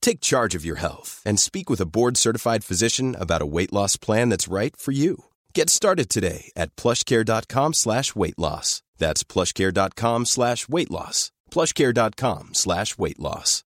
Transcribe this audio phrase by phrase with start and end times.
[0.00, 3.96] Take charge of your health and speak with a board-certified physician about a weight loss
[3.96, 5.24] plan that's right for you.
[5.54, 8.82] Get started today at plushcare.com slash weight loss.
[8.98, 11.32] That's plushcare.com slash weight loss.
[11.50, 13.64] plushcare.com slash weight loss.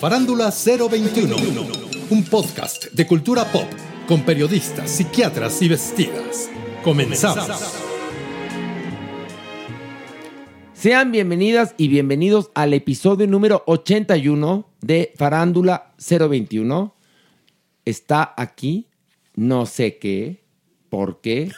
[0.00, 1.36] Farándula 021,
[2.10, 3.68] un podcast de cultura pop
[4.08, 6.50] con periodistas, psiquiatras y vestidas.
[6.82, 7.91] Comenzamos.
[10.82, 16.92] Sean bienvenidas y bienvenidos al episodio número 81 de Farándula 021.
[17.84, 18.88] Está aquí,
[19.36, 20.42] no sé qué,
[20.88, 21.52] por qué,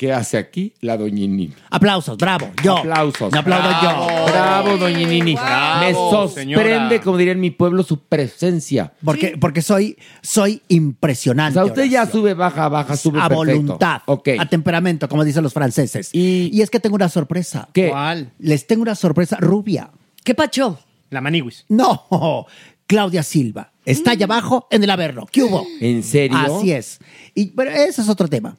[0.00, 1.52] qué hace aquí la doñinini.
[1.68, 2.78] Aplausos, bravo, yo.
[2.78, 3.30] Aplausos.
[3.30, 4.32] Me aplaudo yo.
[4.32, 5.34] Bravo, doñinini.
[5.34, 7.00] Bravo, Me sorprende, señora.
[7.04, 8.94] como diría en mi pueblo, su presencia.
[9.04, 11.52] Porque, porque soy, soy O impresionante.
[11.52, 13.52] sea, usted ya sube, baja, baja, sube a perfecto.
[13.52, 14.28] voluntad, Ok.
[14.38, 16.08] a temperamento, como dicen los franceses.
[16.14, 17.68] Y- es que tengo una sorpresa.
[17.74, 17.90] ¿Qué?
[17.90, 18.32] ¿Cuál?
[18.38, 19.90] Les tengo una sorpresa rubia.
[20.24, 20.78] ¿Qué pacho?
[21.10, 21.66] La Maniwis.
[21.68, 22.46] No,
[22.86, 23.72] Claudia Silva.
[23.84, 25.26] Está allá abajo en el Averno.
[25.30, 25.66] ¿Qué hubo?
[25.80, 26.38] ¿En serio?
[26.38, 27.00] Así es.
[27.34, 28.56] Y, pero ese es otro tema.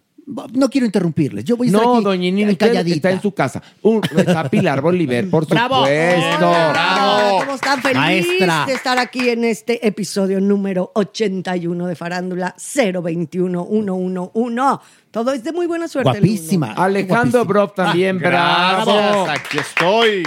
[0.54, 1.44] No quiero interrumpirles.
[1.44, 2.96] Yo voy a estar No, aquí eh, usted calladita.
[2.96, 3.62] está en su casa.
[3.82, 5.78] Un, está Pilar Bolívar, por Bravo.
[5.80, 6.50] supuesto.
[6.50, 7.82] Hola, ¿Cómo están?
[7.82, 8.66] Feliz Maestra.
[8.66, 14.84] de estar aquí en este episodio número 81 de Farándula 021111.
[15.12, 16.12] Todo es de muy buena suerte.
[16.12, 16.74] el Guapísima.
[16.74, 17.46] Alejandro.
[17.46, 18.94] Brock también, bravo.
[18.94, 20.24] Gracias, aquí estoy.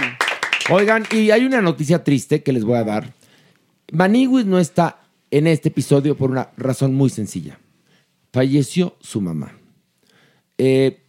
[0.69, 3.13] Oigan, y hay una noticia triste que les voy a dar.
[3.91, 4.99] Maniwis no está
[5.31, 7.57] en este episodio por una razón muy sencilla.
[8.31, 9.53] Falleció su mamá.
[10.57, 11.01] Eh,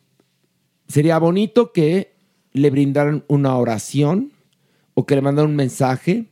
[0.89, 2.15] sería bonito que
[2.53, 4.33] le brindaran una oración
[4.95, 6.27] o que le mandaran un mensaje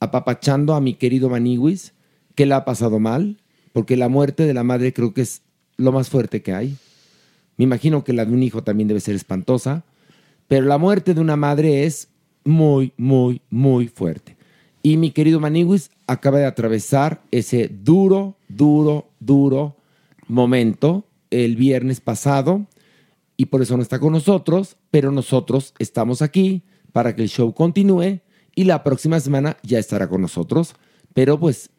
[0.00, 1.94] apapachando a mi querido Maniwis
[2.34, 3.38] que le ha pasado mal,
[3.72, 5.42] porque la muerte de la madre creo que es
[5.76, 6.76] lo más fuerte que hay.
[7.56, 9.82] Me imagino que la de un hijo también debe ser espantosa,
[10.46, 12.08] pero la muerte de una madre es
[12.44, 14.36] muy, muy, muy fuerte.
[14.82, 19.76] Y mi querido Maniwis acaba de atravesar ese duro, duro, duro
[20.28, 22.66] momento el viernes pasado
[23.36, 26.62] y por eso no está con nosotros, pero nosotros estamos aquí
[26.92, 28.20] para que el show continúe
[28.54, 30.74] y la próxima semana ya estará con nosotros,
[31.14, 31.70] pero pues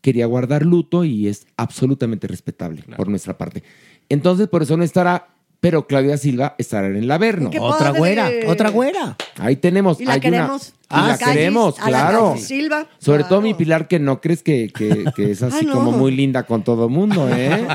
[0.00, 3.62] quería guardar luto y es absolutamente respetable por nuestra parte.
[4.08, 5.28] Entonces por eso no estará,
[5.60, 7.50] pero Claudia Silva estará en el Averno.
[7.60, 9.16] Otra güera, otra güera.
[9.38, 10.00] Ahí tenemos.
[10.00, 10.74] Y la hay una- queremos.
[10.88, 12.34] Y A la la Callis, queremos, a la claro.
[12.38, 12.86] Silva.
[12.98, 13.28] Sobre Claro.
[13.28, 15.72] todo mi Pilar, que no crees que, que- que es así Ah, no.
[15.74, 17.66] como muy linda con todo mundo, ¿eh?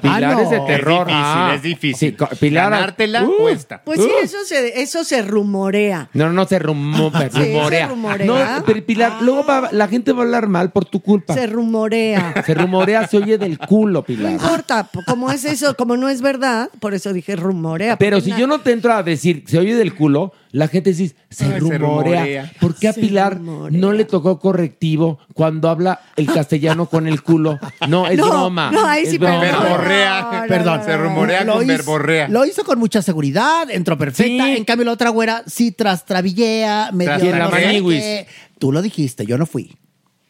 [0.00, 0.40] Pilar Ah, no.
[0.40, 1.06] es de terror.
[1.08, 2.10] Es difícil, Ah, es difícil.
[2.10, 2.70] sí, co- Pilar.
[2.70, 3.82] Ganártela Uh, cuesta.
[3.84, 4.24] Pues sí, uh.
[4.24, 6.08] eso se, eso se rumorea.
[6.14, 7.88] No, no se rumo- se rumorea.
[7.88, 8.26] rumorea.
[8.26, 11.34] No, pero Pilar, luego va- la gente va a hablar mal por tu culpa.
[11.34, 12.32] Se Se, rumorea.
[12.48, 14.32] rumorea, se oye del culo, No Pilar.
[14.32, 17.96] importa, como es eso, como no es verdad, por eso dije rumorea.
[17.98, 21.16] Pero si yo no te entro a decir, se oye del culo, la gente dice,
[21.30, 21.78] se Ay, se rumorea.
[22.20, 22.52] rumorea.
[22.60, 23.76] ¿Por qué a Se Pilar rumorea.
[23.78, 27.58] no le tocó correctivo cuando habla el castellano con el culo?
[27.88, 28.70] No, es No, broma.
[28.70, 29.40] no, ahí sí, perdón.
[29.40, 30.46] Verborrea.
[30.84, 32.28] Se rumorea Lo con hizo- verborrea.
[32.28, 34.44] Lo hizo con mucha seguridad, entró perfecta.
[34.46, 34.56] Sí.
[34.56, 37.18] En cambio, la otra güera sí trastrabillea, medio.
[37.18, 38.26] ¿Quién, la no sé qué.
[38.58, 39.76] Tú lo dijiste, yo no fui.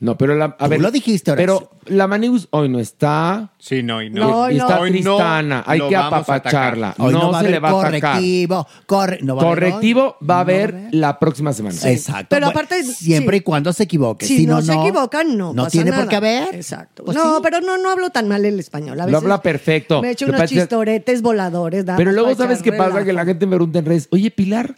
[0.05, 1.71] No, pero la, a Tú ver, lo dijiste, Horacio.
[1.87, 3.51] Pero la Manigus hoy no está.
[3.59, 4.51] Sí, no, y No, no.
[4.51, 5.65] y está Hoy no tristana.
[5.67, 6.95] Hay lo que vamos a apapacharla.
[6.99, 8.01] Hoy no, va se le va a atacar.
[8.13, 8.67] correctivo.
[8.87, 9.71] corre- no va a haber hoy.
[9.71, 11.75] Correctivo va a No haber la próxima semana.
[11.85, 12.27] Exacto.
[12.29, 13.41] Pero Bueno, aparte, Siempre sí.
[13.41, 14.27] y cuando se equivoque.
[14.27, 15.55] Si, no, se equivocan, no.
[15.55, 16.11] No pasa tiene por nada.
[16.11, 16.55] qué haber.
[16.55, 17.05] Exacto.
[17.05, 17.41] Pues no, sí.
[17.43, 19.01] pero no, no hablo tan mal el español.
[19.01, 20.03] A Lo veces habla perfecto.
[20.03, 21.87] Me he hecho Lo unos chistoretes voladores.
[21.87, 22.89] nada Pero más luego, para ¿sabes echar qué pasa?
[22.91, 23.07] relajo.
[23.07, 24.77] Que la gente me pregunta en redes, oye, Pilar,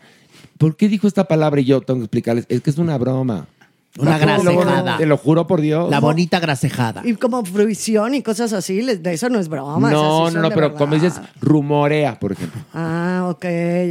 [0.59, 1.61] ¿por qué dijo esta palabra?
[1.61, 3.49] Y yo tengo que explicarles, es que es una broma.
[3.99, 4.99] Una Te grasejada.
[4.99, 5.89] Te lo juro por Dios.
[5.91, 7.03] La bonita grasejada.
[7.05, 9.89] Y como fruición y cosas así, les- de eso no es broma.
[9.89, 10.79] esas sí no, son no, no, de pero verdad.
[10.79, 12.61] como dices, rumorea, por ejemplo.
[12.75, 13.45] Ah, ok,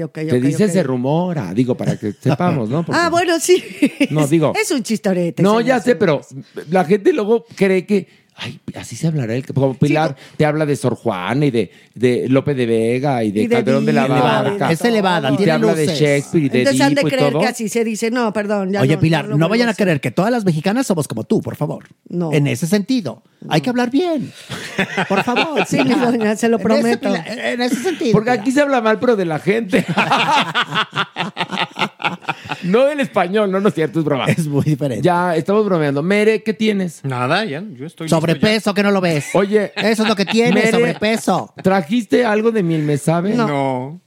[0.06, 0.30] ok, ok.
[0.30, 0.72] Se dice ok.
[0.72, 2.84] se rumora, digo, para que sepamos, ¿no?
[2.86, 3.64] Porque- Ah, bueno, sí.
[4.12, 5.42] No, digo- Es un chistorete.
[5.42, 5.98] No, señor, ya sé, señor.
[6.00, 6.22] pero
[6.70, 9.36] la gente luego cree que, ay, así se hablará.
[9.36, 13.32] El, como Pilar te habla de Sor Juana y de, de Lope de Vega y
[13.32, 14.72] de Y de Calderón de la Barca.
[14.72, 15.88] Es elevada, Y te tiene habla de.
[15.88, 18.12] Shakespeare y de Entonces han de creer que así se dice.
[18.12, 18.72] No, perdón.
[18.72, 21.24] ya Oye, no, Pilar, no, vuelvo vayan a creer que todas las mexicanas somos como
[21.24, 21.86] tú, por favor.
[22.10, 22.34] No.
[22.34, 23.24] En ese sentido.
[23.48, 24.32] Hay que hablar bien.
[25.08, 25.66] Por favor.
[25.66, 27.16] Sí, mi doña, se lo En ese prometo.
[27.28, 28.12] En ese, sentido.
[28.12, 28.42] Porque Pilar.
[28.42, 29.86] aquí se habla mal, pero de la gente.
[32.64, 34.26] no del español, no, no es cierto, es broma.
[34.26, 35.04] Es muy diferente.
[35.04, 36.02] Ya, estamos bromeando.
[36.04, 37.04] Mere, ¿qué tienes?
[37.04, 39.28] Nada, ya, yo estoy Sobrepeso, que no lo ves.
[39.34, 41.54] Oye, Eso es lo que tiene, Mere, sobrepeso.
[41.62, 43.34] ¿Trajiste algo de miel me sabe?
[43.34, 44.00] No.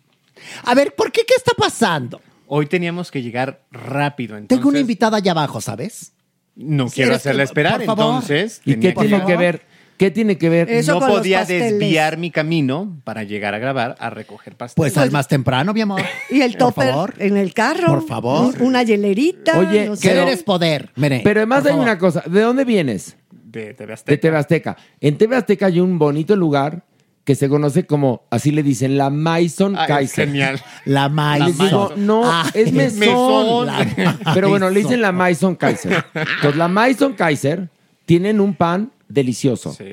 [0.64, 1.22] A ver, ¿por qué?
[1.26, 2.20] ¿Qué está pasando?
[2.46, 4.58] Hoy teníamos que llegar rápido, entonces...
[4.58, 6.12] Tengo una invitada allá abajo, ¿sabes?
[6.54, 8.04] No quiero hacerla esperar, por favor.
[8.06, 8.62] entonces...
[8.64, 9.62] ¿Y qué tiene que ver?
[9.98, 10.70] ¿Qué tiene que ver?
[10.70, 11.72] Eso no con los podía pasteles.
[11.72, 14.76] desviar mi camino para llegar a grabar a recoger pasteles.
[14.92, 16.00] Pues al más temprano, mi amor.
[16.30, 17.14] Y el Por topper favor.
[17.18, 17.86] en el carro.
[17.88, 18.54] Por favor.
[18.60, 19.58] Un- Una hielerita.
[19.58, 20.08] Oye, no sé.
[20.08, 20.90] pero- Querer es poder.
[20.96, 21.84] Mire, Pero además por hay favor.
[21.84, 22.22] una cosa.
[22.26, 23.16] ¿De dónde vienes?
[23.30, 24.10] de TV Azteca.
[24.12, 24.76] De TV Azteca.
[25.00, 26.84] En TV Azteca hay un bonito lugar
[27.24, 30.26] que se conoce como, así le dicen, la Maison Ah, es Kaiser.
[30.28, 30.60] genial.
[30.84, 31.08] La.
[31.38, 32.98] Les digo, no, Ah, es mesón.
[33.00, 33.66] mesón.
[33.66, 34.90] La Pero bueno, le Maison.
[34.90, 36.04] dicen la Maison Kaiser.
[36.14, 37.68] Entonces, la Maison Kaiser
[38.06, 39.72] tienen un pan delicioso.
[39.72, 39.84] Sí.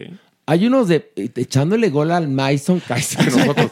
[0.47, 3.71] Hay unos de eh, echándole gol al Maison Kaiser nosotros.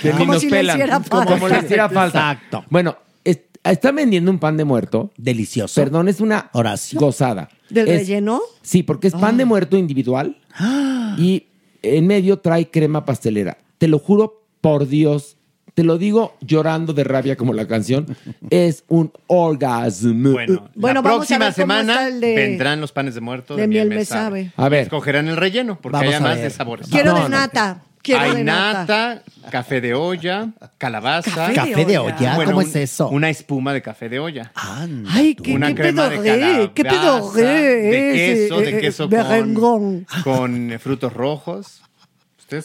[0.00, 0.76] que ni Como nos si le pelan.
[0.78, 1.48] hiciera Como, falta.
[1.60, 2.32] le hiciera falta.
[2.32, 2.64] Exacto.
[2.70, 5.10] Bueno, es- están vendiendo un pan de muerto.
[5.18, 5.80] Delicioso.
[5.80, 6.98] Perdón, es una Horacio.
[6.98, 7.48] gozada.
[7.68, 8.40] ¿Del Es- relleno?
[8.62, 10.38] Sí, porque es pan de muerto individual
[11.18, 11.44] y
[11.82, 13.58] en medio trae crema pastelera.
[13.78, 15.36] Te lo juro por Dios,
[15.74, 18.16] te lo digo llorando de rabia como la canción,
[18.50, 20.32] es un orgasmo.
[20.32, 24.52] Bueno, Bueno, la próxima semana de- vendrán los panes de muerto de miel me sabe.
[24.56, 24.82] A ver.
[24.84, 26.88] Escogerán el relleno porque Vamos hay más de sabores.
[26.88, 27.28] Quiero No, de no.
[27.30, 27.82] nata.
[28.02, 28.80] Quiero hay de nata.
[28.80, 31.30] nata, café de olla, calabaza.
[31.30, 32.34] Café Café de olla.
[32.34, 33.08] Bueno, ¿Cómo un- es eso?
[33.10, 34.50] Una espuma de café de olla.
[34.56, 38.80] Anda Ay, qué, una qué crema de pedorré, qué calabaza, pedorré de queso, de eh,
[38.80, 40.04] queso berengón.
[40.24, 41.80] con, con eh, frutos rojos.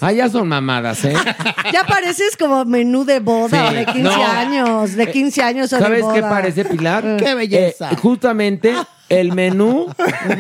[0.01, 1.13] Ah, ya son mamadas, ¿eh?
[1.74, 4.25] Ya pareces como menú de boda Sí, de 15 no.
[4.25, 6.30] años, de 15 años o de ¿Sabes qué boda.
[6.30, 7.18] parece, Pilar?
[7.19, 7.92] ¡Qué belleza!
[7.92, 8.74] Eh, justamente
[9.09, 9.88] el menú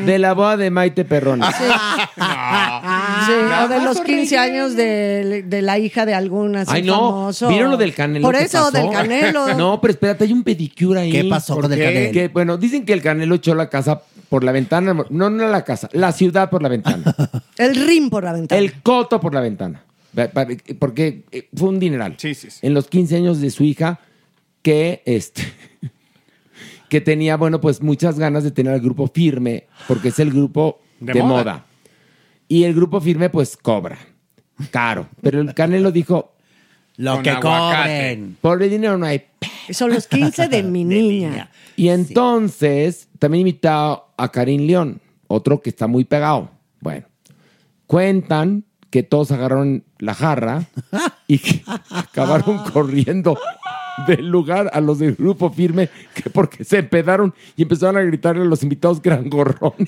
[0.05, 1.43] de la boda de Maite Perroni.
[1.45, 3.33] Sí,
[3.63, 6.93] o de los 15 años de, de la hija de algún así Ay, no.
[6.93, 7.49] famoso.
[7.49, 8.25] ¿Vieron lo del canelo?
[8.25, 8.71] Por eso, pasó?
[8.71, 9.47] del canelo.
[9.57, 11.11] No, pero espérate, hay un pedicure ahí.
[11.11, 12.11] ¿Qué pasó ¿Por con el canelo?
[12.11, 14.93] Que, bueno, dicen que el Canelo echó la casa por la ventana.
[15.09, 17.15] No, no la casa, la ciudad por la ventana.
[17.57, 18.59] El rim por la ventana.
[18.61, 19.83] el coto por la ventana.
[20.79, 22.15] Porque eh, fue un dineral.
[22.17, 22.59] Sí, sí, sí.
[22.61, 23.99] En los 15 años de su hija,
[24.61, 25.43] que este.
[26.89, 30.79] Que tenía, bueno, pues muchas ganas de tener al grupo firme, porque es el grupo
[30.99, 31.37] de, De moda.
[31.37, 31.65] moda.
[32.47, 33.97] Y el grupo firme, pues cobra.
[34.71, 35.07] Caro.
[35.21, 36.33] Pero el Canelo dijo:
[36.95, 38.15] Lo que aguacate.
[38.15, 38.37] cobren.
[38.41, 39.23] por el dinero no hay
[39.71, 41.51] Son los 15 de mi niña.
[41.75, 46.49] Y entonces también invitado a Karim León, otro que está muy pegado.
[46.79, 47.05] Bueno,
[47.85, 50.63] cuentan que todos agarraron la jarra
[51.27, 53.37] y que acabaron corriendo
[54.07, 58.43] del lugar a los del grupo firme que porque se empedaron y empezaron a gritarle
[58.43, 59.87] a los invitados que eran gorrones.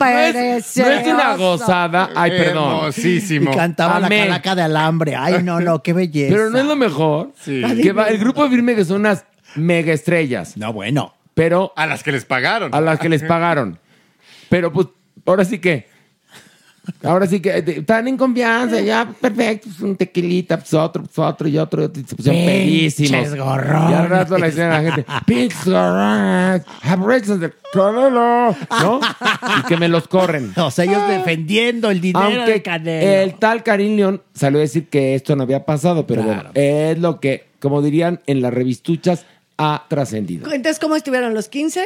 [0.00, 2.10] No es, no es una gozada.
[2.16, 2.74] Ay, perdón.
[2.74, 3.54] Y Hermosísimo.
[3.54, 5.14] cantaba la calaca de alambre.
[5.14, 6.34] Ay, no, no, qué belleza.
[6.34, 7.32] Pero no es lo mejor.
[7.40, 7.62] Sí.
[7.80, 9.24] Que va, el grupo firme que son unas
[9.54, 10.56] mega estrellas.
[10.56, 11.14] No, bueno.
[11.34, 12.74] Pero A las que les pagaron.
[12.74, 13.78] a las que les pagaron.
[14.48, 14.88] Pero pues,
[15.24, 15.86] ahora sí que.
[17.04, 21.16] Ahora sí que eh, están en confianza, ya perfecto, pues, un tequilita, pues otro, pues
[21.18, 23.36] otro y otro, y se pusieron Pinches pedísimos.
[23.36, 23.90] gorrones.
[23.90, 29.00] Y al rato le decían a la gente, pinches gorrones, aborrecen de Canelo, ¿no?
[29.60, 30.52] Y que me los corren.
[30.56, 33.10] O sea, ellos defendiendo el dinero Aunque de Canelo.
[33.22, 36.50] el tal Karim León salió a decir que esto no había pasado, pero Claro.
[36.52, 39.24] bueno, es lo que, como dirían en las revistuchas,
[39.56, 40.46] ha trascendido.
[40.52, 41.84] Entonces, ¿cómo estuvieron los 15?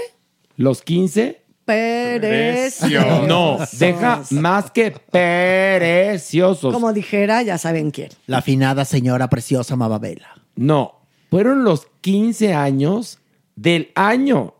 [0.57, 3.26] Los 15 Preciosos.
[3.28, 6.73] No, deja más que preciosos.
[6.73, 8.08] Como dijera, ya saben quién.
[8.26, 10.28] La afinada señora preciosa Mababela.
[10.54, 13.18] No, fueron los 15 años
[13.56, 14.54] del año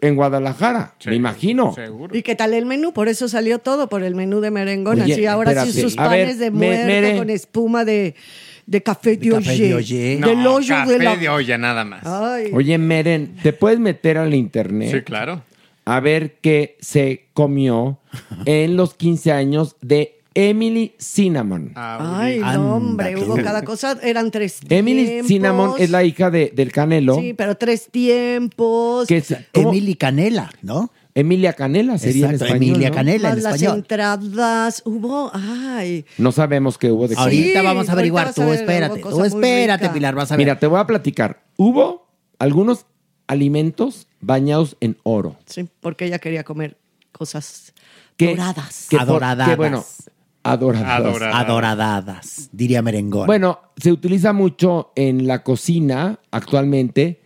[0.00, 1.74] en Guadalajara, me imagino.
[1.74, 2.16] Seguro.
[2.16, 2.92] ¿Y qué tal el menú?
[2.92, 5.00] Por eso salió todo, por el menú de merengón.
[5.00, 8.14] Oye, Así ahora sí sus A ver, panes de me- muerto mere- con espuma de,
[8.66, 10.18] de café de, café de oye.
[10.20, 11.16] Del No, hoyo café de la...
[11.16, 12.06] de olla nada más.
[12.06, 12.50] Ay.
[12.54, 14.92] Oye, Meren, ¿te puedes meter al internet?
[14.92, 15.42] Sí, claro.
[15.88, 17.98] A ver qué se comió
[18.44, 21.72] en los 15 años de Emily Cinnamon.
[21.74, 23.24] Ay, Anda, no, hombre, tú.
[23.24, 25.28] hubo cada cosa, eran tres Emily tiempos.
[25.28, 27.16] Cinnamon es la hija de, del Canelo.
[27.16, 29.08] Sí, pero tres tiempos.
[29.08, 29.22] que.
[29.54, 30.92] Emily Canela, ¿no?
[31.14, 32.70] Emilia Canela sería Exacto, en español.
[32.76, 32.94] Emilia ¿no?
[32.94, 33.78] Canela en más las español.
[33.78, 34.82] entradas.
[34.84, 36.04] Hubo, ay.
[36.16, 38.26] No sabemos qué hubo de Ahorita Sí, vamos a averiguar.
[38.26, 39.00] ahorita Tú vas a ver, espérate.
[39.00, 39.88] Tú espérate.
[39.88, 40.14] Pilar.
[40.14, 40.44] Vas a ver.
[40.44, 41.42] Mira, te voy a platicar.
[41.56, 42.06] Hubo
[42.38, 42.86] algunos
[43.26, 45.36] alimentos bañados en oro.
[45.46, 46.76] Sí, porque ella quería comer
[47.12, 47.72] cosas
[48.16, 48.86] Que, doradas.
[48.90, 49.48] que Adoradas.
[49.48, 49.84] que, bueno,
[50.42, 50.88] adoradas.
[51.00, 51.34] Adoradas.
[51.34, 53.26] Adoradadas, diría Merengón.
[53.26, 57.20] Bueno, se utiliza mucho en la cocina actualmente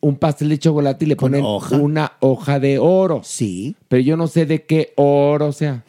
[0.00, 1.76] un pastel de chocolate y le ponen hoja.
[1.76, 3.20] una hoja de oro.
[3.24, 3.74] Sí.
[3.88, 5.84] Pero yo no sé de qué oro sea.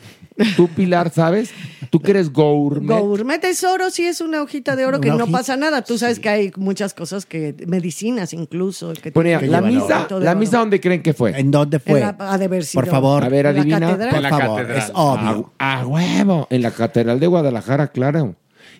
[0.55, 1.51] Tú, Pilar, ¿sabes?
[1.89, 2.99] Tú que eres gourmet.
[2.99, 5.81] Gourmet es oro, sí es una hojita de oro que no hojita, pasa nada.
[5.83, 8.93] Tú sabes que hay muchas cosas que, medicinas incluso.
[8.93, 11.39] Que Ponía, tienen la llevan misa, la misa, ¿dónde creen que fue?
[11.39, 11.99] ¿En dónde fue?
[11.99, 12.81] En la- ha de haber sido.
[12.81, 13.23] Por favor.
[13.23, 13.79] A ver, ¿En la adivina.
[13.79, 14.09] catedral?
[14.09, 14.77] Por En la favor, catedral.
[14.83, 15.53] es obvio.
[15.59, 18.35] A, a huevo, en la Catedral de Guadalajara, claro.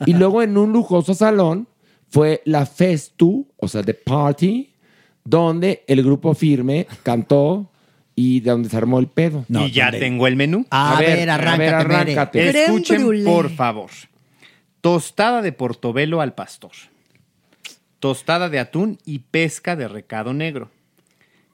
[0.05, 1.67] Y luego en un lujoso salón
[2.09, 4.73] fue la Festu, o sea, The Party,
[5.23, 7.68] donde el grupo firme cantó
[8.19, 9.45] y de donde se armó el pedo.
[9.47, 9.99] No, y ya ¿dónde?
[9.99, 10.65] tengo el menú.
[10.69, 12.49] A, A ver, ver, a ver, arráncate, arráncate.
[12.49, 13.89] Creme Escuchen, por favor.
[14.81, 16.71] Tostada de portobelo al pastor.
[17.99, 20.69] Tostada de atún y pesca de recado negro.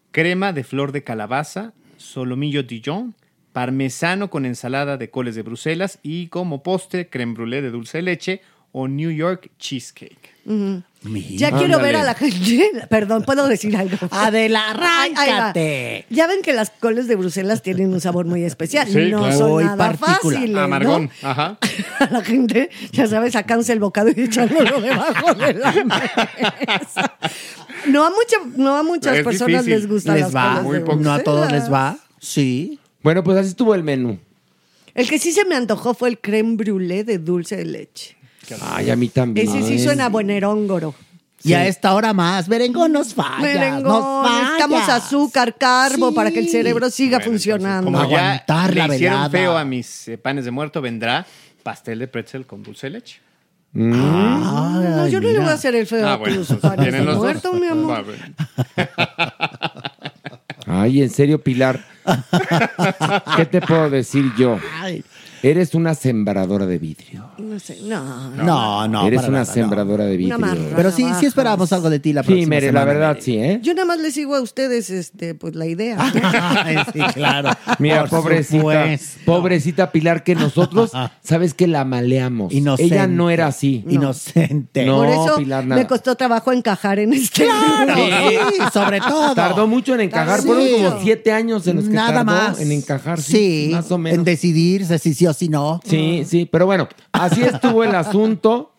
[0.09, 3.13] Crema de flor de calabaza, solomillo Dijon,
[3.53, 8.01] parmesano con ensalada de coles de Bruselas y como postre creme brûlée de dulce de
[8.01, 8.41] leche
[8.71, 10.34] o New York cheesecake.
[10.45, 10.83] Mira.
[11.03, 11.83] Ya quiero Ándale.
[11.83, 12.69] ver a la gente.
[12.89, 13.97] Perdón, ¿puedo decir algo?
[14.11, 16.05] Adela, arráncate.
[16.09, 18.87] Ya ven que las coles de Bruselas tienen un sabor muy especial.
[18.87, 19.37] Sí, no claro.
[19.37, 20.19] son nada particular.
[20.21, 20.49] fáciles.
[20.51, 20.59] ¿no?
[20.61, 21.57] Amargón, ajá.
[21.99, 27.13] A la gente, ya sabes, sacándose el bocado y echándolo debajo de la mesa.
[27.87, 29.73] No a, mucha- no a muchas Es personas difícil.
[29.81, 30.61] les gustan Les las va.
[30.63, 31.03] coles muy de.
[31.03, 31.97] No a todos les va.
[32.19, 32.79] Sí.
[33.03, 34.17] Bueno, pues así estuvo el menú.
[34.95, 38.14] El que sí se me antojó fue el creme brûlée de dulce de leche.
[38.61, 39.47] Ay, a mí también.
[39.47, 40.93] Ese sí suena bueneróngoro.
[41.43, 43.37] Y a esta hora más, Merengón nos falla.
[43.39, 44.39] Merengón, nos falla.
[44.41, 46.15] necesitamos azúcar, carbo Sí.
[46.15, 47.91] para que el cerebro siga Bueno, entonces, funcionando.
[47.91, 49.29] como ya Aguantar le la hicieron velada.
[49.29, 51.23] feo a mis eh, panes de muerto, vendrá
[51.61, 53.19] pastel de pretzel con dulce de leche.
[53.73, 57.03] no, yo no le voy a hacer el feo Ah, a bueno, tus panes de
[57.03, 57.59] los muerto, dos.
[57.59, 58.05] mi amor.
[60.65, 61.85] Ay, en serio, Pilar.
[63.35, 64.59] ¿Qué te puedo decir yo?
[64.81, 65.03] Ay.
[65.43, 67.29] Eres una sembradora de vidrio.
[67.37, 68.29] No sé, no.
[68.31, 69.05] No, no.
[69.07, 69.53] Eres para una nada, no.
[69.53, 70.37] sembradora de vidrio.
[70.37, 70.61] Una marra.
[70.75, 71.23] Pero sí, sí Bajas.
[71.23, 73.21] esperábamos algo de ti la Sí, próxima Mere, la verdad, Mere.
[73.21, 73.59] sí, ¿eh?
[73.61, 75.97] Yo nada más les sigo a ustedes este, pues, la idea.
[76.65, 77.49] Ay, sí, claro.
[77.79, 79.19] Mira, Por pobrecita, supuesto.
[79.25, 80.91] pobrecita Pilar, que nosotros,
[81.23, 82.53] sabes que la maleamos.
[82.53, 82.95] Inocente.
[82.95, 83.83] Ella no era así.
[83.89, 84.85] Inocente.
[84.85, 84.97] No.
[84.97, 85.81] Por eso Pilar, nada.
[85.81, 87.45] me costó trabajo encajar en este.
[87.45, 89.35] Claro, sí, sobre todo.
[89.35, 90.47] Tardó mucho en encajar, Sí.
[90.47, 92.59] fueron como siete años en los que Nada tardó más.
[92.59, 93.21] en encajar.
[93.21, 94.19] Sí, Sí, más o menos.
[94.19, 95.79] en decidirse si sí o si no.
[95.85, 98.71] Sí, sí, pero bueno, así estuvo el asunto.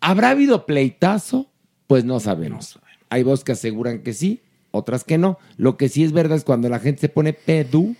[0.00, 1.46] ¿Habrá habido pleitazo?
[1.86, 2.78] Pues no sabemos.
[3.10, 5.38] Hay voces que aseguran que sí, otras que no.
[5.56, 7.94] Lo que sí es verdad es cuando la gente se pone pedú,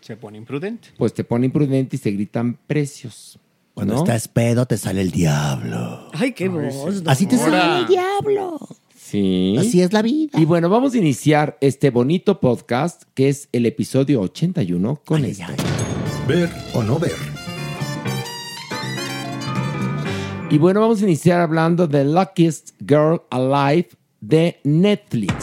[0.00, 0.88] Se pone imprudente.
[0.96, 3.38] pues te pone imprudente y se gritan precios.
[3.74, 4.00] Cuando ¿no?
[4.00, 6.08] estás pedo te sale el diablo.
[6.12, 7.02] Ay, qué voz.
[7.06, 8.58] Así te sale el diablo.
[8.96, 9.56] Sí.
[9.58, 10.40] Así es la vida.
[10.40, 15.32] Y bueno, vamos a iniciar este bonito podcast que es el episodio 81 con Ay,
[15.32, 15.44] esto.
[15.48, 15.93] ay,
[16.26, 17.12] Ver o no ver.
[20.50, 23.90] Y bueno, vamos a iniciar hablando de Luckiest Girl Alive
[24.20, 25.34] de Netflix.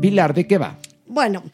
[0.00, 0.78] Pilar, ¿de qué va?
[1.06, 1.44] Bueno,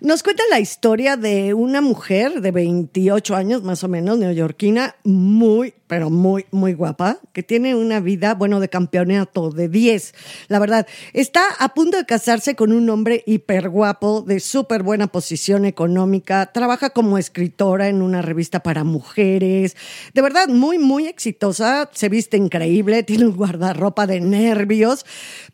[0.00, 5.74] nos cuenta la historia de una mujer de 28 años, más o menos, neoyorquina, muy,
[5.86, 10.14] pero muy, muy guapa, que tiene una vida, bueno, de campeonato, de 10.
[10.48, 15.08] La verdad, está a punto de casarse con un hombre hiper guapo, de súper buena
[15.08, 19.76] posición económica, trabaja como escritora en una revista para mujeres.
[20.14, 25.04] De verdad, muy, muy exitosa, se viste increíble, tiene un guardarropa de nervios,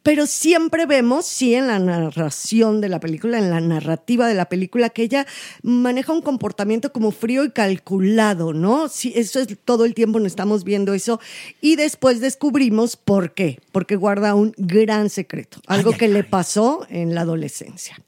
[0.02, 4.48] pero siempre vemos, sí, en la narración de la película, en la narrativa de la
[4.48, 5.26] película, que ella
[5.62, 8.88] maneja un comportamiento como frío y calculado, ¿no?
[8.88, 11.20] Sí, eso es todo el tiempo, nos estamos viendo eso.
[11.60, 16.18] Y después descubrimos por qué, porque guarda un gran secreto, algo Ay, ay, que le
[16.20, 16.26] ay.
[16.30, 18.00] pasó en la adolescencia.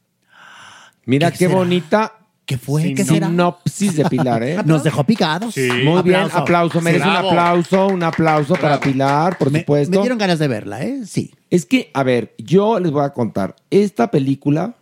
[1.04, 2.12] Mira ¿Qué bonita
[2.44, 2.94] ¿Qué fue?
[2.94, 3.28] ¿Qué será?
[3.28, 4.58] sinopsis de Pilar, ¿eh?
[4.66, 5.54] Nos dejó picados.
[5.54, 5.68] Sí.
[5.84, 6.80] Muy bien, aplauso.
[6.80, 7.28] Merece Bravo.
[7.28, 8.80] un aplauso, un aplauso para.
[8.80, 9.92] Pilar, por Me, supuesto.
[9.92, 11.02] me dieron ganas de verla, ¿eh?
[11.06, 11.32] Sí.
[11.50, 13.54] Es que, a ver, yo les voy a contar.
[13.70, 14.74] Esta película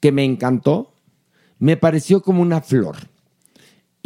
[0.00, 0.92] que me encantó,
[1.58, 2.96] me pareció como una flor.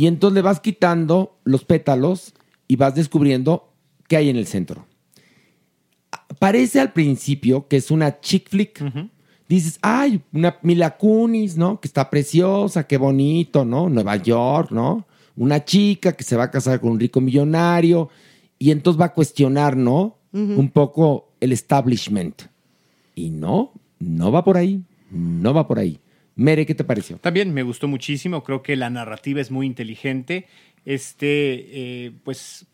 [0.01, 2.33] Y entonces le vas quitando los pétalos
[2.67, 3.75] y vas descubriendo
[4.09, 4.87] qué hay en el centro.
[6.39, 8.83] Parece al principio que es una chick flick.
[9.47, 11.83] Dices, ay, una Mila Kunis, ¿no?
[11.83, 13.91] Que está preciosa, qué bonito, ¿no?
[13.91, 15.07] Nueva York, ¿no?
[15.37, 18.09] Una chica que se va a casar con un rico millonario
[18.59, 20.17] y entonces va a cuestionar, ¿no?
[20.33, 22.45] Un poco el establishment.
[23.15, 26.01] Y no, no va por ahí, no va por ahí.
[26.41, 27.19] Mere, ¿qué te pareció?
[27.19, 30.47] También me gustó muchísimo, creo que la narrativa es muy inteligente.
[30.87, 32.65] Este, eh, pues,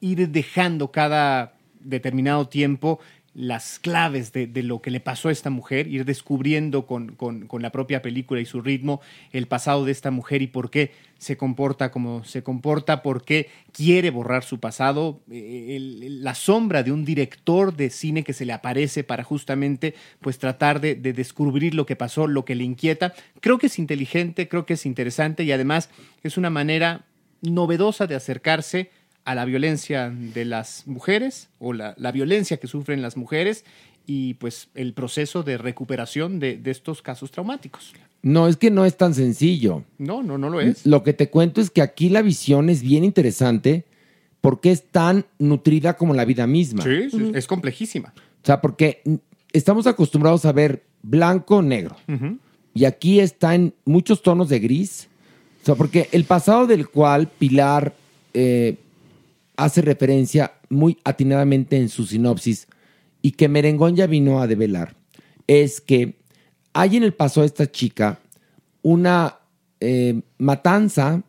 [0.00, 3.00] ir dejando cada determinado tiempo
[3.34, 7.72] las claves de, lo que le pasó a esta mujer, ir descubriendo con- con la
[7.72, 9.00] propia película y su ritmo
[9.32, 13.48] el pasado de esta mujer y por qué se comporta como se comporta, por qué
[13.72, 18.52] quiere borrar su pasado, eh, la sombra de un director de cine que se le
[18.52, 23.14] aparece para justamente pues tratar de, de descubrir lo que pasó, lo que le inquieta.
[23.40, 25.90] Creo que es inteligente, creo que es interesante y además
[26.22, 27.06] es una manera
[27.40, 28.90] novedosa de acercarse
[29.24, 33.64] a la violencia de las mujeres o la, la violencia que sufren las mujeres
[34.06, 37.92] y pues el proceso de recuperación de, de estos casos traumáticos.
[38.22, 39.84] No, es que no es tan sencillo.
[39.98, 40.84] No, no, no lo es.
[40.84, 43.84] Lo que te cuento es que aquí la visión es bien interesante
[44.40, 46.82] porque es tan nutrida como la vida misma.
[46.82, 48.12] Sí, sí, es complejísima.
[48.16, 49.02] O sea, porque
[49.52, 51.96] estamos acostumbrados a ver blanco, negro.
[52.74, 55.08] Y aquí está en muchos tonos de gris.
[55.62, 57.94] O sea, porque el pasado del cual Pilar
[58.34, 58.76] eh,
[59.56, 62.68] hace referencia muy atinadamente en su sinopsis
[63.22, 64.94] y que Merengón ya vino a develar,
[65.46, 66.15] es que
[66.76, 68.20] hay en el pasado de esta chica
[68.82, 69.38] una
[69.80, 71.22] eh, matanza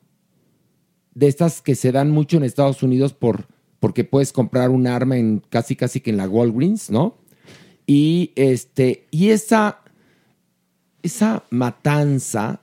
[1.13, 3.47] de estas que se dan mucho en Estados Unidos por,
[3.79, 7.15] porque puedes comprar un arma en casi casi que en la Walgreens, ¿no?
[7.85, 9.79] Y este, y esa
[11.49, 12.59] matanza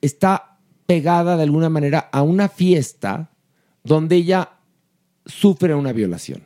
[0.00, 3.30] está pegada de alguna manera a una fiesta
[3.84, 4.52] donde ella
[5.26, 6.42] sufre una violación.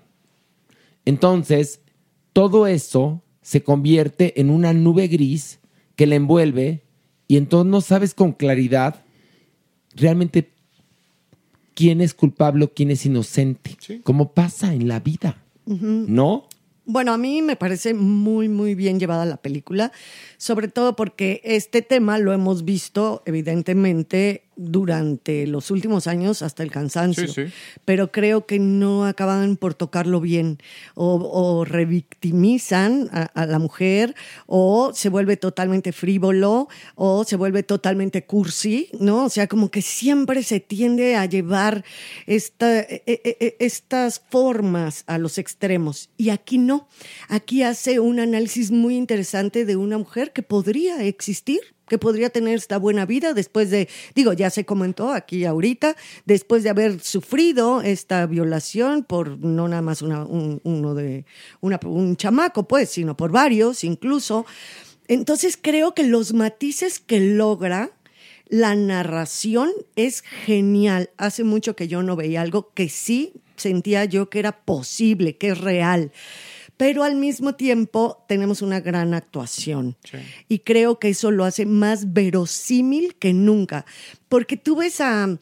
[1.04, 1.80] Entonces,
[2.32, 5.60] todo eso se convierte en una nube gris
[5.96, 6.82] que la envuelve
[7.28, 9.04] y entonces no sabes con claridad
[9.94, 10.50] realmente
[11.74, 15.44] quién es culpable o quién es inocente, como pasa en la vida.
[15.66, 16.48] ¿no?
[16.86, 19.92] Bueno, a mí me parece muy, muy bien llevada la película,
[20.38, 26.70] sobre todo porque este tema lo hemos visto evidentemente durante los últimos años hasta el
[26.70, 27.52] cansancio, Sí, sí.
[27.84, 30.58] pero creo que no acaban por tocarlo bien
[30.94, 34.14] o, o revictimizan a, a la mujer
[34.46, 39.24] o se vuelve totalmente frívolo o se vuelve totalmente cursi, ¿no?
[39.26, 41.84] O sea, como que siempre se tiende a llevar
[42.26, 46.88] esta, e- e- e- estas formas a los extremos y aquí no.
[47.28, 52.54] Aquí hace un análisis muy interesante de una mujer que podría existir que podría tener
[52.56, 57.82] esta buena vida después de, digo, ya se comentó aquí ahorita, después de haber sufrido
[57.82, 61.24] esta violación por no nada más una- un, uno de,
[61.60, 64.46] un chamaco, pues, sino por varios incluso.
[65.08, 67.90] Entonces creo que los matices que logra
[68.48, 71.10] la narración es genial.
[71.16, 75.48] Hace mucho que yo no veía algo que sí sentía yo que era posible, que
[75.50, 76.12] es real.
[76.76, 79.96] Pero al mismo tiempo tenemos una gran actuación.
[80.48, 83.84] Y creo que eso lo hace más verosímil que nunca.
[84.28, 85.38] Porque tú ves a.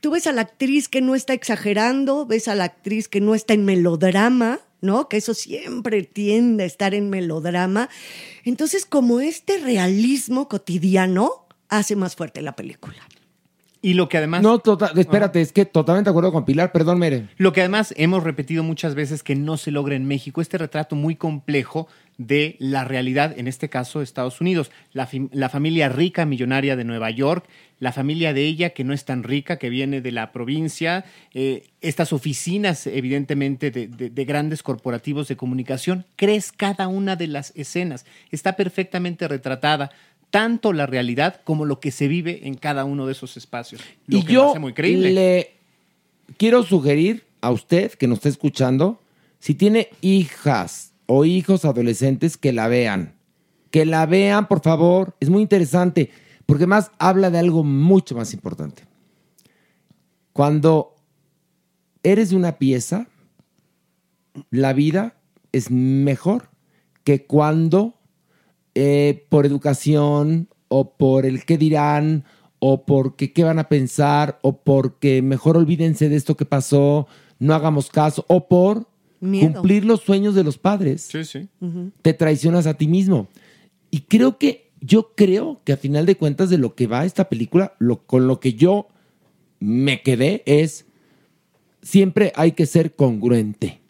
[0.00, 3.36] Tú ves a la actriz que no está exagerando, ves a la actriz que no
[3.36, 5.08] está en melodrama, ¿no?
[5.08, 7.88] Que eso siempre tiende a estar en melodrama.
[8.42, 13.06] Entonces, como este realismo cotidiano hace más fuerte la película.
[13.84, 14.42] Y lo que además...
[14.42, 17.28] No, total, espérate, es que totalmente de acuerdo con Pilar, perdón, Mere.
[17.36, 20.94] Lo que además hemos repetido muchas veces que no se logra en México, este retrato
[20.94, 24.70] muy complejo de la realidad, en este caso Estados Unidos.
[24.92, 27.44] La, la familia rica, millonaria de Nueva York,
[27.80, 31.64] la familia de ella que no es tan rica, que viene de la provincia, eh,
[31.80, 37.52] estas oficinas evidentemente de, de- de grandes corporativos de comunicación, crees cada una de las
[37.56, 39.90] escenas, está perfectamente retratada.
[40.32, 43.82] Tanto la realidad como lo que se vive en cada uno de esos espacios.
[44.06, 45.12] Lo y que yo hace muy creíble.
[45.12, 45.52] le
[46.38, 48.98] quiero sugerir a usted que nos está escuchando,
[49.40, 53.14] si tiene hijas o hijos adolescentes, que la vean.
[53.70, 55.14] Que la vean, por favor.
[55.20, 56.10] Es muy interesante,
[56.46, 58.84] porque más habla de algo mucho más importante.
[60.32, 60.96] Cuando
[62.02, 63.06] eres una pieza,
[64.50, 65.16] la vida
[65.52, 66.48] es mejor
[67.04, 67.98] que cuando
[68.74, 72.24] eh, por educación o por el qué dirán
[72.58, 77.06] o porque qué van a pensar o porque mejor olvídense de esto que pasó,
[77.38, 78.88] no hagamos caso o por
[79.20, 79.52] Miedo.
[79.52, 81.48] cumplir los sueños de los padres Sí, sí.
[82.02, 83.28] Te traicionas a ti mismo.
[83.90, 87.28] Y creo que yo creo que a final de cuentas de lo que va esta
[87.28, 88.88] película, lo, con lo que yo
[89.60, 90.86] me quedé es
[91.82, 93.80] siempre hay que ser congruente.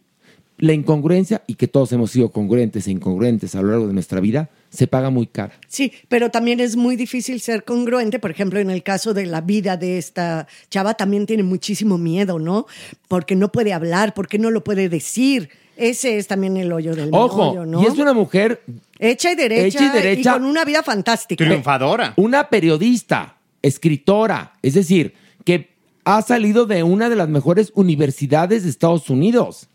[0.58, 4.20] La incongruencia, y que todos hemos sido congruentes e incongruentes a lo largo de nuestra
[4.20, 5.52] vida, se paga muy cara.
[5.68, 8.18] Sí, pero también es muy difícil ser congruente.
[8.18, 12.38] Por ejemplo, en el caso de la vida de esta chava, también tiene muchísimo miedo,
[12.38, 12.66] ¿no?
[13.06, 15.50] Porque no puede hablar, porque no lo puede decir.
[15.76, 17.82] Ese es también el hoyo del Ojo, meollo, ¿no?
[17.82, 18.62] y es una mujer
[18.98, 20.32] Hecha y derecha, Hecha y derecha.
[20.34, 21.44] con una vida fantástica.
[21.44, 22.12] Triunfadora.
[22.16, 25.70] una periodista, escritora, es decir, que
[26.04, 29.68] ha salido de una de las mejores universidades de Estados Unidos,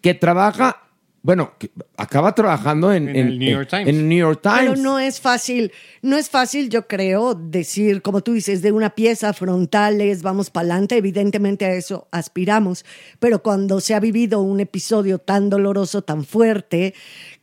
[0.00, 0.82] que trabaja,
[1.22, 3.88] bueno, que acaba trabajando en, En el New York Times.
[3.88, 4.58] en el New York Times.
[4.58, 5.70] Pero no es fácil,
[6.02, 10.64] no es fácil, yo creo, decir, como tú dices, de una pieza frontales, vamos para
[10.64, 12.84] adelante, evidentemente a eso aspiramos,
[13.20, 16.92] pero cuando se ha vivido un episodio tan doloroso, tan fuerte,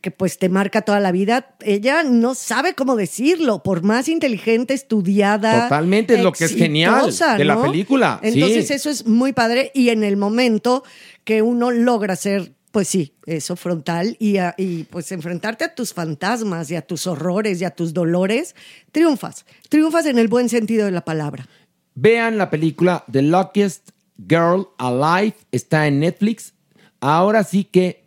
[0.02, 4.74] que pues te marca toda la vida, ella no sabe cómo decirlo, por más inteligente,
[4.74, 5.64] estudiada.
[5.64, 8.74] Totalmente, es lo que es genial de la película, Entonces sí.
[8.74, 10.84] eso es muy padre y en el momento
[11.24, 15.92] que uno logra ser, pues sí, eso frontal y, a- y pues enfrentarte a tus
[15.92, 18.54] fantasmas y a tus horrores y a tus dolores,
[18.92, 19.44] triunfas.
[19.68, 21.46] Triunfas en el buen sentido de la palabra.
[21.94, 23.90] Vean la película The Luckiest
[24.28, 26.54] Girl Alive, está en Netflix.
[27.00, 28.04] Ahora sí que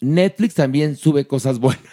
[0.00, 1.84] Netflix también sube cosas buenas.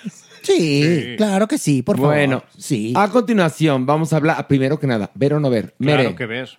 [0.42, 2.13] Sí, claro que sí, por favor.
[2.16, 2.92] Bueno, sí.
[2.98, 5.74] A continuación, vamos a hablar, primero que nada, ver o no ver.
[5.80, 6.50] Claro Mere, que ver.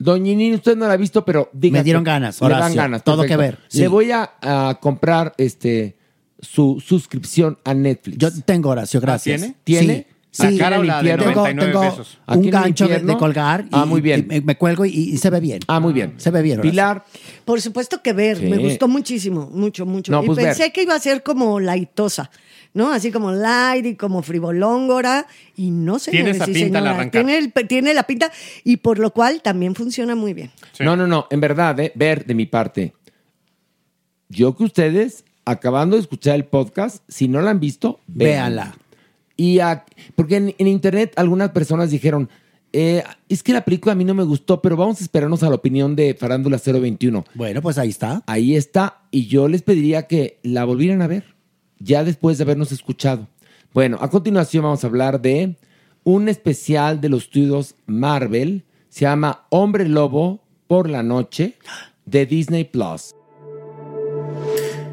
[0.00, 3.04] Doñinin, usted no la ha visto, pero diga Me dieron ganas, Le dan Horacio, ganas.
[3.04, 3.38] todo perfecto.
[3.38, 3.80] que ver, sí.
[3.80, 5.96] Le voy a, a comprar este
[6.40, 8.16] su suscripción a Netflix.
[8.18, 9.40] Yo tengo, Horacio, gracias.
[9.42, 9.56] tiene?
[9.62, 10.06] ¿Tiene?
[10.32, 10.58] Sí, ¿La sí.
[10.58, 12.18] cara o la de Tengo- 99 tengo pesos?
[12.24, 14.20] Aquí un en el gancho de, colgar y, Ah, muy bien.
[14.20, 15.58] y me, me cuelgo y, y se ve bien.
[15.66, 16.14] Ah, muy bien.
[16.18, 16.70] Se ve bien, Horacio.
[16.70, 17.04] Pilar,
[17.44, 18.46] Por supuesto que ver, Sí.
[18.46, 20.12] me gustó muchísimo, mucho, mucho.
[20.12, 20.72] No, y pues pensé ver.
[20.72, 22.30] que iba a ser como laitosa,
[22.74, 22.92] ¿no?
[22.92, 25.26] Así como light y como frivolóngora.
[25.56, 27.24] Y no, señores esa y pinta al arrancar.
[27.24, 28.30] Tiene, el- tiene la pinta
[28.64, 30.50] y por lo cual también funciona muy bien.
[30.72, 30.84] Sí.
[30.84, 32.94] No, no, no, en verdad, eh, ver de mi parte.
[34.28, 38.76] Yo que ustedes, acabando de escuchar el podcast, si no la han visto, Véanla.
[39.36, 42.28] Y a- porque en, en internet algunas personas dijeron,
[42.72, 45.48] eh, es que la película a mí no me gustó, pero vamos a esperarnos a
[45.48, 47.24] la opinión de Farándula 021.
[47.34, 48.22] Bueno, pues ahí está.
[48.26, 51.24] Ahí está, y yo les pediría que la volvieran a ver,
[51.80, 53.26] ya después de habernos escuchado.
[53.74, 55.56] Bueno, a continuación vamos a hablar de
[56.04, 61.56] un especial de los estudios Marvel, se llama Hombre Lobo por la Noche,
[62.04, 63.14] de Disney Plus.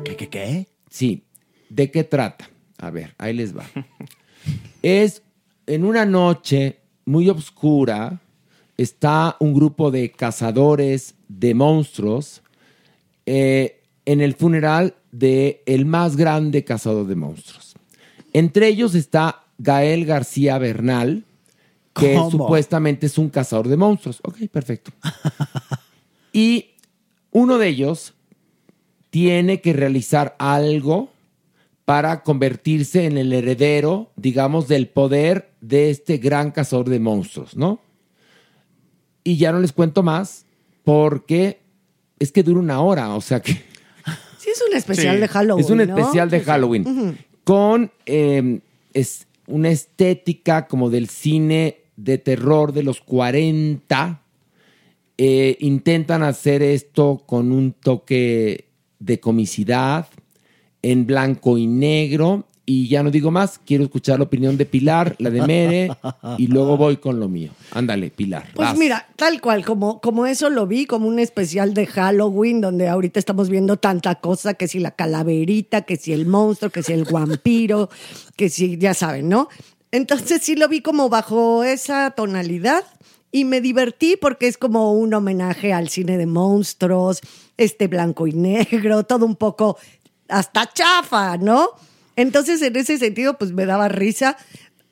[0.04, 0.68] ¿Qué, qué, qué?
[0.90, 1.24] Sí,
[1.70, 2.50] ¿de qué trata?
[2.78, 3.66] A ver, ahí les va.
[4.82, 5.22] es
[5.66, 8.22] en una noche muy oscura,
[8.78, 12.42] está un grupo de cazadores de monstruos
[13.26, 17.76] eh, en el funeral de el más grande cazador de monstruos.
[18.34, 21.24] Entre ellos está Gael García Bernal,
[21.94, 22.30] que ¿Cómo?
[22.30, 24.20] supuestamente es un cazador de monstruos.
[24.24, 24.92] Ok, perfecto.
[26.34, 26.72] y
[27.32, 28.14] uno de ellos
[29.10, 31.12] tiene que realizar algo
[31.86, 37.80] para convertirse en el heredero, digamos, del poder de este gran cazador de monstruos, ¿no?
[39.24, 40.46] Y ya no les cuento más
[40.84, 41.62] porque
[42.20, 43.67] es que dura una hora, o sea que
[44.38, 45.22] Sí, es un especial Sí.
[45.22, 45.66] de Halloween.
[45.66, 45.84] es un ¿no?
[45.84, 48.60] especial de Halloween con eh,
[48.94, 54.22] es una estética como del cine de terror de los 40.
[55.18, 58.66] Eh, intentan hacer esto con un toque
[59.00, 60.08] de comicidad
[60.82, 62.46] en blanco y negro.
[62.70, 65.90] Y ya no digo más, quiero escuchar la opinión de Pilar, la de Mere,
[66.38, 67.52] y luego voy con lo mío.
[67.72, 68.50] Ándale, Pilar.
[68.54, 68.78] Pues vas.
[68.78, 73.20] mira, tal cual, como, como eso lo vi, como un especial de Halloween, donde ahorita
[73.20, 77.06] estamos viendo tanta cosa, que si la calaverita, que si el monstruo, que si el
[77.06, 77.90] vampiro,
[78.36, 79.48] que si, ya saben, ¿no?
[79.94, 82.84] Entonces sí lo vi como bajo esa tonalidad
[83.32, 87.22] y me divertí porque es como un homenaje al cine de monstruos,
[87.56, 89.78] este blanco y negro, todo un poco
[90.28, 91.70] hasta chafa, ¿no?
[92.18, 94.36] Entonces en ese sentido pues me daba risa.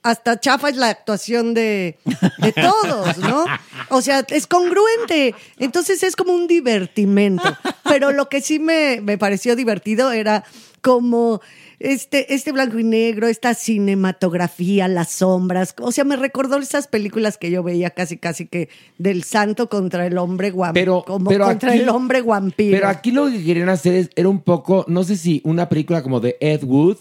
[0.04, 1.98] Hasta chafa es la actuación de,
[2.38, 3.44] de todos, ¿no?
[3.90, 5.34] O sea, es congruente.
[5.58, 7.44] Entonces es como un divertimento.
[7.90, 10.44] Pero lo que sí me, me pareció divertido era
[10.82, 11.42] como
[11.80, 15.74] este, este blanco y negro, esta cinematografía, las sombras.
[15.82, 20.06] O sea, me recordó esas películas que yo veía casi, casi que del santo contra
[20.06, 20.74] el hombre vampiro.
[20.74, 22.78] Pero, como pero contra aquí- el hombre vampiro.
[22.78, 26.04] Pero aquí lo que querían hacer es- era un poco, no sé si una película
[26.04, 26.98] como de Ed Wood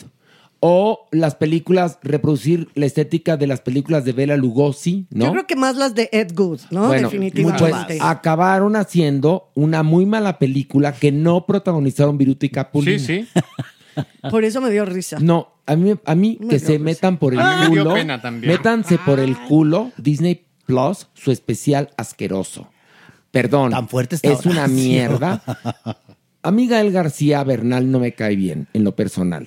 [0.66, 5.26] o las películas, reproducir la estética de las películas de Bela Lugosi, ¿no?
[5.26, 6.86] Yo creo que más las de Ed Good, ¿no?
[6.86, 7.84] Bueno, Definitivamente.
[7.86, 12.98] pues acabaron haciendo una muy mala película que no protagonizaron Viruta y Capulina.
[12.98, 13.40] Sí, sí.
[14.30, 15.18] Por eso me dio risa.
[15.20, 16.82] No, a mí, a mí Me que se risa.
[16.84, 17.94] metan por el Ah, me dio culo.
[17.96, 18.50] pena también.
[18.54, 22.68] Métanse por el culo Disney Plus, su especial asqueroso.
[23.30, 23.70] Perdón.
[23.72, 25.42] Tan fuerte está Es una mierda.
[26.42, 29.46] A mí Gael García Bernal no me cae bien en lo personal.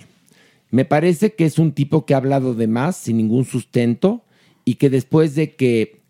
[0.69, 4.23] Me parece que es un tipo que ha hablado de más sin ningún sustento
[4.65, 6.01] y que después de que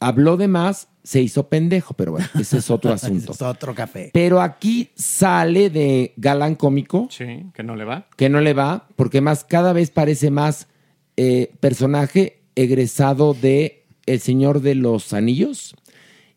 [0.00, 3.32] habló de más se hizo pendejo, pero bueno, ese es otro asunto.
[3.32, 4.10] Es otro café.
[4.12, 8.08] Pero aquí sale de galán cómico Sí, que no le va.
[8.16, 10.68] que no le va, porque más cada vez parece más
[11.16, 15.74] eh, personaje egresado de El Señor de los Anillos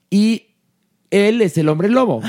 [0.09, 0.45] y
[1.11, 2.21] él es el hombre lobo.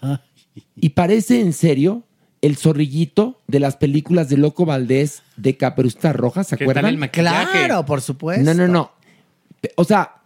[0.76, 2.02] y parece en serio
[2.42, 6.78] el zorrillito de las películas de Loco Valdés de Caperucita Roja, ¿se ¿Qué tal el
[6.78, 6.98] acuerdan?
[7.00, 7.66] maquillaje?
[7.66, 8.44] Claro, por supuesto.
[8.44, 8.92] No, no, no.
[9.76, 10.22] O sea,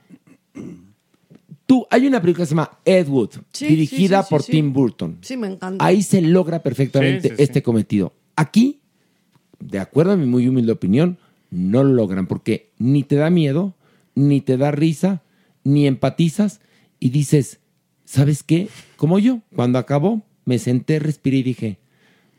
[1.67, 4.43] tú, hay una película que se llama Ed Wood, Sí, dirigida sí, sí, sí, por
[4.43, 4.53] sí.
[4.53, 5.19] Tim Burton.
[5.23, 5.85] Sí, me encanta.
[5.85, 7.43] Ahí se logra perfectamente Sí, sí, sí.
[7.43, 8.13] este cometido.
[8.37, 8.81] Aquí,
[9.59, 11.19] de acuerdo a mi muy humilde opinión,
[11.51, 13.75] no lo logran porque ni te da miedo,
[14.15, 15.23] ni te da risa,
[15.65, 16.61] ni empatizas
[16.99, 17.61] y dices,
[18.05, 18.69] ¿sabes qué?
[18.97, 21.79] Como yo, cuando acabó, me senté, respiré y dije,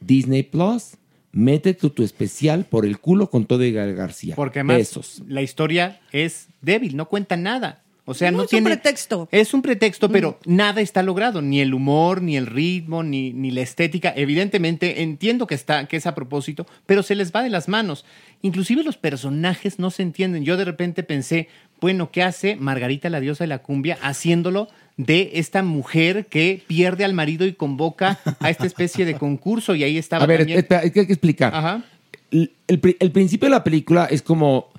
[0.06, 0.98] Disney Plus,
[1.32, 4.36] métete tu, especial por el culo con todo y Gael García.
[4.36, 5.22] Porque además Besos.
[5.28, 7.80] la historia es débil, no cuenta nada.
[8.06, 8.70] O sea, No, no, es un tiene.
[8.70, 9.30] pretexto.
[9.32, 11.42] Es un pretexto, pero nada está logrado.
[11.42, 14.12] Ni el humor, ni el ritmo, ni, ni la estética.
[14.14, 18.04] Evidentemente, entiendo que está, que es a propósito, pero se les va de las manos.
[18.42, 20.44] Inclusive los personajes no se entienden.
[20.44, 21.48] Yo de repente pensé,
[21.80, 27.04] bueno, ¿qué hace Margarita la diosa de la cumbia haciéndolo de esta mujer que pierde
[27.06, 29.76] al marido y convoca a esta especie de concurso?
[29.76, 31.54] Y ahí estaba A ver, también- espera, es que hay que explicar.
[31.56, 31.84] Ajá.
[32.32, 34.70] el, el pri- el principio de la película es como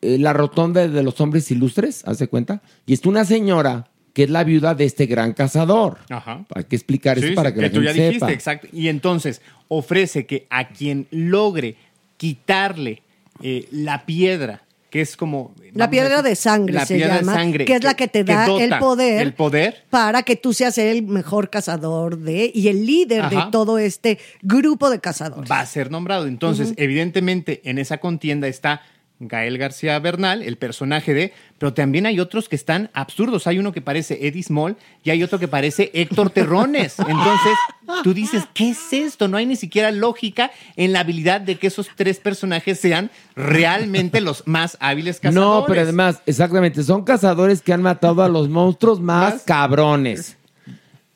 [0.00, 2.60] eh, la rotonda de los hombres ilustres, ¿hace cuenta?
[2.86, 5.98] Y está una señora que es la viuda de este gran cazador.
[6.10, 6.44] Ajá.
[6.54, 8.32] Hay que explicar eso para sí, que, la tú ya gente dijiste, sepa.
[8.32, 8.68] exacto.
[8.72, 11.76] Y entonces ofrece que a quien logre
[12.18, 13.02] quitarle
[13.42, 14.62] eh, la piedra,
[14.92, 15.54] que es como...
[15.72, 18.08] La piedra decir, de sangre la se piedra llama, de sangre, que es la que
[18.08, 19.86] te da el poder, El poder.
[19.88, 23.46] para que tú seas el mejor cazador de y el líder Ajá.
[23.46, 25.50] de todo este grupo de cazadores.
[25.50, 26.26] va a ser nombrado.
[26.26, 28.82] Entonces, evidentemente, en esa contienda está
[29.28, 33.46] Gael García Bernal, el personaje de, pero también hay otros que están absurdos.
[33.46, 36.98] Hay uno que parece Eddie Small y hay otro que parece Héctor Terrones.
[36.98, 37.54] Entonces,
[38.02, 39.28] tú dices, ¿qué es esto?
[39.28, 44.20] No hay ni siquiera lógica en la habilidad de que esos tres personajes sean realmente
[44.20, 45.60] los más hábiles cazadores.
[45.60, 49.42] No, pero además, exactamente, son cazadores que han matado a los monstruos más Más.
[49.44, 50.36] cabrones.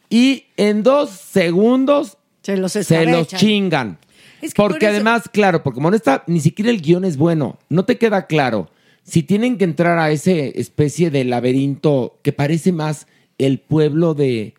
[0.09, 3.41] Y en dos segundos Se los se los escabechan.
[3.41, 3.99] chingan.
[4.43, 7.05] Es que por porque eso- además, claro, porque como no está, ni siquiera el guion
[7.05, 8.71] es bueno, no te queda claro.
[9.03, 13.07] Si tienen que entrar a ese especie de laberinto que parece más
[13.39, 14.55] el pueblo de,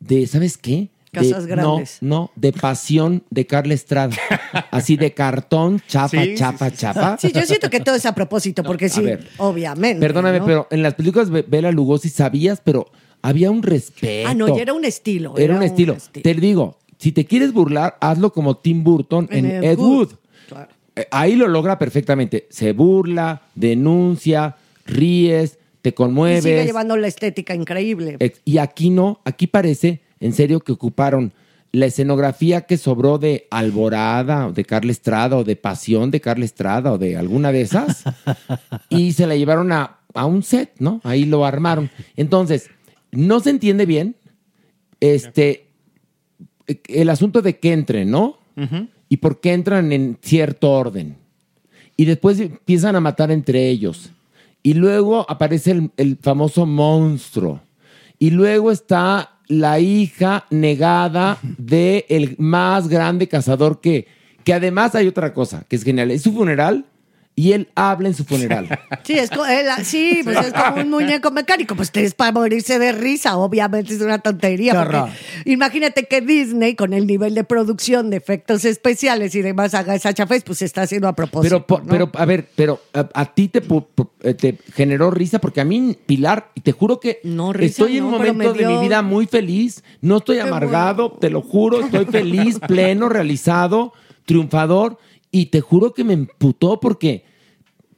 [0.00, 0.88] de ¿sabes qué?
[1.12, 1.98] De- Casas grandes.
[2.02, 4.14] No, no, de pasión de Carla Estrada.
[4.70, 6.80] Así de cartón, chapa, Sí, chapa, sí, sí.
[6.82, 7.16] chapa.
[7.18, 9.26] Sí, yo siento que todo es a propósito, porque sí, ver.
[9.38, 10.00] obviamente.
[10.00, 10.46] Perdóname, ¿no?
[10.46, 12.86] pero en las películas de Bela Lugosi sabías, pero
[13.22, 14.28] había un respeto.
[14.28, 15.34] Ah, no, ya era un estilo.
[15.38, 15.96] Era un estilo.
[16.22, 19.88] Te digo, si te quieres burlar, hazlo como Tim Burton en, En Ed Ed Wood.
[20.08, 20.12] Wood.
[20.48, 20.70] Claro.
[20.96, 22.46] Eh, Ahí lo logra perfectamente.
[22.50, 26.42] Se burla, denuncia, ríes, te Y conmueves.
[26.44, 28.18] sigue llevando la estética increíble.
[28.44, 31.32] Y aquí no, aquí parece, en serio, que ocuparon
[31.70, 36.46] la escenografía que sobró de Alborada, o de Carla Estrada, o de Pasión de Carla
[36.46, 38.04] Estrada, o de alguna de esas,
[38.88, 41.00] y se la llevaron a, a un set, ¿no?
[41.04, 41.90] Ahí lo armaron.
[42.16, 42.70] Entonces,
[43.12, 44.16] no se entiende bien
[45.00, 45.67] este
[46.88, 48.38] el asunto de que entren, ¿no?
[49.08, 51.16] Y por qué entran en cierto orden.
[51.96, 54.10] Y después empiezan a matar entre ellos.
[54.62, 57.60] Y luego aparece el, el famoso monstruo.
[58.18, 64.06] Y luego está la hija negada de el más grande cazador que,
[64.44, 66.10] que además hay otra cosa que es genial.
[66.10, 66.84] Es su funeral
[67.38, 68.68] y él habla en su funeral.
[69.04, 71.76] Sí, es, él- sí, pues es como un muñeco mecánico.
[71.76, 74.74] Pues es para morirse de risa, obviamente es una tontería.
[74.74, 75.12] Porque
[75.44, 80.12] imagínate que Disney, con el nivel de producción, de efectos especiales y demás, haga esa
[80.12, 81.64] chafés, pues está haciendo a propósito.
[81.64, 83.62] Pero, pero, a ver, pero a, a ti te,
[84.24, 87.98] eh, te generó risa porque a mí, Pilar, y te juro que No, risa estoy
[87.98, 89.84] en un no, pero momento me de mi vida muy feliz.
[90.00, 93.92] No estoy amargado, te lo juro, estoy feliz, pleno, realizado,
[94.26, 94.98] triunfador.
[95.30, 97.24] Y te juro que me emputó porque,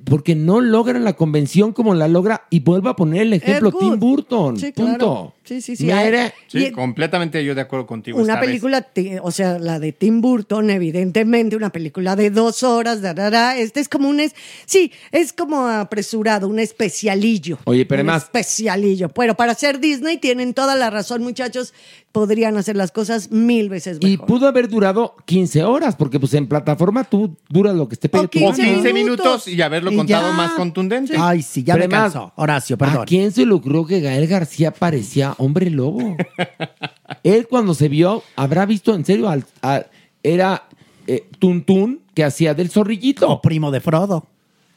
[0.04, 2.46] porque no logran la convención como la logra.
[2.50, 3.72] Y vuelvo a poner el ejemplo.
[3.72, 4.56] Tim Burton.
[4.56, 5.34] Sí, punto.
[5.50, 5.90] Sí, sí, sí.
[6.46, 8.18] Sí, Y- completamente yo de acuerdo contigo.
[8.20, 8.86] Una esta película,
[9.22, 13.56] o sea, la de Tim Burton, evidentemente, una película de dos horas, da, da, da.
[13.58, 14.32] Este es como un, es,
[14.66, 17.58] sí, es como apresurado, un especialillo.
[17.64, 19.10] Oye, pero un además- especialillo.
[19.12, 21.74] Bueno, para ser Disney tienen toda la razón, muchachos,
[22.12, 24.26] podrían hacer las cosas mil veces Y mejor.
[24.26, 28.24] pudo haber durado 15 horas, porque pues en plataforma tú duras lo que esté pegue
[28.24, 28.74] O tu O 15 gana.
[28.74, 29.26] 15 minutos.
[29.26, 30.32] minutos y haberlo Y contado ya.
[30.36, 31.14] más contundente.
[31.18, 32.32] Ay, sí, ya Pero me además, cansó.
[32.36, 33.02] Horacio, perdón.
[33.02, 36.16] ¿A quién se ocurrió que Gael García parecía hombre lobo?
[37.24, 39.86] Él cuando se vio, habrá visto en serio, al, al-
[40.22, 40.64] era
[41.06, 43.28] eh, Tuntún que hacía del zorrillito.
[43.28, 44.26] O primo de Frodo.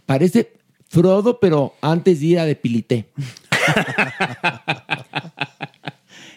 [0.06, 0.54] Parece
[0.88, 3.08] Frodo, pero antes de ir a de Pilité.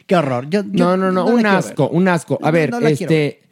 [0.07, 0.49] Qué horror.
[0.49, 1.97] Yo, yo No, no, no, un asco, ver.
[1.99, 2.39] un asco.
[2.43, 3.43] A ver, no este,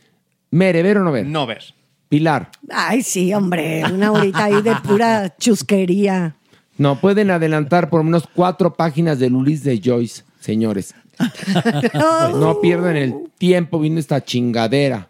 [0.50, 1.26] Mere, ¿ver o no ver?
[1.26, 1.62] No ver.
[2.08, 2.50] Pilar.
[2.70, 6.36] Ay, sí, hombre, una horita ahí de pura chusquería.
[6.78, 10.94] No, pueden adelantar por lo menos cuatro páginas del Ulis de Joyce, señores.
[12.38, 15.08] No pierdan el tiempo viendo esta chingadera.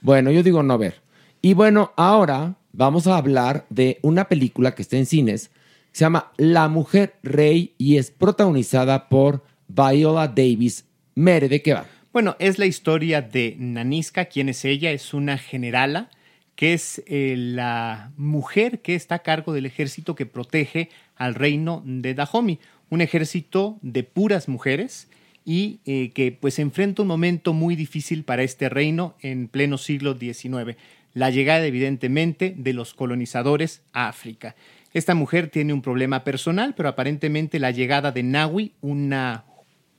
[0.00, 1.02] Bueno, yo digo no ver.
[1.42, 5.50] Y bueno, ahora vamos a hablar de una película que está en cines.
[5.92, 10.86] Se llama La Mujer Rey y es protagonizada por Viola Davis.
[11.14, 11.86] Mere, ¿de qué va?
[12.12, 14.26] Bueno, es la historia de Naniska.
[14.26, 14.90] ¿Quién es ella?
[14.92, 16.08] Es una generala
[16.56, 21.82] que es eh, la mujer que está a cargo del ejército que protege al reino
[21.84, 22.58] de Dahomey.
[22.92, 25.08] Un ejército de puras mujeres
[25.46, 30.14] y eh, que pues enfrenta un momento muy difícil para este reino en pleno siglo
[30.18, 30.76] XIX.
[31.14, 34.56] La llegada evidentemente de los colonizadores a África.
[34.92, 39.46] Esta mujer tiene un problema personal, pero aparentemente la llegada de Nawi, una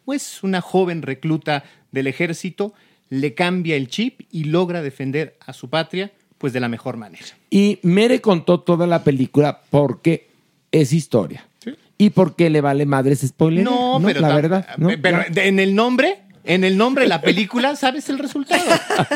[0.06, 2.75] pues una joven recluta del ejército
[3.10, 7.25] le cambia el chip y logra defender a su patria pues de la mejor manera.
[7.49, 10.27] Y Mere contó toda la película porque
[10.71, 11.47] es historia.
[12.04, 13.63] Y porque le vale madres spoiler.
[13.63, 14.68] No, pero la verdad.
[14.78, 14.89] ¿no?
[15.02, 18.62] pero en el nombre, en el nombre de la película sabes el resultado.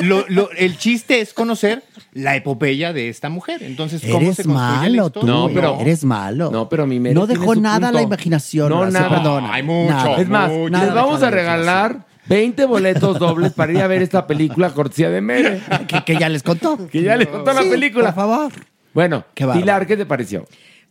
[0.01, 3.61] Lo- lo- el chiste es conocer la epopeya de esta mujer.
[3.63, 5.23] Entonces, ¿cómo Eres se construye malo, tú.
[5.25, 6.49] No, pero- Eres malo.
[6.51, 8.69] No, pero mi No dejó nada a la imaginación.
[8.69, 9.09] No, nada.
[9.09, 9.53] perdona.
[9.53, 9.93] Hay mucho.
[9.93, 10.15] Nada.
[10.21, 10.77] Es más, Mucho.
[10.77, 15.09] Les vamos a la regalar 20 boletos dobles para ir a ver esta película cortesía
[15.09, 15.61] de Mere.
[15.87, 16.87] que, que ya les contó.
[16.87, 18.13] Que ya les contó la Sí, película.
[18.13, 18.51] Por favor.
[18.93, 19.45] Bueno, Qué.
[19.45, 20.45] Pilar, ¿qué te pareció?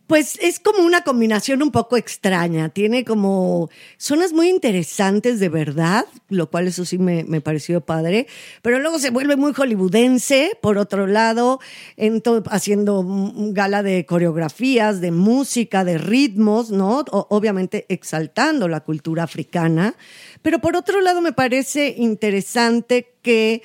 [0.07, 2.69] Pues es como una combinación un poco extraña.
[2.69, 8.25] Tiene como zonas muy interesantes de verdad, lo cual eso sí me, me pareció padre.
[8.61, 11.59] Pero luego se vuelve muy hollywoodense, por otro lado,
[11.97, 13.03] ento- haciendo
[13.51, 17.03] gala de coreografías, de música, de ritmos, ¿no?
[17.11, 19.93] Obviamente exaltando la cultura africana.
[20.41, 23.61] Pero por otro lado me parece interesante que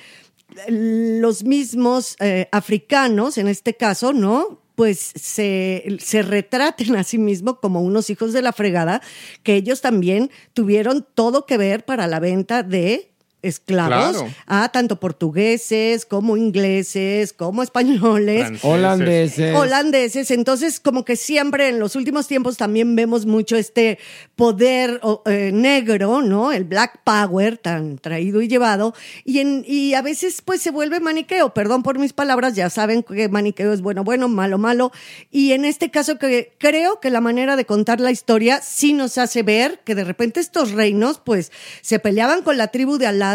[0.67, 4.59] los mismos eh, africanos, en este caso, ¿no?
[4.75, 9.01] Pues se, se retraten a sí mismos como unos hijos de la fregada,
[9.43, 13.12] que ellos también tuvieron todo que ver para la venta de
[13.43, 14.33] esclavos Claro.
[14.47, 18.41] a tanto portugueses como ingleses, como españoles.
[18.41, 18.63] Franceses.
[18.65, 19.55] Holandeses.
[19.55, 23.99] Holandeses, entonces como que siempre en los últimos tiempos también vemos mucho este
[24.35, 26.51] poder eh, negro, ¿no?
[26.51, 28.93] El Black Power tan traído y llevado
[29.25, 33.03] y, en, y a veces pues se vuelve maniqueo, perdón por mis palabras, ya saben
[33.03, 34.91] que maniqueo es bueno, bueno, malo, malo
[35.31, 39.17] y en este caso que creo que la manera de contar la historia sí nos
[39.17, 41.51] hace ver que de repente estos reinos pues
[41.81, 43.32] se peleaban con la tribu de al lado,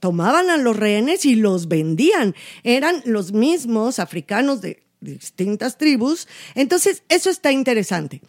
[0.00, 6.28] tomaban a los rehenes y los vendían, eran los mismos africanos de distintas tribus.
[6.54, 8.22] Entonces, eso está interesante.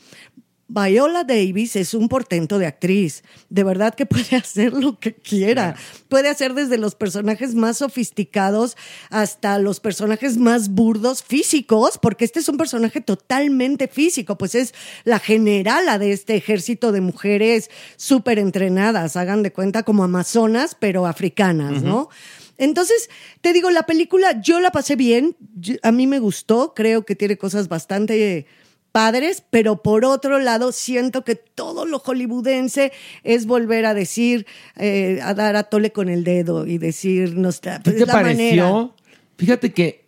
[0.70, 3.24] Viola Davis es un portento de actriz.
[3.50, 5.76] De verdad que puede hacer lo que quiera.
[6.10, 8.76] Puede hacer desde los personajes más sofisticados
[9.10, 14.74] hasta los personajes más burdos físicos, porque este es un personaje totalmente físico, pues es
[15.04, 21.06] la generala de este ejército de mujeres súper entrenadas, hagan de cuenta como amazonas, pero
[21.06, 22.10] africanas, ¿no?
[22.58, 23.10] Entonces,
[23.42, 25.38] te digo, la película yo la pasé bien,
[25.84, 28.48] a mí me gustó, creo que tiene cosas bastante
[28.98, 32.92] padres, pero por otro lado siento que todo lo hollywoodense
[33.24, 37.50] es volver a decir, eh, a dar a tole con el dedo y decir, no
[37.50, 38.64] está, ¿Qué pues te pareció?
[38.64, 38.90] manera.
[39.38, 40.08] Fíjate que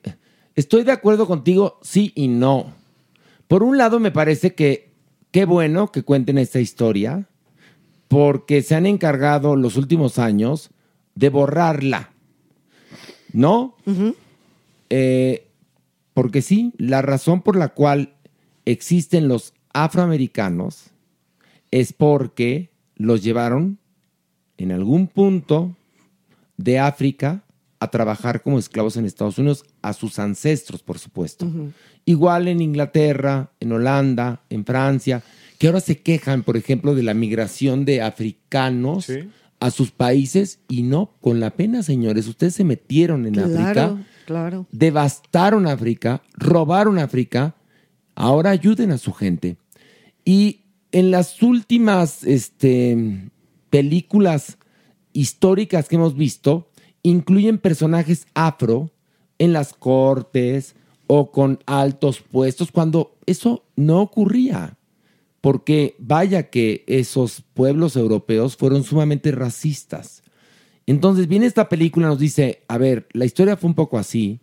[0.56, 2.74] estoy de acuerdo contigo, sí y no.
[3.48, 4.90] Por un lado, me parece que
[5.30, 7.30] qué bueno que cuenten esta historia,
[8.08, 10.72] porque se han encargado los últimos años
[11.14, 12.10] de borrarla.
[13.34, 13.76] ¿No?
[14.90, 15.48] Eh,
[16.16, 18.16] porque sí, la razón por la cual
[18.66, 20.92] existen los afroamericanos
[21.72, 23.78] es porque los llevaron
[24.58, 25.76] en algún punto
[26.58, 27.44] de África
[27.80, 31.50] a trabajar como esclavos en Estados Unidos, a sus ancestros, por supuesto.
[32.04, 35.24] Igual en Inglaterra, en Holanda, en Francia,
[35.58, 39.10] que ahora se quejan, por ejemplo, de la migración de africanos
[39.62, 43.98] a sus países y no, con la pena, señores, ustedes se metieron en Claro, África,
[44.26, 44.68] claro.
[44.72, 47.56] devastaron África, robaron África,
[48.20, 49.56] ahora ayuden a su gente.
[50.26, 53.30] Y en las últimas este,
[53.70, 54.58] películas
[55.14, 56.70] históricas que hemos visto,
[57.02, 58.92] incluyen personajes afro
[59.40, 60.76] en las cortes
[61.08, 64.78] o con altos puestos, cuando eso no ocurría.
[65.40, 70.24] Porque vaya que esos pueblos europeos fueron sumamente racistas.
[70.86, 74.42] Entonces viene esta película nos dice, a ver, la historia fue un poco así.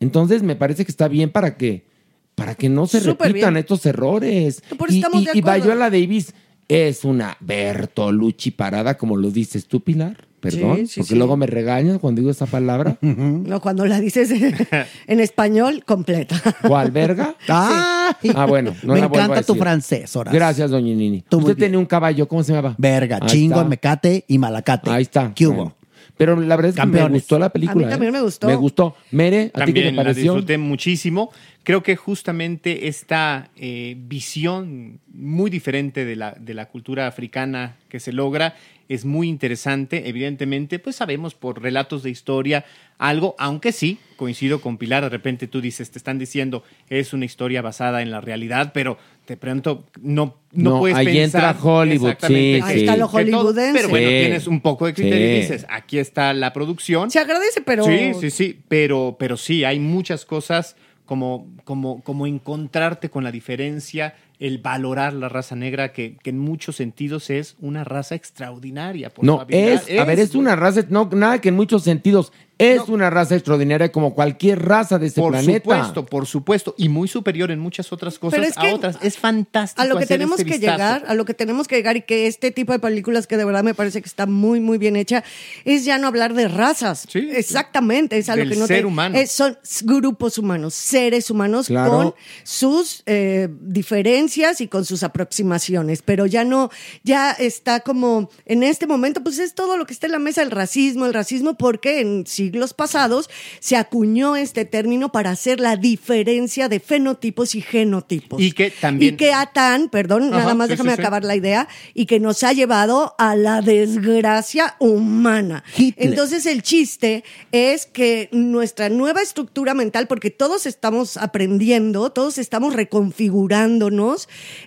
[0.00, 1.91] Entonces me parece que está bien para que,
[2.34, 3.60] para que no se Súper repitan bien.
[3.60, 4.62] estos errores.
[4.78, 5.64] Por eso y, estamos y- de y acuerdo.
[5.64, 6.34] Viola Davis
[6.68, 10.26] es una Bertolucci parada, como lo dices tú, Pilar.
[10.40, 11.18] Perdón, Sí, sí, porque sí.
[11.18, 12.96] luego me regañas cuando digo esa palabra.
[13.02, 14.30] No, cuando la dices
[15.06, 16.34] en español, completa.
[16.66, 17.36] ¿Cuál verga?
[17.48, 19.62] Ah, Ah, bueno, no me la vuelvo a encanta tu decir.
[19.62, 20.38] francés, Horacio.
[20.38, 21.22] Gracias, doña Nini.
[21.28, 21.66] Tú muy Usted bien.
[21.68, 22.74] tenía un caballo, ¿cómo se llamaba?
[22.76, 23.68] Verga, Ahí chingo, está.
[23.68, 24.90] mecate y malacate.
[24.90, 25.32] Ahí está.
[25.34, 25.54] ¿Qué hubo?
[25.56, 25.76] Bueno.
[26.16, 27.86] Pero la verdad es que me gustó la película.
[27.86, 28.18] A mí también ¿eh?
[28.18, 28.46] me gustó.
[28.46, 28.96] Me gustó.
[29.10, 30.22] Mere, ¿a ti qué te También la pareció?
[30.34, 31.30] disfruté muchísimo.
[31.64, 38.00] Creo que justamente esta eh, visión muy diferente de la, de la cultura africana que
[38.00, 38.54] se logra
[38.88, 40.08] es muy interesante.
[40.08, 42.64] Evidentemente, pues sabemos por relatos de historia
[42.98, 47.24] algo, aunque sí, coincido con Pilar, de repente tú dices, te están diciendo, es una
[47.24, 51.42] historia basada en la realidad, pero de pronto no, no, No, puedes ahí pensar.
[51.54, 53.72] entra Hollywood, exactamente sí, Ahí está lo hollywoodense.
[53.72, 54.14] Pero bueno, Sí.
[54.14, 57.10] tienes un poco de criterio y dices, aquí está la producción.
[57.10, 57.84] Se agradece, pero.
[57.84, 63.32] Sí, sí, sí, pero, pero sí, hay muchas cosas como, como, como encontrarte con la
[63.32, 69.10] diferencia, el valorar la raza negra, que, que en muchos sentidos es una raza extraordinaria.
[69.10, 72.86] Por No, es, a ver, es una raza, no, nada que en muchos sentidos, es
[72.88, 72.94] No.
[72.94, 75.58] una raza extraordinaria como cualquier raza de este Por planeta.
[75.60, 78.98] supuesto, por supuesto, y muy superior en muchas otras cosas Pero es que a otras.
[79.02, 79.82] Es fantástico.
[79.82, 80.76] A lo que hacer tenemos este que vistazo.
[80.76, 83.44] llegar, a lo que tenemos que llegar y que este tipo de películas que de
[83.44, 85.24] verdad me parece que está muy, muy bien hecha,
[85.64, 87.06] es ya no hablar de razas.
[87.08, 89.16] Sí, Exactamente, es a lo Del que no ser te- humano.
[89.18, 91.90] es- son grupos humanos, seres humanos Claro.
[91.90, 92.14] con
[92.44, 96.70] sus eh, diferencias y con sus aproximaciones, pero ya no,
[97.04, 100.40] ya está como, en este momento, pues es todo lo que está en la mesa,
[100.42, 103.28] el racismo, el racismo, porque en siglos pasados
[103.60, 108.40] se acuñó este término para hacer la diferencia de fenotipos y genotipos.
[108.40, 111.02] Y que también- Y que atan, perdón, Ajá, nada más sí, déjame sí, sí.
[111.02, 115.62] acabar la idea, y que nos ha llevado a la desgracia humana.
[115.76, 116.08] Hitler.
[116.08, 117.22] Entonces el chiste
[117.52, 124.11] es que nuestra nueva estructura mental, porque todos estamos aprendiendo, todos estamos reconfigurándonos,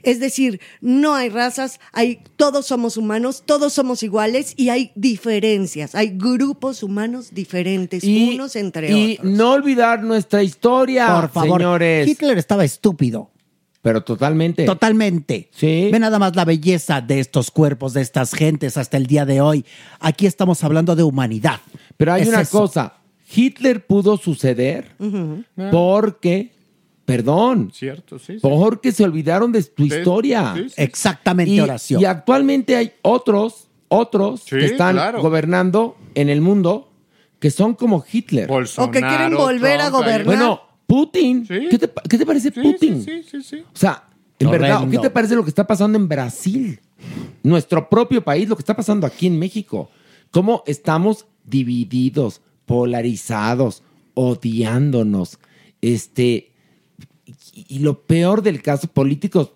[0.04, 5.96] es decir, no hay razas, hay, todos somos humanos, todos somos iguales y hay diferencias,
[5.96, 9.32] hay grupos humanos diferentes, unos entre y otros.
[9.32, 12.08] no olvidar nuestra historia, Por favor, señores.
[12.08, 13.32] Hitler estaba estúpido.
[13.82, 14.66] Pero totalmente.
[14.66, 15.48] Totalmente.
[15.54, 15.90] Sí.
[15.92, 19.42] Ve nada más la belleza de estos cuerpos, de estas gentes hasta el día de
[19.42, 19.64] hoy.
[20.00, 21.60] Aquí estamos hablando de humanidad.
[21.96, 22.62] Pero hay Es una eso.
[22.62, 22.96] cosa,
[23.32, 24.96] Hitler pudo suceder
[25.72, 26.52] porque,
[27.06, 28.34] perdón, Cierto, sí.
[28.34, 28.40] sí.
[28.42, 30.54] porque se olvidaron de tu Sí, historia.
[30.56, 30.76] sí, sí.
[30.78, 32.02] Exactamente, Y, oración.
[32.02, 35.22] y actualmente hay otros, otros Sí, que están claro.
[35.22, 36.92] gobernando en el mundo
[37.40, 38.50] que son como Hitler.
[38.52, 40.26] O que quieren volver a Trump, gobernar.
[40.26, 41.68] Bueno, Putin, Sí.
[41.70, 43.04] ¿qué, te, pa- qué te parece Sí, Putin?
[43.04, 43.64] sí, sí, sí, sí.
[43.74, 44.04] O sea,
[44.40, 44.88] en verdad.
[44.90, 46.80] ¿qué te parece lo que está pasando en Brasil?
[47.44, 49.90] Nuestro propio país, lo que está pasando aquí en México.
[50.32, 53.84] Cómo estamos divididos, polarizados,
[54.16, 55.40] odiándonos.
[55.82, 56.52] Este,
[57.56, 59.54] y, y lo peor del caso, políticos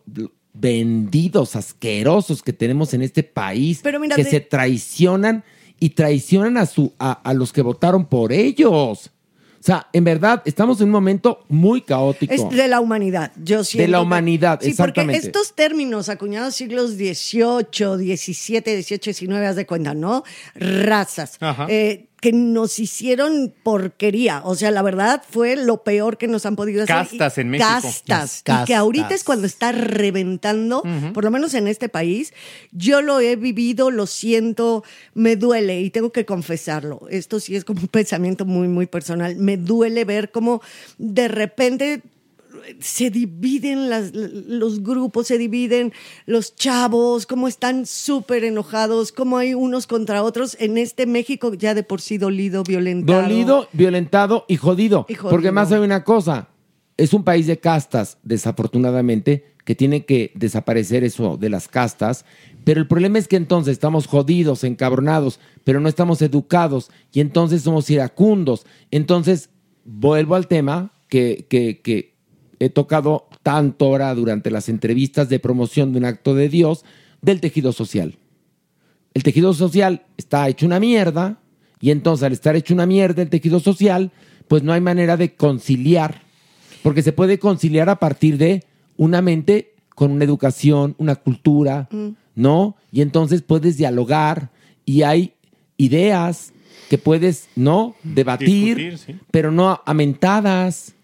[0.54, 5.44] vendidos, asquerosos que tenemos en este país, Pero mira, que de- se traicionan
[5.80, 9.12] y traicionan a, su, a, a los que votaron por ellos.
[9.60, 12.34] O sea, en verdad, estamos en un momento muy caótico.
[12.34, 13.92] Es de la humanidad, yo siento.
[13.92, 15.20] la que- humanidad, sí, exactamente.
[15.22, 20.24] porque estos términos acuñados siglos XVIII, XVII, XVIII, XIX, haz de cuenta, ¿no?
[20.56, 21.38] Razas.
[21.42, 21.68] Ajá.
[21.70, 24.42] eh, que nos hicieron porquería.
[24.44, 26.96] O sea, la verdad fue lo peor que nos han podido hacer.
[26.96, 27.70] Castas en México.
[27.70, 28.44] Castas.
[28.46, 32.34] Y que ahorita es cuando está reventando, por lo menos en este país.
[32.72, 37.08] Yo lo he vivido, lo siento, me duele y tengo que confesarlo.
[37.10, 39.36] Esto sí es como un pensamiento muy, muy personal.
[39.38, 40.62] Me duele ver cómo
[40.98, 42.02] de repente
[42.80, 45.94] se dividen las- los grupos, se dividen
[46.26, 51.74] los chavos, cómo están súper enojados, cómo hay unos contra otros en este México ya
[51.74, 53.22] de por sí dolido, violentado.
[53.22, 55.06] Dolido, violentado y jodido.
[55.10, 55.30] Y jodido.
[55.32, 56.50] Porque más hay una cosa.
[56.98, 62.26] Es un país de castas, desafortunadamente, que tiene que desaparecer eso de las castas.
[62.66, 67.62] Pero el problema es que entonces estamos jodidos, encabronados, pero no estamos educados y entonces
[67.62, 68.66] somos iracundos.
[68.92, 69.50] Entonces,
[69.86, 72.09] vuelvo al tema que, que, que
[72.60, 76.86] he tocado tanto ahora durante las entrevistas de promoción de un acto de Dios
[77.22, 78.18] del tejido social.
[79.14, 81.40] El tejido social está hecho una mierda
[81.82, 84.12] y entonces al estar hecho una mierda el tejido social,
[84.48, 86.22] pues no hay manera de conciliar,
[86.84, 88.64] porque se puede conciliar a partir de
[88.98, 91.90] una mente con una educación, una cultura,
[92.36, 92.76] ¿no?
[92.92, 94.50] Y entonces puedes dialogar
[94.86, 95.34] y hay
[95.78, 96.54] ideas
[96.90, 97.96] que puedes, ¿no?
[98.04, 99.16] Debatir, Discutir, sí.
[99.32, 100.96] pero no amentadas.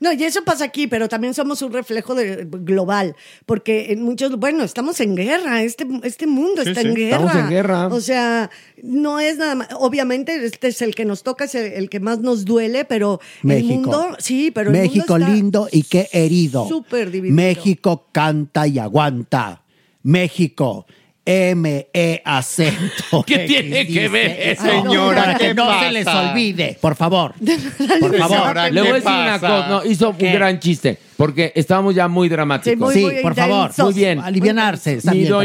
[0.00, 3.16] No, y eso pasa aquí, pero también somos un reflejo de, global,
[3.46, 7.16] porque en muchos, bueno, estamos en guerra, este, este mundo Sí, está sí, en guerra.
[7.16, 7.86] estamos en guerra.
[7.88, 8.50] O sea,
[8.82, 12.00] no es nada más, obviamente este es el que nos toca, es el, el que
[12.00, 13.72] más nos duele, pero México.
[13.72, 16.68] el mundo, sí, pero el México mundo está lindo y qué herido.
[16.68, 17.34] súper dividido.
[17.36, 19.62] México canta y aguanta.
[20.02, 20.86] México.
[21.26, 23.22] M, E, acento.
[23.26, 24.62] ¿Qué tiene que ver eso?
[24.64, 25.84] Señora, para ¿qué que no pasa?
[25.86, 26.78] se les olvide.
[26.80, 27.34] Por favor.
[28.00, 28.38] Por favor.
[28.38, 29.48] Señora, Le voy a ¿qué decir una pasa?
[29.56, 30.26] cosa, no, hizo ¿Qué?
[30.26, 32.92] un gran chiste, porque estábamos ya muy dramáticos.
[32.92, 33.60] Sí, Sí, muy por favor.
[33.70, 33.84] intensos.
[33.86, 34.18] Muy bien.
[34.20, 34.94] Alivianarse.
[34.94, 35.38] está Mi bien, está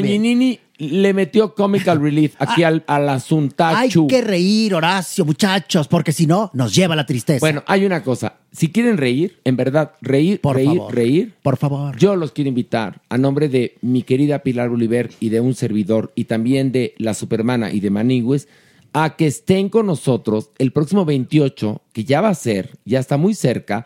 [0.80, 3.22] le metió comical relief aquí al, al
[3.58, 7.40] Hay que reír, Horacio, muchachos, porque si no, nos lleva la tristeza.
[7.40, 8.38] Bueno, hay una cosa.
[8.52, 10.96] Si quieren reír, en verdad, reír, por reír, favor.
[10.96, 11.98] reír, Por favor.
[11.98, 16.12] yo los quiero invitar a nombre de mi querida Pilar Oliver y de un servidor
[16.16, 18.48] y también de la Supermana y de Manigües
[18.94, 23.18] a que estén con nosotros el próximo 28, que ya va a ser, ya está
[23.18, 23.86] muy cerca,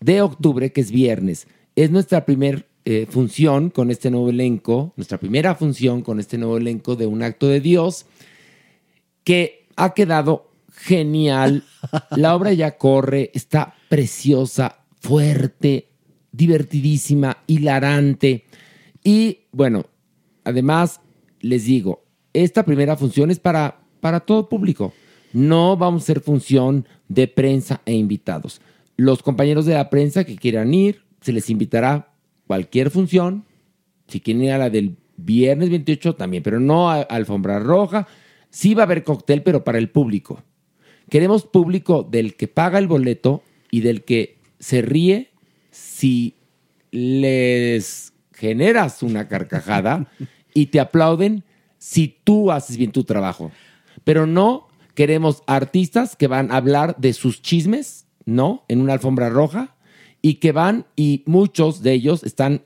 [0.00, 1.48] de octubre, que es viernes.
[1.74, 6.58] Es nuestra primer eh, función con este nuevo elenco, nuestra primera función con este nuevo
[6.58, 8.04] elenco de un acto de Dios
[9.24, 11.64] que ha quedado genial.
[12.16, 15.88] La obra ya corre, está preciosa, fuerte,
[16.32, 18.44] divertidísima, hilarante.
[19.02, 19.86] Y bueno,
[20.44, 21.00] además
[21.40, 22.04] les digo,
[22.34, 24.92] esta primera función es para, para todo público.
[25.32, 28.60] No vamos a hacer función de prensa e invitados.
[28.96, 32.13] Los compañeros de la prensa que quieran ir, se les invitará
[32.46, 33.44] cualquier función.
[34.08, 38.06] Si quieren ir a la del viernes 28 también, pero no a, a alfombra roja.
[38.50, 40.42] Sí va a haber cóctel, pero para el público.
[41.10, 45.30] Queremos público del que paga el boleto y del que se ríe
[45.70, 46.34] si
[46.90, 50.08] les generas una carcajada
[50.54, 51.44] y te aplauden
[51.78, 53.50] si tú haces bien tu trabajo.
[54.04, 58.64] Pero no queremos artistas que van a hablar de sus chismes, ¿no?
[58.68, 59.73] En una alfombra roja
[60.24, 62.62] y que van y muchos de ellos están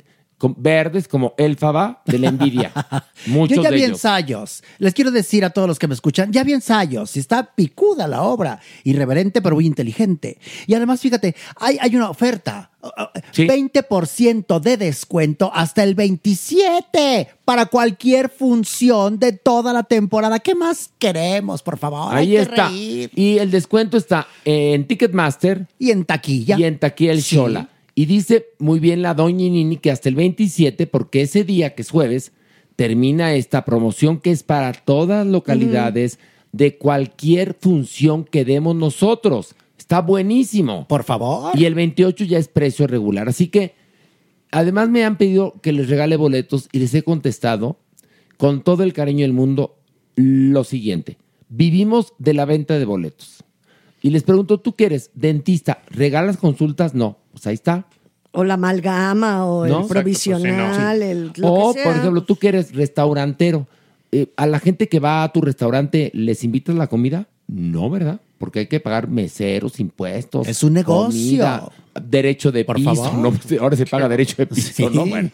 [0.57, 2.73] verdes como Elfaba de la envidia.
[3.27, 3.97] Muchos Yo ya de vi ellos.
[3.97, 4.63] ensayos.
[4.79, 7.17] Les quiero decir a todos los que me escuchan, ya vi ensayos.
[7.17, 8.61] Está picuda la obra.
[8.85, 10.39] Irreverente, pero muy inteligente.
[10.67, 12.71] Y además, fíjate, hay, hay una oferta.
[13.33, 13.47] Sí.
[13.47, 20.39] 20% de descuento hasta el 27 para cualquier función de toda la temporada.
[20.39, 22.15] ¿Qué más queremos, por favor?
[22.15, 22.69] Hay Ahí que está.
[22.69, 23.11] reír.
[23.15, 26.57] Y el descuento está en Ticketmaster Y en taquilla.
[26.59, 27.37] y en Taquilla el Sí.
[27.37, 27.69] Shola.
[27.99, 31.83] Y dice muy bien la doña Nini que hasta el 27, porque ese día, que
[31.83, 32.31] es jueves,
[32.77, 36.21] termina esta promoción que es para todas localidades
[36.53, 39.57] de cualquier función que demos nosotros.
[39.77, 40.87] Está buenísimo.
[40.87, 41.59] Por favor.
[41.59, 43.29] Y el 28 ya es precio regular.
[43.29, 43.75] Así que,
[44.53, 47.81] además me han pedido que les regale boletos y les he contestado
[48.37, 49.75] con todo el cariño del mundo
[50.15, 51.19] lo siguiente.
[51.49, 53.43] Vivimos de la venta de boletos.
[54.03, 55.11] Y les pregunto, ¿tú qué eres?
[55.15, 55.83] ¿Dentista?
[55.91, 56.95] ¿Regalas consultas?
[56.95, 57.19] No.
[57.33, 57.87] Pues ahí está.
[58.33, 59.65] O la amalgama, o ¿No?
[59.65, 61.89] el Exacto, provisional, el, lo o, que sea.
[61.91, 63.67] por ejemplo, tú que eres restaurantero.
[64.13, 67.27] eh, ¿A la gente que va a tu restaurante les invitas la comida?
[67.49, 68.21] No, ¿verdad?
[68.39, 70.47] Porque hay que pagar meseros, impuestos.
[70.47, 71.09] Es un negocio.
[71.09, 71.69] comida,
[72.01, 72.95] derecho de Por piso.
[72.95, 73.15] favor.
[73.15, 73.33] ¿no?
[73.33, 74.87] Pues, Ahora se paga derecho de piso, Sí.
[74.93, 75.07] ¿no?
[75.07, 75.31] Bueno.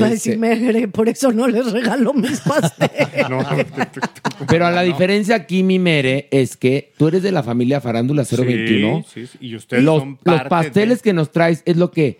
[0.00, 3.26] Va a Este, decir, "Megre, por eso no les regalo mis pasteles.
[4.48, 8.24] pero a la diferencia aquí, mi mere, es que tú eres de la familia Farándula
[8.24, 9.04] 021.
[9.12, 12.18] Sí, sí, y ustedes los, son los pasteles de- que nos traes es lo que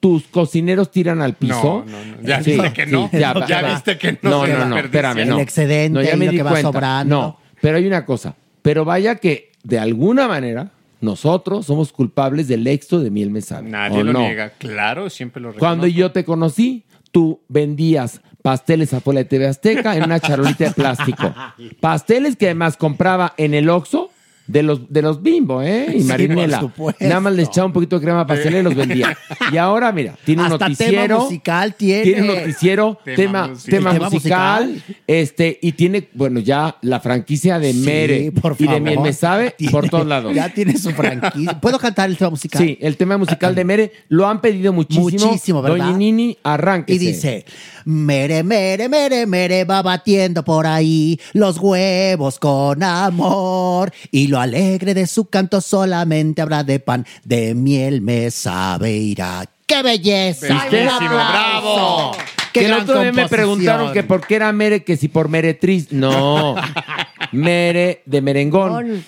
[0.00, 1.84] tus cocineros tiran al piso.
[1.86, 2.22] No, no, no.
[2.26, 3.10] Ya viste que no.
[3.12, 5.36] Ya viste que no No, no, no, espérame, no.
[5.36, 6.72] El excedente No, ya me lo di que va cuenta.
[6.72, 7.16] sobrando.
[7.16, 8.34] No, pero hay una cosa.
[8.62, 13.68] Pero vaya que de alguna manera nosotros somos culpables del éxito de Miel Me Sabe.
[13.70, 14.20] Nadie ¿o lo no?
[14.20, 14.50] niega.
[14.58, 15.98] Claro, siempre lo Cuando reconozco.
[16.00, 21.32] yo te conocí, tú vendías pasteles afuera de TV Azteca en una charolita de plástico.
[21.80, 24.10] Pasteles que además compraba en el Oxxo
[24.46, 25.86] de los, de los Bimbo, ¿eh?
[25.94, 26.60] Y Sí, Marinela.
[26.60, 27.04] por supuesto.
[27.04, 29.16] Nada más le echaba un poquito de crema pastelera y los vendía.
[29.52, 31.02] Y ahora, mira, tiene un noticiero.
[31.02, 32.02] tema musical tiene.
[32.02, 33.70] Tiene un noticiero, Tema tema, musical.
[33.70, 34.96] tema, Tema musical, musical.
[35.06, 38.80] este, y tiene, bueno, ya la franquicia de Sí, Mere por y de favor.
[38.82, 40.34] Miel Me Sabe Tiene- por todos lados.
[40.34, 41.60] Ya tiene su franquicia.
[41.60, 42.62] ¿Puedo cantar el tema musical?
[42.62, 45.26] Sí, el tema musical de Mere lo han pedido muchísimo.
[45.28, 45.78] Muchísimo, ¿verdad?
[45.78, 47.02] Doña Nini, arránquese.
[47.02, 47.44] Y dice,
[47.84, 53.92] mere, mere, mere, mere, va batiendo por ahí los huevos con amor.
[54.10, 59.44] Y lo alegre de su canto solamente habrá de pan, de miel me sabe irá.
[59.66, 60.46] ¡Qué belleza!
[60.56, 62.12] Aplauso.
[62.52, 65.28] ¡Qué que el otro día me preguntaron que por qué era Mere, que si por
[65.28, 65.90] meretriz.
[65.90, 66.54] No.
[67.32, 69.04] Mere de merengón.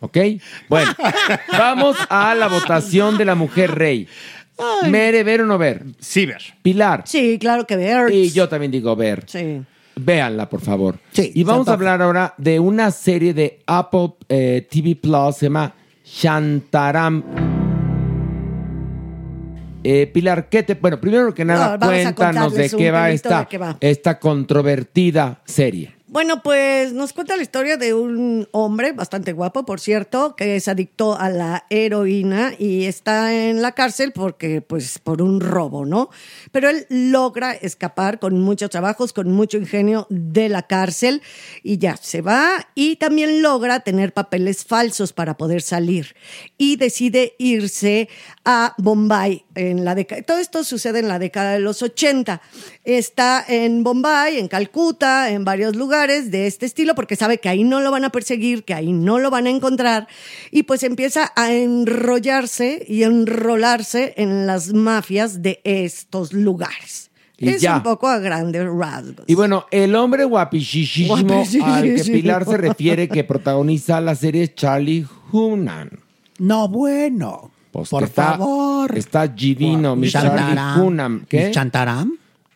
[0.00, 0.16] ¿Ok?
[0.68, 0.92] Bueno,
[1.52, 4.08] vamos a la votación de la mujer rey.
[4.88, 5.84] Mere, ver o no ver.
[5.98, 6.42] Sí, ver.
[6.62, 7.02] Pilar.
[7.06, 8.12] Sí, claro que ver.
[8.12, 9.24] Y yo también digo ver.
[9.26, 9.62] Sí.
[9.96, 10.98] Véanla, por favor.
[11.12, 15.46] Sí, y vamos a hablar ahora de una serie de Apple eh, TV Plus, se
[15.46, 17.22] llama Shantaram.
[19.84, 20.74] Eh, Pilar, ¿qué te...?
[20.74, 23.76] Bueno, primero que nada, No, cuéntanos de qué va esta, de qué va.
[23.80, 25.97] esta controvertida serie.
[26.10, 30.66] Bueno, pues nos cuenta la historia de un hombre bastante guapo, por cierto, que es
[30.66, 36.08] adicto a la heroína y está en la cárcel porque, pues, por un robo, ¿no?
[36.50, 41.20] Pero él logra escapar con muchos trabajos, con mucho ingenio de la cárcel
[41.62, 46.16] y ya se va y también logra tener papeles falsos para poder salir
[46.56, 48.08] y decide irse
[48.50, 50.22] a Bombay en la década.
[50.22, 52.40] Todo esto sucede en la década de los 80.
[52.82, 57.62] Está en Bombay, en Calcuta, en varios lugares de este estilo, porque sabe que ahí
[57.62, 60.08] no lo van a perseguir, que ahí no lo van a encontrar,
[60.50, 67.10] y pues empieza a enrollarse y enrolarse en las mafias de estos lugares.
[67.36, 67.76] Y es ya.
[67.76, 69.26] un poco a grandes rasgos.
[69.26, 71.44] Y bueno, el hombre Guapichichísimo.
[71.64, 75.90] al que Pilar se refiere que protagoniza la serie Charlie Hunnam.
[76.38, 77.57] No, bueno.
[77.70, 78.96] Pues Por está- favor.
[78.96, 80.08] Está divino, mi.
[81.28, 81.50] ¿Qué?
[81.50, 82.12] ¿Chantaram?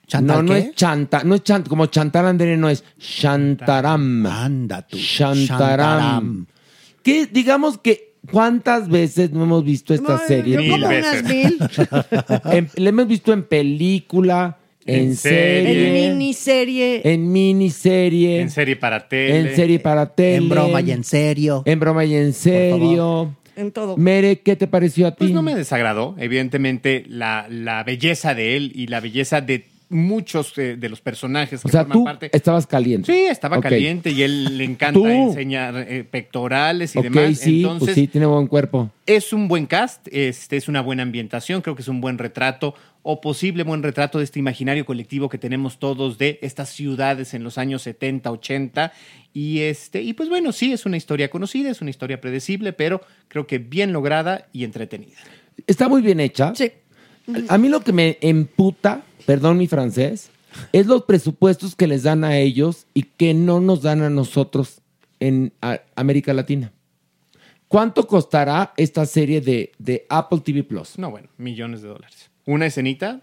[0.07, 0.59] ¿Chantar No, no qué?
[0.59, 4.27] es chanta, no es chanta, como chantar Andere, no es chantaram.
[4.27, 4.99] Anda tú.
[4.99, 5.47] Chantaram.
[5.47, 6.47] Chantaram.
[7.03, 10.55] Que digamos que cuántas veces no hemos visto esta serie.
[10.55, 11.03] yo Mil como Pilar?
[11.03, 11.29] unas veces.
[11.29, 11.59] mil.
[12.53, 17.01] En- la hemos visto en película, en, En serie, en miniserie.
[17.05, 19.41] en miniserie, En serie para tele.
[19.51, 21.63] en serie para tele, En broma y en serio.
[21.65, 23.35] en broma y en serio.
[23.57, 23.97] En todo.
[23.97, 25.17] Mere, ¿qué te pareció a ti?
[25.19, 26.15] Pues no me desagradó.
[26.19, 31.61] Evidentemente, la, la belleza de él y la belleza de muchos eh, de los personajes
[31.63, 32.31] que o sea, forman tú parte.
[32.33, 33.13] estabas caliente.
[33.13, 35.07] Sí, estaba caliente y él le encanta Tú.
[35.07, 37.39] enseñar eh, pectorales y Ok, demás.
[37.39, 38.91] sí, Entonces, pues sí, tiene buen cuerpo.
[39.07, 42.75] es un buen cast, este, es una buena ambientación, creo que es un buen retrato
[43.05, 47.43] o posible buen retrato de este imaginario colectivo que tenemos todos de estas ciudades en
[47.43, 48.93] los años 70, 80
[49.35, 53.01] y este y pues bueno, sí es una historia conocida, es una historia predecible, pero
[53.29, 55.19] creo que bien lograda y entretenida.
[55.67, 56.55] Está muy bien hecha.
[56.55, 56.71] Sí.
[57.49, 60.31] A mí lo que me emputa, perdón mi francés,
[60.73, 64.81] es los presupuestos que les dan a ellos y que no nos dan a nosotros
[65.21, 66.73] en a- América Latina.
[67.69, 70.99] ¿Cuánto costará esta serie de, de Apple TV Plus?
[70.99, 72.31] No, bueno, millones de dólares.
[72.47, 73.23] Una escenita,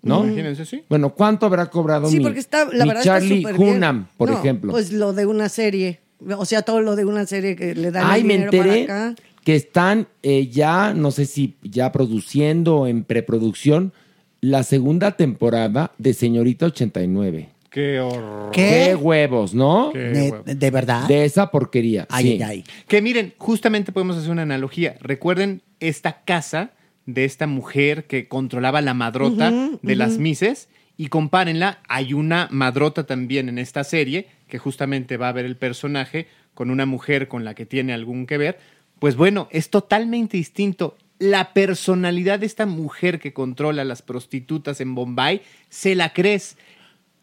[0.00, 0.24] ¿No?
[0.24, 0.84] Imagínense, sí.
[0.88, 3.56] Bueno, ¿cuánto habrá cobrado Sí, mi, porque está, la mi verdad Charlie está.
[3.60, 4.70] Hunnam, por No, ejemplo?
[4.70, 5.98] Pues lo de una serie.
[6.36, 8.86] O sea, todo lo de una serie que le dan Ay, el me dinero enteré
[8.86, 9.22] para acá.
[9.42, 13.92] que están eh, ya, no sé si ya produciendo o en preproducción,
[14.40, 17.48] la segunda temporada de Señorita 89.
[17.70, 18.50] Qué horror.
[18.52, 18.94] Qué ¿Qué?
[18.94, 19.90] huevos, ¿no?
[19.92, 19.98] Qué
[20.44, 21.06] ¿De, de verdad?
[21.06, 22.06] De esa porquería.
[22.10, 22.32] Ay, sí.
[22.34, 22.64] ay, ay.
[22.86, 24.96] Que miren, justamente podemos hacer una analogía.
[25.00, 26.70] Recuerden esta casa
[27.06, 31.80] de esta mujer que controlaba la madrota de las Mises y compárenla.
[31.88, 36.70] Hay una madrota también en esta serie que justamente va a ver el personaje con
[36.70, 38.58] una mujer con la que tiene algún que ver.
[38.98, 40.96] Pues bueno, es totalmente distinto.
[41.18, 46.56] La personalidad de esta mujer que controla a las prostitutas en Bombay, se la crees.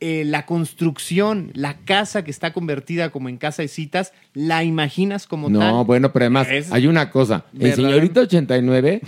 [0.01, 5.25] Eh, la construcción, la casa que está convertida como en casa de citas, la imaginas
[5.25, 5.85] como No, tal.
[5.85, 7.45] bueno, pero además Es hay una cosa.
[7.57, 7.73] En.
[7.73, 8.99] Señorita 89,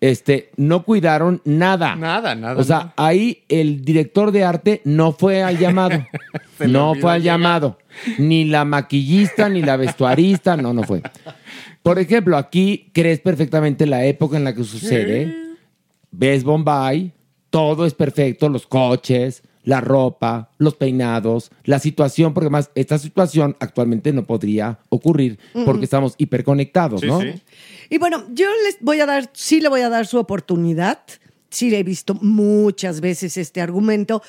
[0.00, 1.94] este, no cuidaron nada.
[1.94, 2.94] Nada, nada, O sea, nada.
[2.96, 6.06] ahí el director de arte no fue al llamado.
[6.66, 7.38] No fue al llegar.
[7.38, 7.78] llamado.
[8.18, 11.00] Ni la maquillista, ni la vestuarista, no, no fue.
[11.82, 15.34] Por ejemplo, aquí crees perfectamente la época en la que sucede.
[16.10, 17.12] Ves Bombay,
[17.50, 23.56] todo es perfecto, los coches, la ropa, los peinados, la situación, porque además esta situación
[23.60, 27.20] actualmente no podría ocurrir porque estamos hiperconectados, Sí, ¿no?
[27.20, 27.34] sí.
[27.90, 31.00] Y bueno, yo les voy a dar, sí le voy a dar su oportunidad.
[31.50, 34.22] Sí le he visto muchas veces este argumento,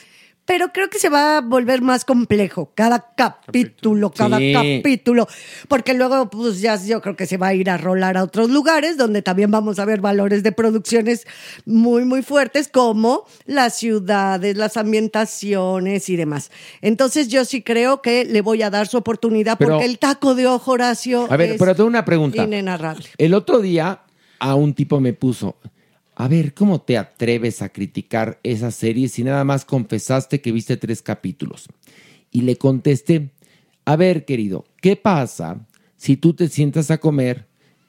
[0.51, 4.51] pero creo que se va a volver más complejo cada capítulo, cada Sí.
[4.51, 5.25] capítulo,
[5.69, 8.49] porque luego pues ya yo creo que se va a ir a rolar a otros
[8.49, 11.25] lugares donde también vamos a ver valores de producciones
[11.65, 16.51] muy muy fuertes como las ciudades, las ambientaciones y demás.
[16.81, 20.35] Entonces yo sí creo que le voy a dar su oportunidad Pero- porque el taco
[20.35, 22.43] de ojo Horacio A ver, es pero tengo una pregunta.
[22.43, 23.05] inenarrable.
[23.17, 24.01] El otro día
[24.39, 25.55] a un tipo me puso,
[26.21, 30.77] a ver, ¿cómo te atreves a criticar esa serie si nada más confesaste que viste
[30.77, 31.67] tres capítulos?
[32.29, 33.31] Y le contesté,
[33.85, 35.65] a ver, querido, ¿qué pasa
[35.97, 37.47] si tú te sientas a comer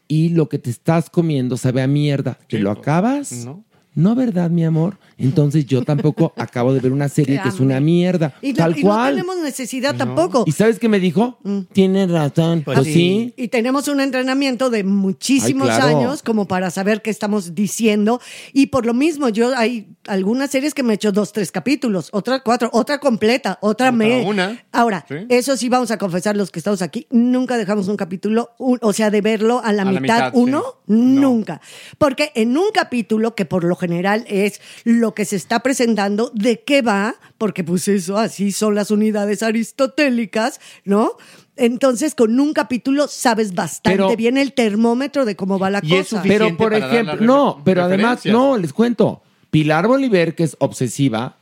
[0.08, 2.38] y lo que te estás comiendo sabe a mierda?
[2.48, 3.44] ¿Te lo acabas?
[3.44, 3.66] no.
[3.94, 4.96] No, ¿verdad, mi amor?
[5.18, 8.34] Entonces yo tampoco acabo de ver una serie que es una mierda.
[8.40, 9.10] Y, no- tal y no cual.
[9.14, 10.44] tenemos necesidad tampoco.
[10.46, 11.38] ¿Y sabes qué me dijo?
[11.72, 12.62] Tienes razón.
[12.64, 13.34] Pues, sí.
[13.36, 15.98] Y tenemos un entrenamiento de muchísimos Ay, claro.
[15.98, 18.20] años como para saber qué estamos diciendo.
[18.54, 22.08] Y por lo mismo, yo hay algunas series que me he hecho dos, tres capítulos,
[22.12, 24.24] otra cuatro, otra completa, otra, me.
[24.24, 24.64] una.
[24.72, 25.16] Ahora, Sí.
[25.28, 28.92] eso sí vamos a confesar los que estamos aquí, nunca dejamos un capítulo, un- o
[28.94, 30.38] sea, de verlo a la A la mitad, sí.
[30.40, 31.60] uno, nunca.
[31.98, 36.62] Porque en un capítulo, que por lo general es lo que se está presentando, de
[36.62, 41.12] qué va, porque pues eso, así son las unidades aristotélicas, ¿no?
[41.56, 45.92] Entonces, con un capítulo sabes bastante Pero- bien el termómetro de cómo va la Y
[45.94, 46.16] es cosa.
[46.16, 49.22] suficiente Pero, por para dar ejemplo, no, pero además, no, les cuento.
[49.50, 51.36] Pilar Bolívar, que es obsesiva,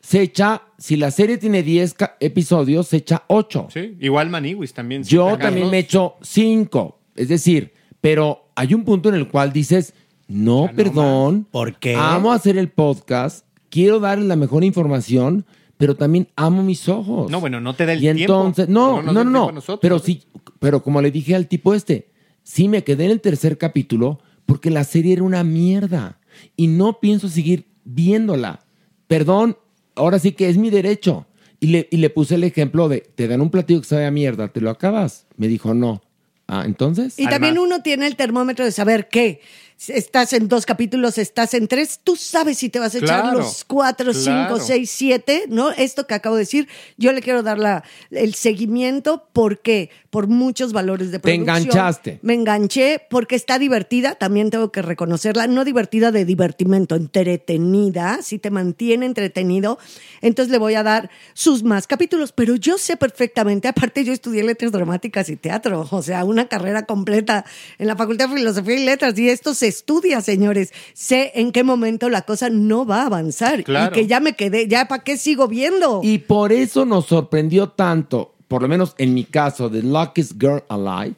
[0.00, 3.68] se echa, si la serie tiene 10 ca- episodios, se echa 8.
[3.70, 5.04] Sí, igual Maniwis también.
[5.04, 6.98] Yo también me echo 5.
[7.16, 9.92] Es decir, pero hay un punto en el cual dices,
[10.30, 11.46] no, perdón.
[11.50, 11.94] ¿Por qué?
[11.96, 15.44] Amo hacer el podcast, quiero darles la mejor información,
[15.76, 17.30] pero también amo mis ojos.
[17.30, 18.20] No, bueno, no te da el y tiempo.
[18.22, 19.78] entonces, no, No no, no, no.
[19.80, 20.22] Pero sí,
[20.58, 22.10] pero como le dije al tipo este,
[22.42, 26.20] sí me quedé en el tercer capítulo porque la serie era una mierda
[26.56, 28.64] y no pienso seguir viéndola.
[29.06, 29.56] Perdón,
[29.96, 31.26] ahora sí que es mi derecho.
[31.62, 34.10] Y le, y le puse el ejemplo de, te dan un platillo que sabe a
[34.10, 35.26] mierda, ¿te lo acabas?
[35.36, 36.00] Me dijo, no.
[36.46, 37.18] Ah, entonces.
[37.18, 39.40] Y también uno tiene el termómetro de saber qué.
[39.88, 43.38] Estás en dos capítulos, estás en tres, tú sabes si te vas a echar Claro,
[43.38, 44.54] los cuatro, claro.
[44.54, 45.70] cinco, seis, siete, ¿no?
[45.70, 46.68] Esto que acabo de decir,
[46.98, 51.56] yo le quiero dar la, el seguimiento porque por muchos valores de Te producción.
[51.56, 52.18] enganchaste.
[52.22, 58.38] Me enganché porque está divertida, también tengo que reconocerla, no divertida de divertimento, entretenida, si
[58.38, 59.78] te mantiene entretenido,
[60.20, 64.42] entonces le voy a dar sus más capítulos, pero yo sé perfectamente, aparte yo estudié
[64.42, 67.44] letras dramáticas y teatro, o sea, una carrera completa
[67.78, 71.64] en la Facultad de Filosofía y Letras, y esto se estudia, señores, sé en qué
[71.64, 73.96] momento la cosa no va a avanzar Claro.
[73.96, 76.00] y que ya me quedé, ya para qué sigo viendo.
[76.04, 80.62] Y por eso nos sorprendió tanto, por lo menos en mi caso, The Luckiest Girl
[80.68, 81.14] Alive,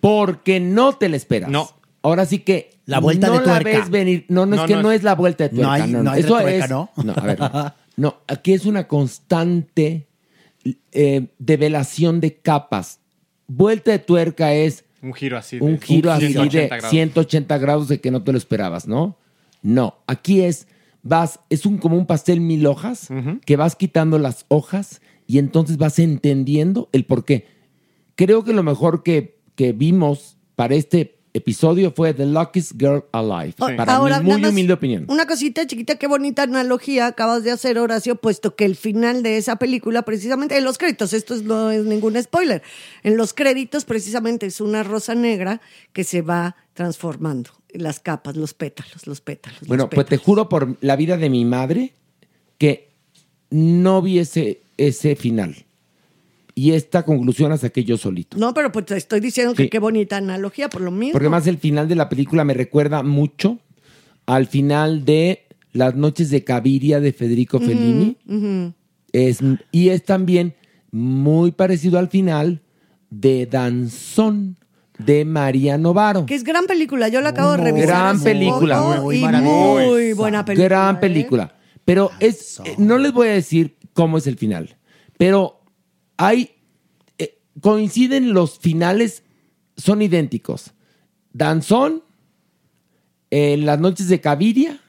[0.00, 1.50] porque no te la esperas.
[1.50, 1.68] No.
[2.02, 3.78] Ahora sí que La vuelta no de la tuerca.
[3.78, 4.26] ves venir.
[4.28, 5.66] No, no, No, es que no no es- la vuelta de tuerca.
[5.66, 6.04] No hay- no, no.
[6.04, 6.70] no hay Eso retuerca, es.
[6.70, 6.90] ¿no?
[7.16, 7.38] a ver.
[7.96, 10.08] No, aquí es una constante
[10.90, 12.98] eh, develación de capas.
[13.46, 15.58] Vuelta de tuerca es Un giro así.
[15.58, 16.90] de- un giro así de 180 grados.
[16.90, 19.18] 180 grados de que no te lo esperabas, ¿no?
[19.62, 20.66] No, aquí es,
[21.02, 23.08] vas, es un, como un pastel mil hojas,
[23.46, 27.46] que vas quitando las hojas y entonces vas entendiendo el por qué.
[28.14, 33.54] Creo que lo mejor que, que vimos para este episodio fue The Luckiest Girl Alive.
[33.58, 35.04] O- Para ahora, mi muy más, humilde opinión.
[35.08, 39.36] Una cosita chiquita, qué bonita analogía acabas de hacer, Horacio, puesto que el final de
[39.36, 42.62] esa película, precisamente en los créditos, esto es- no es ningún spoiler,
[43.02, 45.60] en los créditos precisamente es una rosa negra
[45.92, 49.60] que se va transformando, las capas, los pétalos, los pétalos.
[49.62, 51.92] los Bueno, pues te juro por la vida de mi madre
[52.58, 52.88] que
[53.50, 55.64] no vi ese, ese final.
[56.54, 58.36] Y esta conclusión la saqué yo solito.
[58.38, 61.12] No, pero pues te estoy diciendo que qué bonita analogía, por lo mismo.
[61.12, 63.58] Porque más el final de la película me recuerda mucho
[64.26, 68.16] al final de Las noches de Caviria de Federico Fellini.
[69.12, 69.40] es,
[69.72, 70.54] y es también
[70.92, 72.62] muy parecido al final
[73.10, 74.56] de Danzón
[74.98, 76.26] de María Novaro.
[76.26, 77.88] Que es gran película, yo la acabo de revisar.
[77.88, 78.80] Gran película.
[78.80, 79.84] poco Muy y maravillosa.
[79.86, 80.68] muy buena película.
[80.68, 80.98] Gran ¿eh?
[81.00, 81.54] película.
[81.84, 84.76] Pero es, eh, no les voy a decir cómo es el final.
[85.18, 85.60] Pero
[86.16, 86.50] hay,
[87.18, 89.22] eh, coinciden los finales,
[89.76, 90.72] son idénticos.
[91.32, 92.02] Danzón,
[93.30, 94.80] eh, Las noches de Caviria,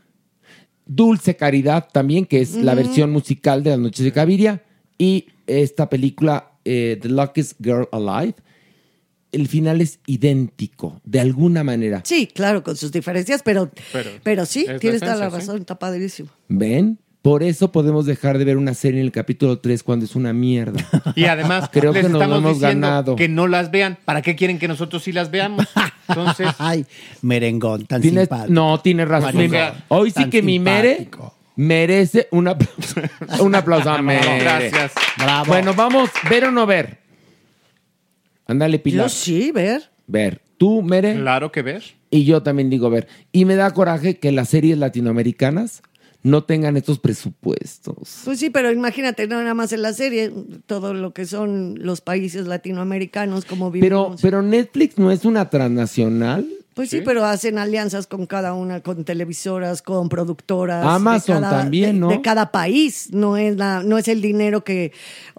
[0.85, 4.63] Dulce Caridad también, que es la versión musical de Las noches de Caviria,
[4.97, 8.35] y esta película, eh, The Luckiest Girl Alive.
[9.31, 12.01] El final es idéntico, de alguna manera.
[12.05, 15.35] Sí, claro, con sus diferencias, pero, pero, Pero sí, tienes toda la sí.
[15.35, 16.29] razón, está padrísimo.
[16.47, 16.99] ¿Ven?
[17.25, 20.31] Por eso podemos dejar de ver una serie en el capítulo 3 cuando es una
[20.31, 20.79] mierda.
[21.15, 23.15] Y además, Creo les que nos estamos lo hemos diciendo ganado.
[23.15, 23.97] que no las vean.
[24.05, 25.65] ¿Para qué quieren que nosotros sí las veamos?
[26.07, 26.85] Entonces, Ay,
[27.23, 28.53] merengón, tan Tienes- simpático.
[28.53, 29.35] no, tienes razón.
[29.87, 31.35] Hoy sí que mi mere simpático.
[31.55, 33.01] merece un aplauso.
[33.43, 34.37] un aplauso a Mere.
[34.39, 34.91] gracias.
[35.17, 35.45] Bravo.
[35.47, 36.99] Bueno, vamos, ver o no ver.
[38.45, 39.07] Ándale, Pilar.
[39.07, 39.89] Yo sí, ver.
[40.05, 40.41] Ver.
[40.57, 41.83] Tú, Mere, claro que ver.
[42.11, 43.07] y yo también digo ver.
[43.31, 45.81] Y me da coraje que las series latinoamericanas
[46.25, 48.21] no tengan estos presupuestos.
[48.25, 50.31] Pues sí, pero imagínate, no nada más en la serie,
[50.65, 54.21] todo lo que son los países latinoamericanos, como Pero, vivimos.
[54.23, 56.47] pero Netflix no es una transnacional.
[56.75, 57.03] Pues sí, Sí.
[57.05, 60.85] pero hacen alianzas con cada una, con televisoras, con productoras.
[60.85, 62.07] Amazon de cada- también, de- ¿no?
[62.09, 63.09] De cada país.
[63.13, 64.91] No es, la, no es el dinero que,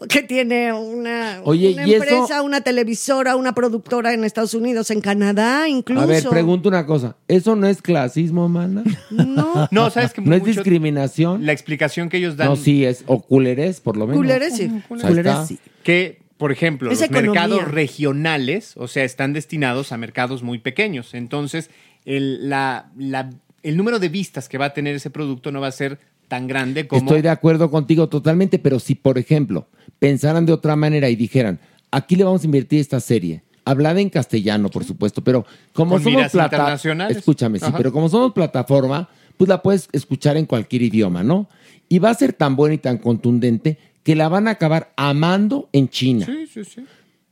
[0.08, 2.02] que tiene una, Oye, una ¿y eso?
[2.04, 6.00] empresa, una televisora, una productora en Estados Unidos, en Canadá incluso.
[6.02, 7.16] A ver, pregunto una cosa.
[7.28, 8.82] ¿Eso no es clasismo, mana?
[9.10, 11.44] No, No, sabes que ¿No es discriminación?
[11.44, 12.48] La explicación que ellos dan.
[12.48, 14.18] No, sí, es o culerés, por lo menos.
[14.22, 14.70] culeres sí.
[14.90, 15.44] Está.
[15.46, 15.58] sí.
[15.82, 17.32] que, por ejemplo, Es los economía.
[17.42, 21.14] mercados regionales, o sea, están destinados a mercados muy pequeños.
[21.14, 21.70] Entonces,
[22.04, 23.30] el, la- la-
[23.62, 26.46] el número de vistas que va a tener ese producto no va a ser tan
[26.46, 27.00] grande como...
[27.02, 29.66] Estoy de acuerdo contigo totalmente, pero si, por ejemplo,
[29.98, 31.58] pensaran de otra manera y dijeran,
[31.90, 36.02] aquí le vamos a invertir esta serie, hablada en castellano, por supuesto, pero como Con
[36.04, 37.16] somos miras plata, internacionales.
[37.16, 41.48] escúchame, sí, pero como somos plataforma, pues la puedes escuchar en cualquier idioma, ¿no?
[41.88, 45.68] Y va a ser tan buena y tan contundente que la van a acabar amando
[45.72, 46.26] en China.
[46.26, 46.84] Sí, sí, sí.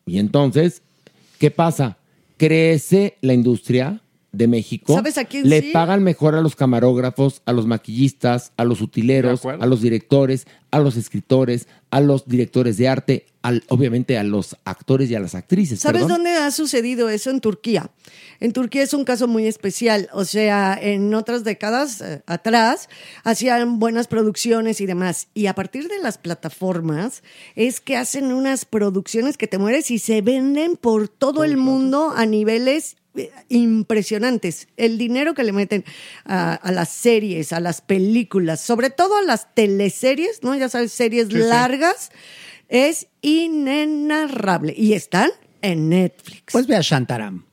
[0.06, 0.82] Y entonces,
[1.38, 1.98] ¿qué pasa?
[2.36, 4.00] Crece la industria
[4.32, 4.92] de México.
[4.92, 5.70] ¿Sabes a quién Le sí?
[5.72, 10.80] pagan mejor a los camarógrafos, a los maquillistas, a los utileros, a los directores, a
[10.80, 15.36] los escritores, a los directores de arte, al- obviamente a los actores y a las
[15.36, 15.78] actrices.
[15.78, 16.24] ¿Sabes perdón.
[16.24, 17.30] dónde ha sucedido eso?
[17.30, 17.88] En Turquía.
[18.41, 20.09] En Turquía es un caso muy especial.
[20.12, 22.89] O sea, en otras décadas eh, atrás
[23.22, 25.28] hacían buenas producciones y demás.
[25.35, 27.22] Y a partir de las plataformas
[27.55, 32.12] es que hacen unas producciones que te mueres y se venden por todo el mundo
[32.14, 34.68] a niveles eh, impresionantes.
[34.76, 35.85] El dinero que le meten
[36.24, 40.55] a, a las series, a las películas, sobre todo a las teleseries, ¿no?
[40.55, 41.35] Ya sabes, series sí.
[41.35, 42.11] largas,
[42.68, 44.74] es inenarrable.
[44.76, 45.30] Y están
[45.62, 46.53] en Netflix.
[46.53, 47.45] Pues ve a Shantaram.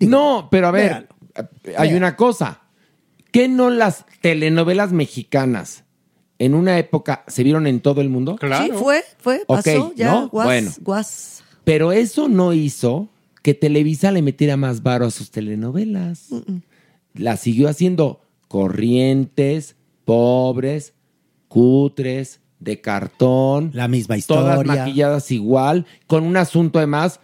[0.00, 1.48] No, pero a ver, véalo.
[1.76, 2.60] hay una cosa.
[3.30, 5.84] ¿Qué no las telenovelas mexicanas
[6.38, 8.36] en una época se vieron en todo el mundo?
[8.36, 8.64] Claro.
[8.64, 10.28] Sí, fue, fue, pasó, ya, ¿no?
[10.28, 10.70] guas, Bueno.
[10.80, 11.42] guas.
[11.64, 13.08] Pero eso no hizo
[13.42, 16.28] que Televisa le metiera más varo a sus telenovelas.
[17.14, 20.94] La siguió haciendo corrientes, pobres,
[21.48, 23.70] cutres, de cartón.
[23.74, 24.84] La misma Todas historia.
[24.84, 27.20] maquilladas igual, con un asunto además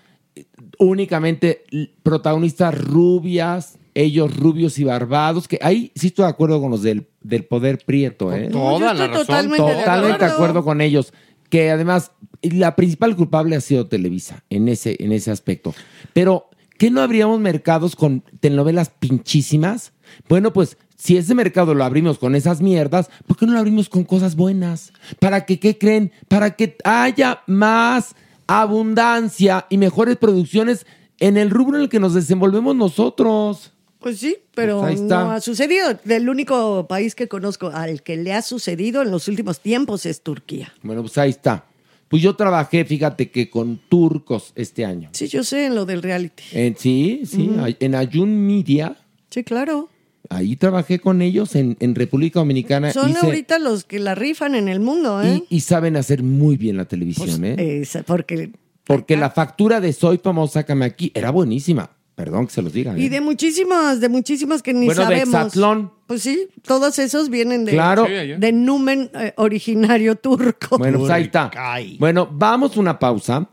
[0.78, 1.64] únicamente
[2.03, 7.07] protagonistas rubias, ellos rubios y barbados, que ahí sí estoy de acuerdo con los del,
[7.22, 8.49] del poder prieto, ¿eh?
[8.51, 9.26] Toda Yo la estoy razón.
[9.26, 11.12] totalmente de Totalmente de acuerdo con ellos.
[11.49, 12.11] Que además,
[12.43, 15.74] la principal culpable ha sido Televisa en ese, en ese aspecto.
[16.12, 19.93] Pero, ¿qué no habríamos mercados con telenovelas pinchísimas?
[20.28, 23.89] Bueno, pues, si ese mercado lo abrimos con esas mierdas, ¿por qué no lo abrimos
[23.89, 24.93] con cosas buenas?
[25.20, 26.11] ¿Para que, qué creen?
[26.26, 28.16] Para que haya más
[28.47, 30.86] abundancia y mejores producciones
[31.20, 33.72] en el rubro en el que nos desenvolvemos nosotros.
[34.01, 35.99] Pues sí, pero Pues no ha sucedido.
[36.05, 40.22] Del único país que conozco al que le ha sucedido en los últimos tiempos es
[40.22, 40.74] Turquía.
[40.82, 41.64] Bueno, pues ahí está.
[42.09, 45.09] Pues yo trabajé, fíjate que con turcos este año.
[45.12, 46.45] Sí, yo sé en lo del reality.
[46.53, 48.97] En- sí, sí, en Ayun Media,
[49.30, 49.88] Sí, claro.
[50.35, 52.93] Ahí trabajé con ellos en, en República Dominicana.
[52.93, 55.43] Son Hice- ahorita los que la rifan en el mundo, ¿eh?
[55.49, 57.80] y, y saben hacer muy bien la televisión, ¿eh?
[57.82, 58.51] Es- porque
[58.85, 61.91] Porque la factura de Soy Famosa, sácame aquí, era buenísima.
[62.14, 62.97] Perdón que se los diga.
[62.97, 63.11] Y ¿eh?
[63.11, 65.35] de muchísimas, de muchísimas que ni Bueno, de sabemos.
[65.35, 65.93] Exatlón.
[66.07, 68.05] Pues sí, todos esos vienen de, Claro.
[68.07, 70.78] De numen eh, originario turco.
[70.78, 71.51] Bueno, pues ahí está.
[71.99, 73.49] Bueno, vamos a una pausa.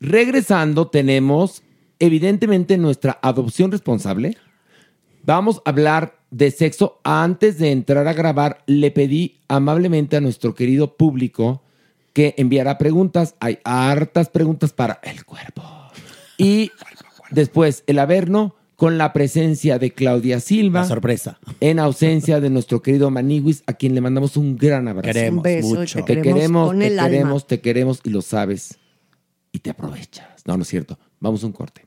[0.00, 1.62] Regresando, tenemos
[1.98, 4.36] evidentemente nuestra adopción responsable.
[5.26, 7.00] Vamos a hablar de sexo.
[7.02, 11.62] Antes de entrar a grabar, le pedí amablemente a nuestro querido público
[12.12, 13.34] que enviara preguntas.
[13.40, 15.62] Hay hartas preguntas para el cuerpo.
[16.36, 16.70] Y
[17.30, 20.80] después el Averno con la presencia de Claudia Silva.
[20.80, 21.38] La sorpresa.
[21.60, 25.12] En ausencia de nuestro querido Maniguis, a quien le mandamos un gran abrazo.
[25.12, 26.04] Queremos Un beso, mucho.
[26.04, 27.10] te Te queremos, con te el alma.
[27.10, 28.78] queremos, te queremos y lo sabes.
[29.52, 30.42] Y te aprovechas.
[30.44, 30.98] No, no es cierto.
[31.20, 31.86] Vamos a un corte.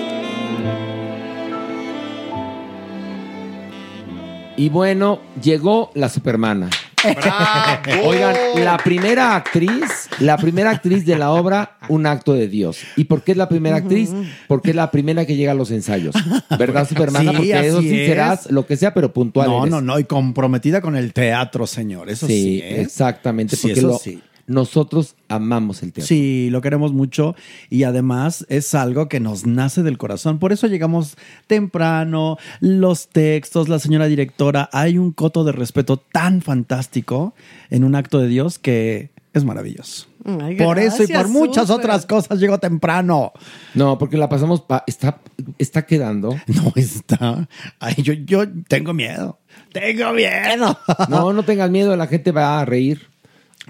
[4.61, 6.69] Y bueno, llegó la Supermana.
[8.05, 12.77] Oigan, la primera actriz, la primera actriz de la obra, Un acto de Dios.
[12.95, 14.11] ¿Y por qué es la primera actriz?
[14.47, 16.13] Porque es la primera que llega a los ensayos.
[16.59, 17.31] ¿Verdad, Supermana?
[17.31, 18.07] Sí, Porque eso sí es.
[18.07, 19.49] serás lo que sea, pero puntual.
[19.49, 19.71] No, eres.
[19.71, 22.11] no, no, y comprometida con el teatro, señor.
[22.11, 22.33] Eso sí.
[22.33, 22.81] sí, ¿eh?
[22.81, 23.55] exactamente.
[23.55, 24.21] Sí, Porque eso lo- sí.
[24.51, 26.07] Nosotros amamos el teatro.
[26.07, 27.35] Sí, lo queremos mucho
[27.69, 30.37] y además es algo que nos nace del corazón.
[30.39, 36.41] Por eso llegamos temprano, los textos, la señora directora, hay un coto de respeto tan
[36.41, 37.33] fantástico
[37.69, 40.07] en un acto de Dios que es maravilloso.
[40.41, 43.31] Ay, por eso y por muchas otras cosas llegó temprano.
[43.73, 44.61] No, porque la pasamos.
[44.61, 45.19] pa- está,
[45.57, 46.35] está quedando.
[46.47, 47.47] No está.
[47.79, 49.39] Ay, yo, yo tengo miedo.
[49.71, 50.77] Tengo miedo.
[51.09, 53.09] No, no tengas miedo, la gente va a reír.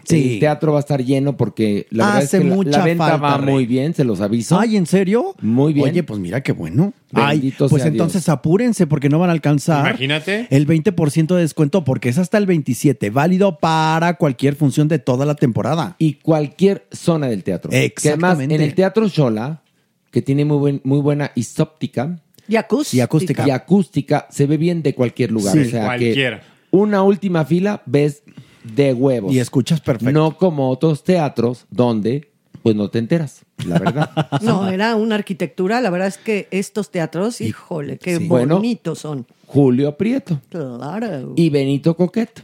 [0.03, 0.33] Sí.
[0.33, 2.83] El teatro va a estar lleno porque la verdad Hace es que la- la, mucha
[2.83, 3.53] venta falta, va Rey.
[3.53, 4.59] muy bien, se los aviso.
[4.59, 5.35] Ay, ¿en serio?
[5.41, 5.89] Muy bien.
[5.89, 6.93] Oye, pues mira qué bueno.
[7.13, 8.29] Ay, Bendito pues sea entonces Dios.
[8.29, 10.47] apúrense porque no van a alcanzar Imagínate.
[10.49, 15.25] el 20% de descuento porque es hasta el 27, válido para cualquier función de toda
[15.25, 15.95] la temporada.
[15.99, 17.69] y cualquier zona del teatro.
[17.69, 18.55] Que además, Exactamente.
[18.55, 19.61] en el Teatro Shola,
[20.09, 22.97] que tiene muy, buen- muy buena isóptica Y acústica.
[22.97, 23.47] Y acústica.
[23.47, 25.53] y acústica, se ve bien de cualquier lugar.
[25.53, 25.59] Sí.
[25.59, 26.39] o sea Cualquiera.
[26.39, 28.23] que una última fila ves
[28.63, 29.33] de huevos.
[29.33, 30.11] Y escuchas perfecto.
[30.11, 32.29] No como otros teatros donde
[32.63, 34.09] pues no te enteras, la verdad.
[34.41, 35.81] No, era una arquitectura.
[35.81, 38.27] La verdad es que estos teatros, híjole, qué Sí.
[38.27, 38.55] Bueno.
[38.57, 39.25] bonitos son.
[39.47, 41.33] Julio Prieto Claro.
[41.35, 42.43] y Benito Coquet,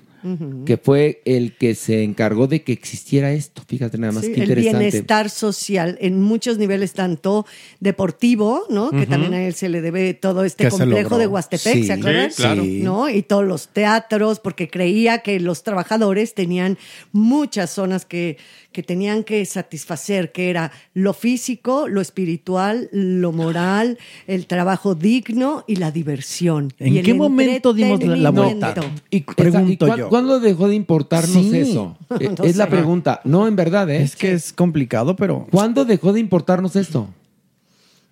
[0.65, 3.61] que fue el que se encargó de que existiera esto.
[3.67, 4.78] Fíjate nada más Sí, que el interesante.
[4.89, 7.45] bienestar social en muchos niveles, tanto
[7.80, 8.91] deportivo, ¿no?
[8.91, 12.32] Que también a él se le debe todo este complejo de Huastepec, Sí, ¿se acuerdan?
[12.32, 12.63] sí, claro.
[12.65, 13.09] ¿No?
[13.09, 16.78] Y todos los teatros, porque creía que los trabajadores tenían
[17.11, 18.38] muchas zonas que,
[18.78, 23.97] que tenían que satisfacer, que era lo físico, lo espiritual, lo moral,
[24.28, 26.71] el trabajo digno y la diversión.
[26.78, 28.75] ¿En Y el qué momento dimos la- vuelta?
[29.09, 30.09] Y, Pregunto esa- ¿y cuán- yo.
[30.09, 31.57] ¿Cuándo dejó de importarnos Sí.
[31.57, 31.97] eso?
[32.19, 33.19] Eh, No es la pregunta.
[33.23, 34.03] No, en verdad, ¿eh?
[34.03, 37.07] Es que es complicado, pero ¿Cuándo dejó de importarnos esto?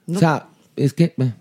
[0.08, 1.14] O sea, es que...
[1.16, 1.32] eh,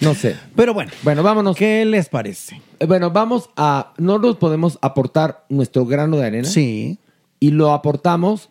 [0.00, 0.34] No sé.
[0.56, 1.56] pero bueno, Bueno, vámonos.
[1.56, 2.60] ¿qué les parece?
[2.80, 3.92] Eh, Bueno, vamos a...
[3.98, 6.48] No nos podemos aportar nuestro grano de arena.
[6.48, 6.98] Sí.
[7.40, 8.50] Y lo aportamos,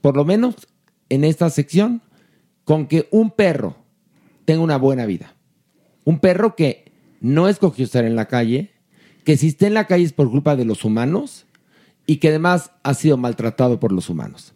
[0.00, 0.54] por lo menos
[1.08, 2.02] en esta sección,
[2.64, 3.76] con que un perro
[4.44, 5.34] tenga una buena vida.
[6.04, 8.72] Un perro que no escogió estar en la calle,
[9.24, 11.46] que si está en la calle es por culpa de los humanos
[12.06, 14.54] y que además ha sido maltratado por los humanos.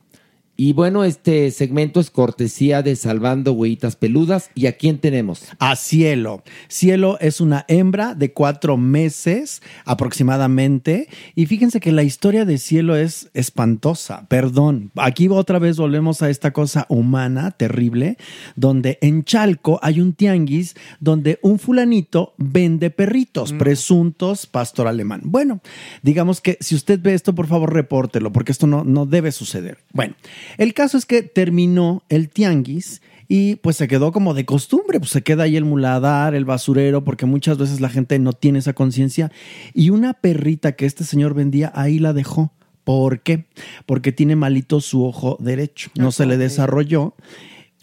[0.57, 4.51] Y bueno, este segmento es cortesía de Salvando Huellitas Peludas.
[4.55, 5.43] ¿Y a quién tenemos?
[5.59, 6.43] a Cielo.
[6.69, 11.09] Cielo es una hembra de cuatro meses aproximadamente.
[11.35, 14.27] Y fíjense que la historia de Cielo es espantosa.
[14.29, 14.91] Perdón.
[14.97, 18.19] Aquí otra vez volvemos a esta cosa humana terrible,
[18.57, 25.23] donde en Chalco hay un tianguis donde un fulanito vende perritos, presuntos pastor alemán.
[25.25, 25.61] Bueno,
[26.03, 29.79] digamos que si usted ve esto, por favor, repórtelo, porque esto no, no debe suceder.
[29.93, 30.15] Bueno,
[30.59, 35.11] el caso es que terminó el tianguis y pues se quedó como de costumbre, pues
[35.11, 38.75] se queda ahí el muladar, el basurero, porque muchas veces la gente no tiene esa
[38.75, 39.33] conciencia.
[39.73, 42.53] Y una perrita que este señor vendía, ahí la dejó.
[42.85, 43.47] ¿Por qué?
[43.87, 47.15] Porque tiene malito su ojo derecho, no se le desarrolló.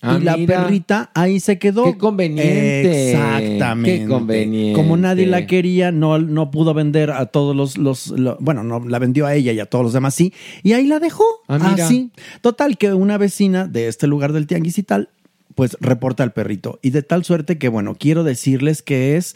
[0.01, 0.63] Ah, y la mira.
[0.63, 1.83] perrita ahí se quedó.
[1.85, 3.11] Qué conveniente.
[3.11, 3.99] Exactamente.
[3.99, 4.73] Qué conveniente.
[4.79, 8.79] Como nadie la quería, no, no pudo vender a todos los, los, lo- Bueno, no
[8.87, 10.33] la vendió a ella y a todos los demás sí.
[10.63, 11.25] Y ahí la dejó.
[11.47, 11.75] Ah.
[11.79, 12.11] Así.
[12.41, 15.09] Total, que una vecina de este lugar del tianguis y tal,
[15.55, 16.79] pues reporta al perrito.
[16.81, 19.35] Y de tal suerte que, bueno, quiero decirles que es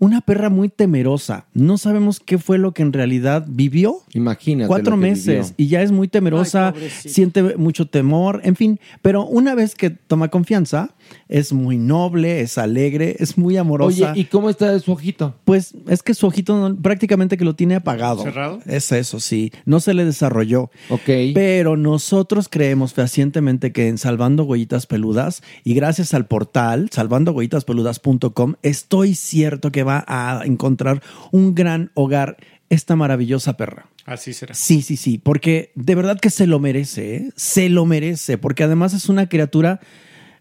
[0.00, 1.46] una perra muy temerosa.
[1.52, 3.98] No sabemos qué fue lo que en realidad vivió.
[4.14, 4.66] Imagínate.
[4.66, 5.54] Cuatro lo que meses vivió.
[5.58, 8.80] y ya es muy temerosa, Ay, siente mucho temor, en fin.
[9.02, 10.94] Pero una vez que toma confianza,
[11.28, 14.12] es muy noble, es alegre, es muy amorosa.
[14.12, 15.34] Oye, ¿y cómo está su ojito?
[15.44, 18.22] Pues es que su ojito no- prácticamente que lo tiene apagado.
[18.22, 18.60] ¿Cerrado?
[18.66, 19.52] Es eso, sí.
[19.64, 20.70] No se le desarrolló.
[20.88, 21.08] Ok.
[21.34, 29.14] Pero nosotros creemos fehacientemente que en Salvando Huellitas Peludas y gracias al portal salvandohuellitaspeludas.com estoy
[29.14, 31.02] cierto que va a encontrar
[31.32, 32.36] un gran hogar
[32.68, 33.86] esta maravillosa perra.
[34.06, 34.54] Así será.
[34.54, 37.30] Sí, sí, sí, porque de verdad que se lo merece, ¿eh?
[37.36, 39.80] se lo merece, porque además es una criatura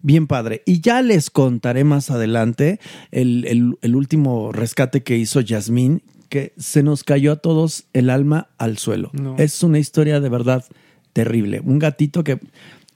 [0.01, 0.61] bien padre.
[0.65, 2.79] Y ya les contaré más adelante
[3.11, 8.09] el, el- el último rescate que hizo Yasmín, que se nos cayó a todos el
[8.09, 9.09] alma al suelo.
[9.13, 9.35] No.
[9.37, 10.63] Es una historia de verdad
[11.13, 11.59] terrible.
[11.59, 12.39] Un gatito que,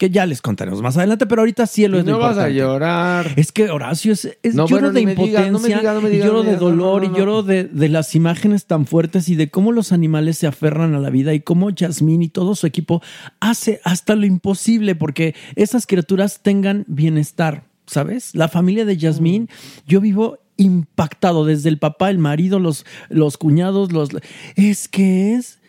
[0.04, 2.56] que ya les contaremos más adelante, pero ahorita cielo es lo no vas a importante.
[2.60, 3.34] llorar.
[3.38, 5.60] Es que Horacio es, es No, lloro bueno, de impotencia, no
[6.02, 7.18] no lloro no de no, dolor no, y no.
[7.18, 11.00] lloro de, de las imágenes tan fuertes y de cómo los animales se aferran a
[11.00, 13.02] la vida y cómo Yasmín y todo su equipo
[13.40, 18.36] hace hasta lo imposible porque esas criaturas tengan bienestar, ¿sabes?
[18.36, 19.48] La familia de Yasmín,
[19.88, 24.10] yo vivo impactado desde el papá, el marido, los, los cuñados, los...
[24.58, 25.60] Es que es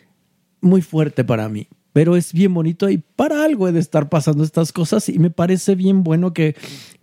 [0.59, 4.43] muy fuerte para mí, pero es bien bonito y para algo he de estar pasando
[4.43, 6.53] estas cosas y me parece bien bueno que,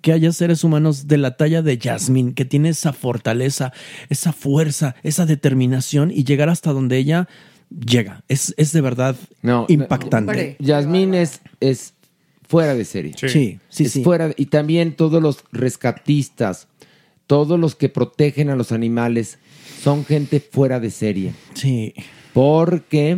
[0.02, 3.72] que haya seres humanos de la talla de Jasmine, que tiene esa fortaleza,
[4.10, 7.26] esa fuerza, esa determinación y llegar hasta donde ella
[7.70, 8.22] llega.
[8.28, 10.56] Es, es de verdad No, impactante.
[10.58, 11.94] Yasmín es, es
[12.46, 13.14] fuera de serie.
[13.16, 13.28] Sí.
[13.30, 14.04] Sí, sí, Es sí.
[14.04, 16.68] fuera de- y también todos los rescatistas,
[17.26, 19.38] todos los que protegen a los animales,
[19.82, 21.32] son gente fuera de serie.
[21.54, 21.94] Sí.
[22.34, 23.16] Porque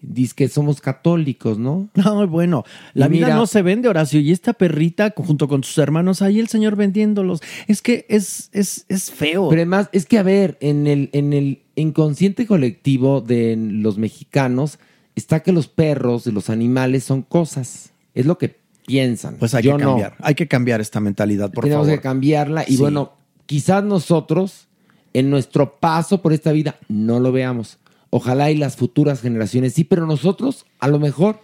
[0.00, 1.88] dice que somos católicos, ¿no?
[1.94, 5.64] No, bueno, la Y vida mira- no se vende, Horacio, y esta perrita junto con
[5.64, 7.40] sus hermanos, ahí el señor vendiéndolos.
[7.66, 9.48] Es que es, es, es feo.
[9.48, 14.78] Pero además, es que a ver, en el, en el inconsciente colectivo de los mexicanos
[15.14, 17.90] está que los perros y los animales son cosas.
[18.14, 19.36] Es lo que piensan.
[19.38, 19.90] Pues hay Yo que no.
[19.90, 21.98] cambiar, hay que cambiar esta mentalidad, por Tenemos favor.
[21.98, 22.76] que cambiarla y Sí.
[22.78, 23.12] bueno,
[23.46, 24.68] quizás nosotros
[25.12, 27.78] en nuestro paso por esta vida no lo veamos.
[28.10, 31.40] Ojalá y las futuras generaciones sí, pero nosotros a lo mejor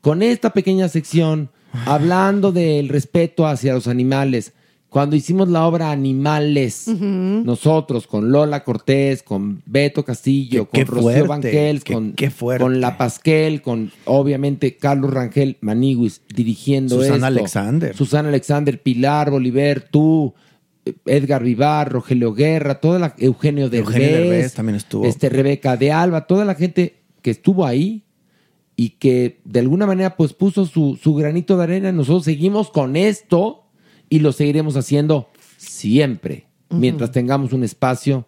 [0.00, 1.50] con esta pequeña sección
[1.86, 4.52] hablando del respeto hacia los animales,
[4.88, 10.84] cuando hicimos la obra Animales, nosotros con Lola Cortés, con Beto Castillo, Qué- con qué
[10.84, 17.26] Rocío fuerte, Banquels, qué- con, La Pasquel, con obviamente Carlos Rangel Maniguis dirigiendo Susana esto.
[17.26, 17.96] Alexander.
[17.96, 20.34] Susana Alexander, Pilar Bolívar, tú,
[21.06, 25.04] Edgar Vivar, Rogelio Guerra, toda la Eugenio Derbez, Eugenio Derbez también estuvo.
[25.04, 28.04] este Rebeca de Alba, toda la gente que estuvo ahí
[28.76, 31.92] y que de alguna manera pues puso su, su granito de arena.
[31.92, 33.64] Nosotros seguimos con esto
[34.08, 38.26] y lo seguiremos haciendo siempre, mientras tengamos un espacio.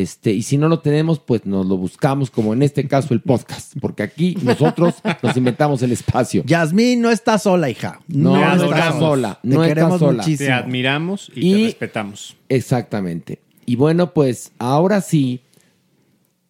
[0.00, 3.20] Este, y si no lo tenemos, pues nos lo buscamos, como en este caso el
[3.20, 6.42] podcast, porque aquí nosotros nos inventamos el espacio.
[6.46, 8.00] Yasmín no está sola, hija.
[8.08, 9.38] No, está está sola.
[9.42, 10.22] Te No está queremos sola.
[10.22, 10.46] muchísimo.
[10.46, 12.36] Te admiramos y, Y- te respetamos.
[12.48, 13.40] Exactamente.
[13.66, 15.42] Y bueno, pues ahora sí,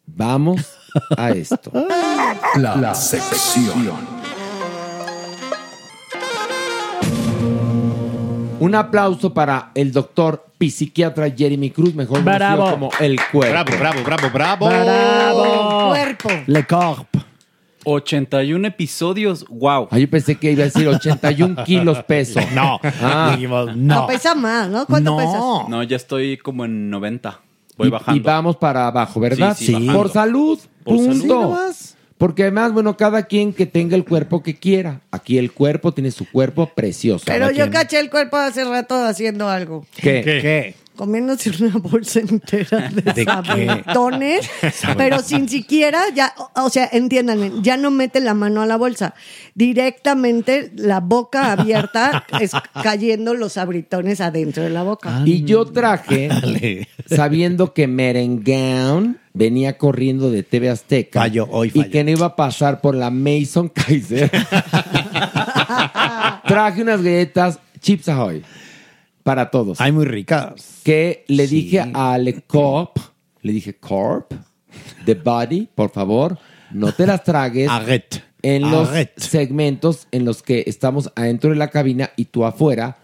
[0.07, 0.61] vamos
[1.16, 1.72] a esto.
[2.57, 3.90] La, la sección.
[8.64, 12.56] Un aplauso para el doctor psiquiatra Jeremy Cruz, mejor Bravo.
[12.62, 13.72] conocido como el cuerpo.
[13.78, 14.66] Bravo, bravo, bravo, bravo.
[14.68, 15.88] ¡Bravo!
[15.88, 16.28] Cuerpo.
[16.46, 17.08] Le Corp.
[17.84, 19.88] 81 episodios, wow.
[19.90, 22.38] Ah, yo pensé que iba a decir 81 kilos peso.
[22.54, 23.30] No, Ah.
[23.34, 24.02] dijimos, No.
[24.02, 24.06] no.
[24.06, 24.86] pesa más, ¿no?
[24.86, 25.16] ¿Cuánto No.
[25.16, 25.68] pesas?
[25.68, 27.40] No, ya estoy como en 90.
[27.76, 28.16] Voy y, bajando.
[28.20, 29.56] y vamos para abajo, ¿verdad?
[29.58, 29.92] Sí, sí, bajando.
[29.94, 31.56] Por salud, Por punto.
[31.56, 31.74] salud.
[32.22, 35.00] Porque además, bueno, cada quien que tenga el cuerpo que quiera.
[35.10, 37.24] Aquí el cuerpo tiene su cuerpo precioso.
[37.26, 37.70] Pero yo quien.
[37.70, 39.84] caché el cuerpo hace rato haciendo algo.
[39.96, 40.22] ¿Qué?
[40.22, 40.76] ¿Qué?
[40.94, 44.48] Comiéndose una bolsa entera de, ¿De sabritones,
[44.96, 48.76] pero sin siquiera, ya, o o sea, entiéndanme, ya no mete la mano a la
[48.76, 49.14] bolsa.
[49.56, 52.52] Directamente la boca abierta, es
[52.84, 55.22] cayendo los sabritones adentro de la boca.
[55.24, 61.91] Y yo traje, sabiendo que Merengown venía corriendo de TV Azteca hoy y falló.
[61.91, 64.30] que no iba a pasar por la Mason Kaiser,
[66.47, 68.43] traje unas galletas Chips Ahoy
[69.22, 69.80] para todos.
[69.80, 70.80] Hay muy ricas.
[70.85, 71.62] que le Sí.
[71.62, 72.97] dije a Le Corp,
[73.43, 74.33] le dije Corp,
[75.05, 76.39] The Body, por favor,
[76.72, 77.70] no te las tragues
[78.43, 82.99] en los segmentos en los que estamos adentro de la cabina y tú afuera.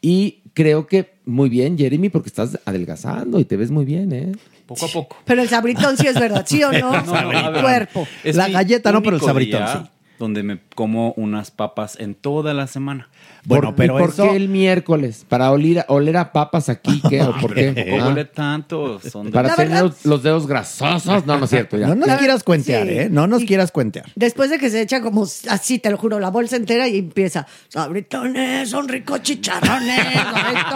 [0.00, 4.32] Y creo que muy bien, Jeremy, porque estás adelgazando y te ves muy bien, ¿eh?
[4.66, 5.16] Poco a poco.
[5.24, 6.90] Pero el sabritón sí es verdad, ¿sí o no?
[7.04, 8.06] No, no, a ver, Cuerpo.
[8.22, 9.90] es La galleta no, pero el sabritón día sí.
[10.16, 13.08] Donde me como unas papas en toda la semana.
[13.46, 15.26] Bueno, ¿Por- pero ¿y ¿Por eso- qué el miércoles?
[15.28, 17.02] ¿Para oler, oler a papas aquí?
[17.10, 17.20] ¿Qué?
[17.20, 17.98] ¿O por qué?
[18.00, 19.00] Ah, huele tanto.
[19.00, 21.26] Son de- ¿Para La tener verdad- los, los dedos grasosos?
[21.26, 21.76] No, no es cierto.
[21.76, 21.88] Ya.
[21.88, 22.92] No nos La- quieras cuentear, sí.
[22.94, 23.08] ¿eh?
[23.10, 24.06] No nos Y- quieras cuentear.
[24.14, 27.44] Después de que se echa como así, te lo juro, la bolsa entera y empieza,
[27.68, 29.98] sabritones, son ricos chicharrones,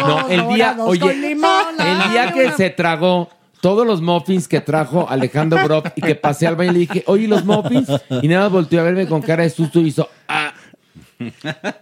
[0.01, 1.75] No, el día, oye, con limón.
[1.79, 6.47] el día que se tragó todos los muffins que trajo Alejandro Brock y que pasé
[6.47, 7.89] al baño y le dije, oye, ¿los muffins?
[8.23, 10.53] Y nada más volteó a verme con cara de susto y hizo, ah.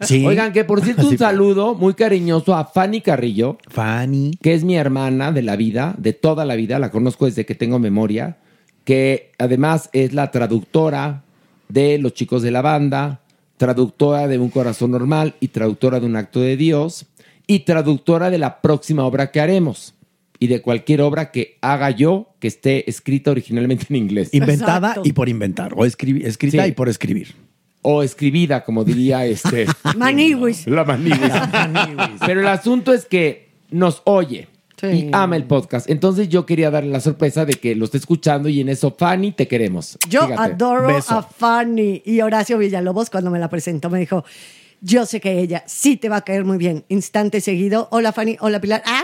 [0.01, 0.25] Sí.
[0.27, 3.59] Oigan, que por cierto, un saludo muy cariñoso a Fanny Carrillo.
[3.69, 4.33] Fanny.
[4.43, 6.79] Que es mi hermana de la vida, de toda la vida.
[6.79, 8.39] La conozco desde que tengo memoria.
[8.85, 11.25] Que además es la traductora
[11.69, 13.21] de Los Chicos de la Banda,
[13.57, 17.07] traductora de Un Corazón Normal y traductora de Un Acto de Dios
[17.47, 19.96] y traductora de la próxima obra que haremos
[20.39, 24.29] y de cualquier obra que haga yo que esté escrita originalmente en inglés.
[24.33, 25.73] Inventada y por inventar.
[25.75, 26.71] O escribi- escrita Sí.
[26.71, 27.35] y por escribir.
[27.83, 29.67] O escribida, como diría este.
[29.97, 30.67] Maniwis.
[30.67, 31.19] La maniguis.
[32.27, 34.49] Pero el asunto es que nos oye
[34.83, 35.89] y ama el podcast.
[35.89, 39.33] Entonces yo quería darle la sorpresa de que lo esté escuchando y en eso, Fanny,
[39.33, 39.97] te queremos.
[40.09, 40.53] Yo Fíjate.
[40.53, 41.15] adoro Beso.
[41.19, 44.25] a Fanny y Horacio Villalobos cuando me la presentó me dijo,
[44.81, 46.85] yo sé que ella sí te va a caer muy bien.
[46.89, 48.83] Instante seguido, hola Fanny, hola Pilar.
[48.87, 49.03] Ah,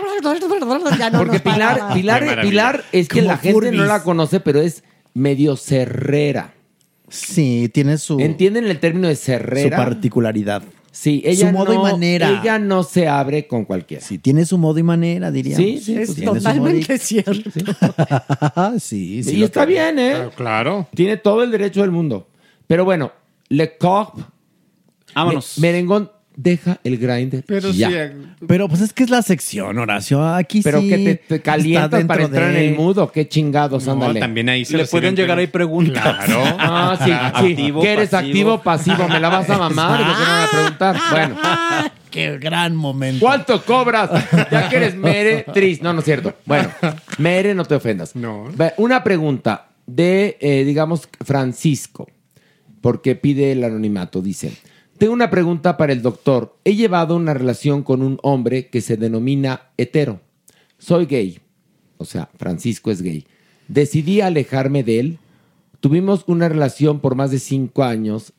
[0.97, 1.93] Ya no Porque nos Pilar.
[1.93, 4.83] Pilar, Pilar es que Como la gente no la conoce, pero es
[5.13, 6.53] medio cerrera.
[7.09, 9.77] Sí, tiene su, ¿Entienden el término de su cerrera?
[9.77, 10.63] particularidad.
[10.91, 12.39] Sí, ella su modo no, y manera.
[12.39, 14.03] Ella no se abre con cualquiera.
[14.03, 15.65] Sí, tiene su modo y manera, diríamos.
[15.65, 17.49] Sí, sí, Es pues, su totalmente cierto.
[18.79, 19.35] sí, sí.
[19.37, 19.93] y está creo.
[19.93, 20.29] bien, ¿eh?
[20.35, 20.87] Claro.
[20.93, 22.27] Tiene todo el derecho del mundo.
[22.67, 23.11] Pero bueno,
[23.49, 24.19] Le Corp.
[25.15, 25.57] Vámonos.
[25.57, 27.43] Me- merengón, deja el grinder.
[27.45, 27.89] Pero ya.
[27.89, 27.95] sí,
[28.47, 30.23] Pero pues es que es la sección, Horacio.
[30.25, 30.89] Aquí Pero sí.
[30.89, 33.11] que te, te calientas para entrar de- en el mudo.
[33.11, 34.19] Qué chingados, No, ándale.
[34.19, 36.25] también ahí se Le les pueden llegar ahí preguntas.
[36.25, 36.43] Claro.
[36.59, 37.11] Ah, sí, sí.
[37.11, 38.27] Activo, ¿Qué eres pasivo.
[38.29, 39.07] activo o pasivo?
[39.07, 39.99] ¿Me la vas a mamar?
[39.99, 40.97] ¿De qué me van a preguntar?
[41.11, 41.35] Bueno.
[42.13, 43.25] Qué gran momento.
[43.25, 44.07] ¿Cuánto cobras?
[44.51, 45.81] Ya que eres mere, tris.
[45.81, 46.35] No, no es cierto.
[46.45, 46.69] Bueno,
[47.17, 48.15] mere, no te ofendas.
[48.15, 48.49] No.
[48.77, 52.07] Una pregunta de, eh, digamos, Francisco,
[52.81, 54.21] porque pide el anonimato.
[54.21, 54.53] Dice,
[54.97, 56.57] tengo una pregunta para el doctor.
[56.63, 60.21] He llevado una relación con un hombre que se denomina hetero.
[60.77, 61.39] Soy gay.
[61.97, 63.25] O sea, Francisco es gay.
[63.67, 65.19] Decidí alejarme de él.
[65.79, 68.33] Tuvimos una relación por más de cinco años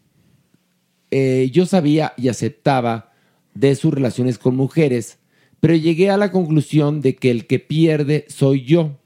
[1.16, 3.12] eh, yo sabía y aceptaba
[3.54, 5.18] de sus relaciones con mujeres,
[5.60, 8.98] pero llegué a la conclusión de que el que pierde soy yo.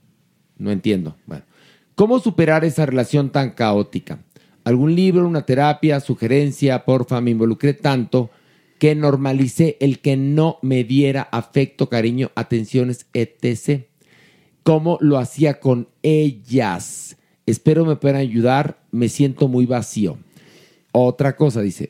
[0.57, 1.17] No entiendo.
[1.27, 1.45] Bueno,
[1.95, 4.21] ¿cómo superar esa relación tan caótica?
[4.69, 6.85] ¿Algún libro, una terapia, sugerencia?
[6.85, 8.29] Porfa, me involucré tanto
[8.79, 13.87] que normalicé el que no me diera afecto, cariño, atenciones, etc.
[14.65, 17.17] ¿Cómo lo hacía con ellas?
[17.47, 20.19] Espero me puedan ayudar, me siento muy vacío.
[20.93, 21.89] Otra cosa, dice.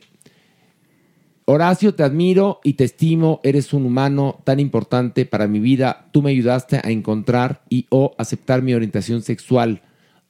[1.43, 6.07] Horacio, te admiro y te estimo, eres un humano tan importante para mi vida.
[6.13, 9.81] Tú me ayudaste a encontrar y o aceptar mi orientación sexual.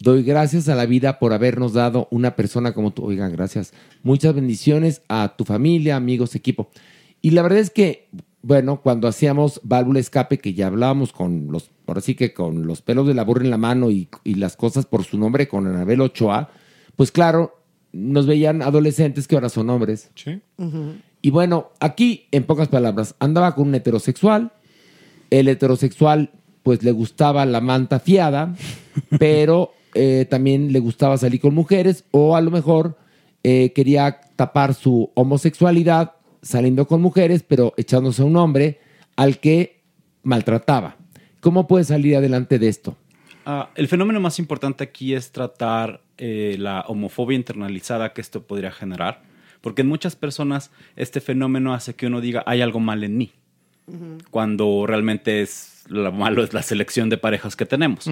[0.02, 3.04] Doy gracias a la vida por habernos dado una persona como tú.
[3.04, 3.74] Oigan, gracias.
[4.02, 6.70] Muchas bendiciones a tu familia, amigos, equipo.
[7.22, 8.08] Y la verdad es que,
[8.42, 12.82] bueno, cuando hacíamos válvula escape, que ya hablábamos con los, ahora sí que con los
[12.82, 15.68] pelos de la burra en la mano y, y las cosas por su nombre con
[15.68, 16.50] Anabel Ochoa,
[16.96, 17.60] pues claro,
[17.92, 20.12] nos veían adolescentes que ahora son hombres.
[20.16, 20.40] Sí.
[21.22, 24.54] Y bueno, aquí, en pocas palabras, andaba con un heterosexual.
[25.30, 26.32] El heterosexual,
[26.64, 28.56] pues le gustaba la manta fiada,
[29.20, 32.98] pero eh, también le gustaba salir con mujeres, o a lo mejor
[33.44, 38.80] eh, quería tapar su homosexualidad saliendo con mujeres, pero echándose a un hombre
[39.18, 39.82] al que
[40.24, 40.96] maltrataba.
[41.42, 42.96] ¿Cómo puede salir adelante de esto?
[43.46, 48.72] Ah, el fenómeno más importante aquí es tratar eh, la homofobia internalizada que esto podría
[48.72, 49.24] generar,
[49.60, 53.34] porque en muchas personas este fenómeno hace que uno diga hay algo mal en mí,
[54.32, 58.10] cuando realmente es lo malo es la selección de parejas que tenemos.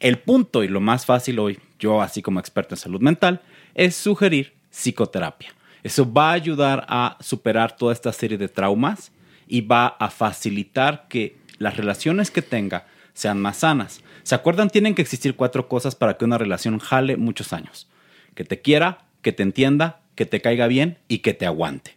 [0.00, 3.40] El punto y lo más fácil hoy, yo así como experto en salud mental,
[3.74, 5.54] es sugerir psicoterapia.
[5.82, 9.12] Eso va a ayudar a superar toda esta serie de traumas
[9.46, 14.02] y va a facilitar que las relaciones que tenga sean más sanas.
[14.22, 14.70] ¿Se acuerdan?
[14.70, 17.88] Tienen que existir cuatro cosas para que una relación jale muchos años.
[18.34, 21.96] Que te quiera, que te entienda, que te caiga bien y que te aguante.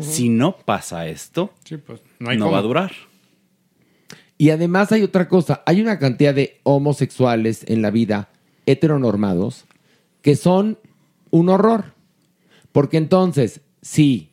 [0.00, 2.92] Si no pasa esto, Sí, pues, no, va a durar.
[4.36, 8.30] Y además hay otra cosa, hay una cantidad de homosexuales en la vida
[8.66, 9.66] heteronormados
[10.22, 10.78] que son
[11.30, 11.94] un horror.
[12.72, 14.32] Porque entonces, si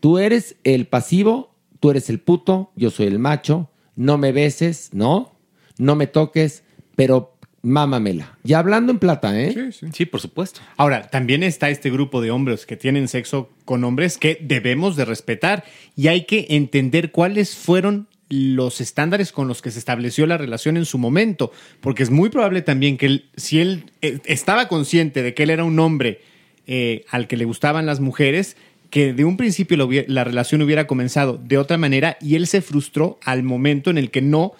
[0.00, 4.90] tú eres el pasivo, tú eres el puto, yo soy el macho, no me beses,
[4.92, 5.36] ¿no?
[5.78, 6.64] No me toques,
[6.96, 7.33] pero
[7.64, 8.38] mámamela.
[8.44, 9.52] Ya hablando en plata, ¿eh?
[9.52, 9.86] Sí, sí.
[9.92, 10.60] Sí, por supuesto.
[10.76, 15.04] Ahora, también está este grupo de hombres que tienen sexo con hombres que debemos de
[15.04, 15.64] respetar
[15.96, 20.76] y hay que entender cuáles fueron los estándares con los que se estableció la relación
[20.76, 25.22] en su momento, porque es muy probable también que él, si él eh, estaba consciente
[25.22, 26.20] de que él era un hombre
[26.66, 28.56] eh, al que le gustaban las mujeres,
[28.90, 29.76] que de un principio
[30.06, 34.10] la relación hubiera comenzado de otra manera y él se frustró al momento en el
[34.10, 34.52] que no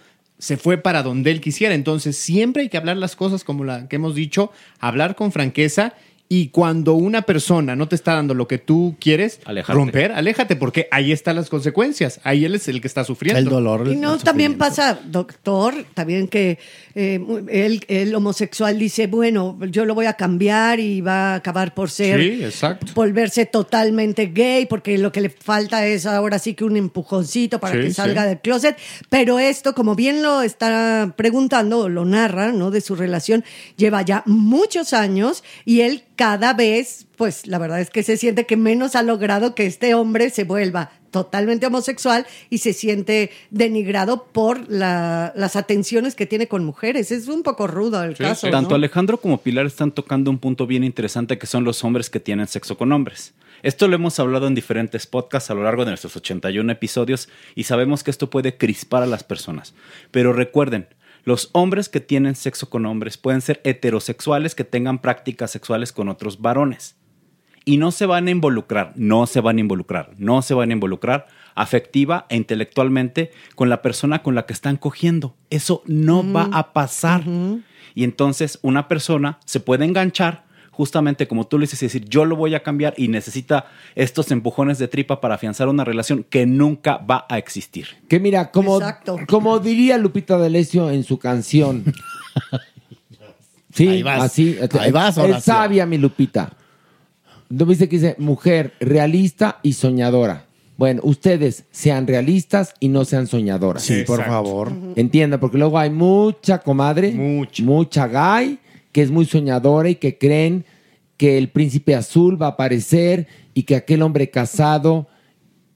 [0.45, 1.75] se fue para donde él quisiera.
[1.75, 5.95] Entonces siempre hay que hablar las cosas como la que hemos dicho, hablar con franqueza
[6.29, 9.79] Y cuando una persona no te está dando lo que tú quieres, Alejarte.
[9.79, 12.19] romper, aléjate, porque ahí están las consecuencias.
[12.25, 13.41] Ahí él es el que está sufriendo.
[13.93, 16.59] Y no, también pasa, doctor, también que
[16.95, 17.19] eh,
[17.51, 21.91] el, el homosexual dice, bueno, yo lo voy a cambiar y va a acabar por
[21.91, 22.87] ser, Sí, exacto.
[22.95, 27.75] volverse totalmente gay, porque lo que le falta es ahora sí que un empujoncito para
[27.75, 27.95] Sí, que sí.
[27.95, 28.77] salga del closet.
[29.09, 32.71] Pero esto, como bien lo está preguntando, lo narra, ¿no?
[32.71, 33.45] De su relación,
[33.77, 38.47] lleva ya muchos años y él cada vez, pues la verdad es que se siente
[38.47, 44.25] que menos ha logrado que este hombre se vuelva totalmente homosexual y se siente denigrado
[44.33, 47.13] por la- las atenciones que tiene con mujeres.
[47.13, 48.51] Es un poco rudo el caso.
[48.51, 48.75] Tanto ¿no?
[48.77, 52.49] Alejandro como Pilar están tocando un punto bien interesante que son los hombres que tienen
[52.49, 53.33] sexo con hombres.
[53.63, 57.63] Esto lo hemos hablado en diferentes podcasts a lo largo de nuestros 81 episodios y
[57.65, 59.73] sabemos que esto puede crispar a las personas.
[60.11, 60.89] Pero recuerden,
[61.25, 66.09] los hombres que tienen sexo con hombres pueden ser heterosexuales que tengan prácticas sexuales con
[66.09, 66.97] otros varones.
[67.65, 70.75] Y no se van a involucrar, no se van a involucrar, no se van a
[70.75, 75.35] involucrar afectiva e intelectualmente con la persona con la que están cogiendo.
[75.51, 77.25] Eso no va a pasar.
[77.95, 82.25] Y entonces una persona se puede enganchar justamente como tú le dices y decir, yo
[82.25, 86.47] lo voy a cambiar y necesita estos empujones de tripa para afianzar una relación que
[86.47, 87.87] nunca va a existir.
[88.09, 89.19] Que mira, como, Exacto.
[89.29, 91.85] como diría Lupita D'Alessio en su canción.
[93.73, 94.23] Sí, Ahí vas.
[94.23, 94.57] así.
[94.79, 96.53] Ahí vas, Es sabia, mi Lupita.
[97.51, 100.47] ¿No viste que dice mujer realista y soñadora?
[100.77, 103.83] Bueno, ustedes sean realistas y no sean soñadoras.
[103.85, 104.73] Sí, por favor.
[104.97, 107.13] Entienda, porque luego hay mucha comadre,
[107.63, 108.59] mucha gay,
[108.91, 110.65] que es muy soñadora y que creen
[111.17, 115.07] que el príncipe azul va a aparecer y que aquel hombre casado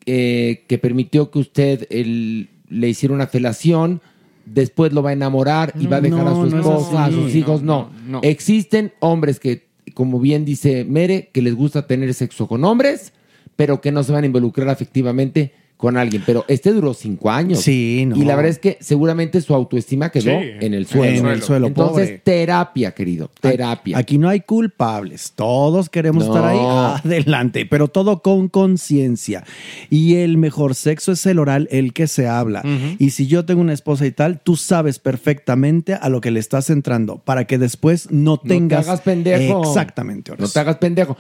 [0.07, 4.01] eh, que permitió que usted el- le hiciera una felación,
[4.47, 7.11] después lo va a enamorar y va a dejar a su no es esposa, a
[7.12, 7.62] sus hijos.
[7.62, 8.20] No, no.
[8.23, 13.12] Existen hombres que, como bien dice Mere, que les gusta tener sexo con hombres,
[13.56, 16.23] pero que no se van a involucrar afectivamente con alguien.
[16.27, 17.61] Pero este duró cinco años.
[17.61, 18.17] Sí, no.
[18.17, 21.19] Y la verdad es que seguramente su autoestima quedó Sí, en el suelo.
[21.21, 22.19] en el suelo, Entonces, pobre.
[22.25, 23.97] terapia, querido, terapia.
[23.97, 25.33] Aquí no hay culpables.
[25.37, 26.35] Todos queremos No.
[26.35, 29.45] estar ahí adelante, pero todo con conciencia.
[29.89, 32.63] Y el mejor sexo es el oral, el que se habla.
[32.99, 36.41] Y si yo tengo una esposa y tal, tú sabes perfectamente a lo que le
[36.41, 38.87] estás entrando para que después no No te tengas.
[38.89, 39.63] hagas pendejo.
[39.63, 40.33] Exactamente.
[40.37, 41.17] No te hagas pendejo.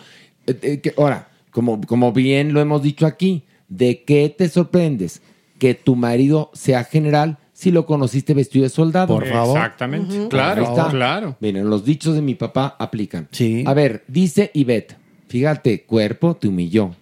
[0.46, 5.22] Eh, eh, ahora, como, como bien lo hemos dicho aquí, ¿de qué te sorprendes?
[5.58, 9.14] Que tu marido sea general si lo conociste vestido de soldado.
[9.14, 9.56] Por favor.
[9.56, 10.28] Exactamente.
[10.28, 10.88] Claro, está.
[10.90, 11.36] claro.
[11.40, 13.28] Miren, los dichos de mi papá aplican.
[13.32, 13.64] Sí.
[13.66, 14.96] A ver, dice Ivette,
[15.26, 16.94] fíjate, cuerpo te humilló.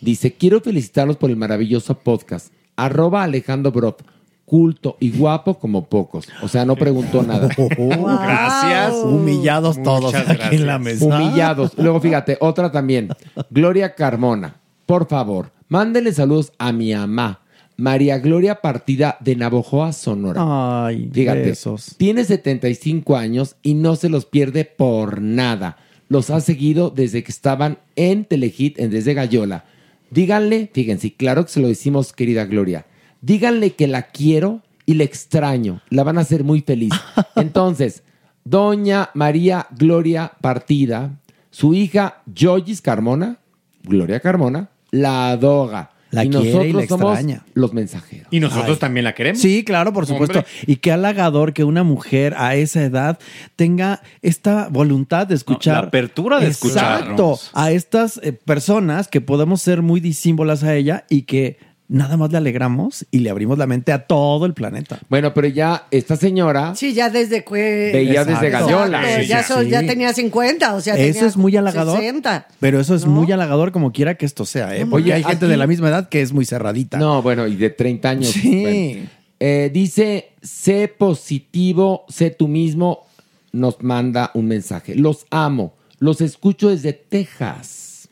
[0.00, 2.52] Dice, quiero felicitarlos por el maravilloso podcast.
[2.76, 4.04] Arroba Alejandro Brot,
[4.44, 6.28] culto y guapo como pocos.
[6.42, 7.48] O sea, no preguntó nada.
[7.78, 8.94] Gracias.
[8.94, 11.06] Humillados todos Muchas aquí en la mesa.
[11.06, 11.72] Humillados.
[11.78, 13.10] Luego, fíjate, otra también.
[13.48, 14.56] Gloria Carmona,
[14.86, 17.40] por favor, mándenle saludos a mi mamá,
[17.76, 20.86] María Gloria Partida de Navojoa, Sonora.
[20.86, 21.96] Ay, Fíjate, besos.
[21.96, 25.76] tiene 75 años y no se los pierde por nada.
[26.08, 29.64] Los ha seguido desde que estaban en Telehit, en Desde Gallola.
[30.12, 32.86] Díganle, fíjense, claro que se lo decimos, querida Gloria.
[33.20, 35.82] Díganle que la quiero y la extraño.
[35.88, 36.92] La van a hacer muy feliz.
[37.34, 38.04] Entonces,
[38.44, 41.18] doña María Gloria Partida,
[41.50, 43.38] su hija Joyis Carmona,
[43.82, 45.90] Gloria Carmona, la adora.
[46.10, 47.44] La y quiere y nosotros la somos extraña.
[47.54, 48.28] los mensajeros.
[48.30, 48.76] Y nosotros Ay.
[48.78, 49.42] también la queremos.
[49.42, 50.38] Sí, claro, por supuesto.
[50.38, 50.52] Hombre.
[50.68, 53.18] Y qué halagador que una mujer a esa edad
[53.56, 55.74] tenga esta voluntad de escuchar.
[55.82, 56.68] la apertura de Exacto.
[56.68, 57.50] escucharnos.
[57.52, 62.30] A estas eh, personas que podemos ser muy disímbolas a ella y que nada más
[62.32, 64.98] le alegramos y le abrimos la mente a todo el planeta.
[65.10, 67.90] Bueno, pero ya esta señora Sí, ya desde que...
[67.92, 68.46] veía desde.
[68.48, 68.86] Exacto,
[69.20, 69.52] Sí, ya, sí.
[69.52, 71.98] so- ya tenía 50, o sea, Eso tenía es muy halagador.
[71.98, 72.48] 60.
[72.58, 73.12] Pero eso es ¿no?
[73.12, 74.86] muy halagador como quiera que esto sea, ¿eh?
[74.86, 76.98] Porque Oye, hay gente aquí- de la misma edad que es muy cerradita.
[76.98, 78.28] No, bueno, y de 30 años.
[78.30, 78.60] Sí.
[78.62, 79.08] bueno.
[79.40, 83.04] Eh, dice, sé positivo, sé tú mismo,
[83.52, 84.94] nos manda un mensaje.
[84.94, 88.08] Los amo, los escucho desde Texas.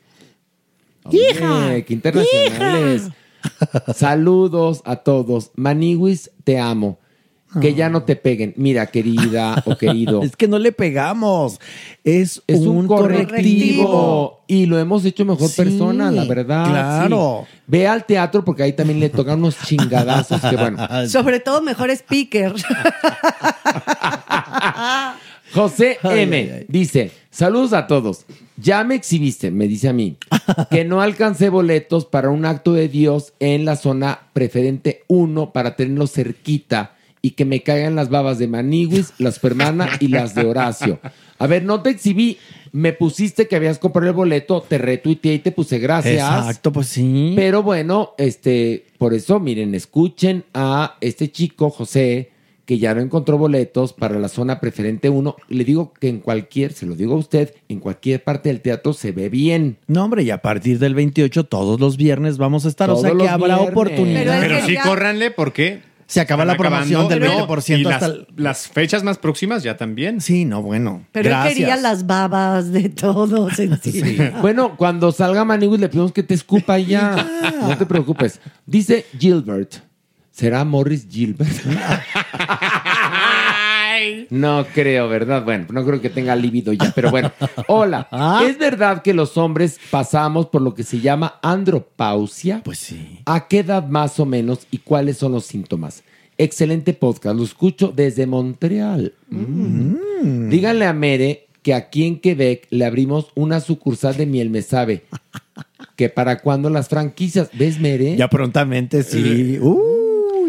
[1.11, 1.83] ¡Hija!
[1.85, 3.09] ¡Qué internacionales!
[3.95, 5.51] Saludos a todos.
[5.55, 6.99] Maniwis, te amo.
[7.61, 8.55] Que ya no te peguen.
[8.57, 10.21] Mira, querida o querido.
[10.23, 11.59] Es que no le pegamos.
[12.03, 13.27] Es, Es un, correctivo.
[13.27, 14.43] correctivo.
[14.47, 16.65] Y lo hemos hecho mejor Sí, persona, la verdad.
[16.67, 17.45] claro.
[17.47, 17.59] sí.
[17.67, 20.79] Ve al teatro porque ahí también le tocan unos chingadazos que bueno.
[21.07, 22.55] Sobre todo mejor speaker.
[25.53, 26.65] José M ay, ay.
[26.67, 28.25] dice, saludos a todos.
[28.57, 30.17] Ya me exhibiste, me dice a mí,
[30.71, 35.75] que no alcancé boletos para un acto de Dios en la zona preferente 1 para
[35.75, 40.45] tenerlo cerquita y que me caigan las babas de Maniguis, las Supermana y las de
[40.45, 40.99] Horacio.
[41.39, 42.37] A ver, no te exhibí.
[42.73, 46.15] Me pusiste que habías comprado el boleto, te retuiteé y te puse gracias.
[46.15, 47.31] Exacto, pues sí.
[47.33, 52.32] Pero bueno, este, por eso, miren, escuchen a este chico, José,
[52.65, 55.35] que ya no encontró boletos para la zona preferente 1.
[55.49, 58.93] Le digo que en cualquier, se lo digo a usted, en cualquier parte del teatro
[58.93, 59.77] se ve bien.
[59.87, 62.89] No, hombre, y a partir del 28, todos los viernes vamos a estar.
[62.89, 63.69] o sea Todos que habrá viernes.
[63.71, 64.39] oportunidad.
[64.39, 68.67] Pero sí, córranle porque Se acaba la promoción del 20% Y las, hasta el- las
[68.67, 70.21] fechas más próximas ya también.
[70.21, 71.05] Sí, no, bueno.
[71.11, 74.31] Pero él quería las babas de todos encima.
[74.41, 77.27] Bueno, cuando salga Maniguis le pedimos que te escupa y ya.
[77.61, 78.39] No te preocupes.
[78.65, 79.75] Dice Gilbert.
[80.33, 81.51] ¿Será Morris Gilbert?
[84.31, 85.45] No creo, ¿verdad?
[85.45, 87.31] Bueno, no creo que tenga líbido ya, pero bueno.
[87.67, 88.07] Hola.
[88.43, 92.61] ¿Es verdad que los hombres pasamos por lo que se llama andropausia?
[92.65, 93.19] Pues sí.
[93.25, 96.03] ¿A qué edad más o menos y cuáles son los síntomas?
[96.39, 99.13] Excelente podcast, lo escucho desde Montreal.
[99.29, 100.49] Mm.
[100.49, 105.03] Díganle a Mere que aquí en Quebec le abrimos una sucursal de Miel Me Sabe.
[105.95, 108.15] Que para cuando las franquicias, ¿ves Mere?
[108.17, 109.59] Ya prontamente, sí.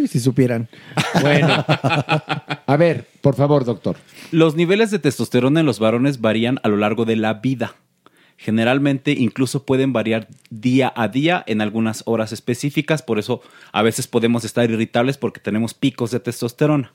[0.04, 0.68] Uy, si supieran.
[1.22, 1.64] Bueno.
[2.66, 3.96] A ver, por favor, doctor.
[4.32, 7.76] Los niveles de testosterona en los varones varían a lo largo de la vida.
[8.36, 13.40] Generalmente incluso pueden variar día a día en algunas horas específicas, por eso
[13.72, 16.92] a veces podemos estar irritables porque tenemos picos de testosterona.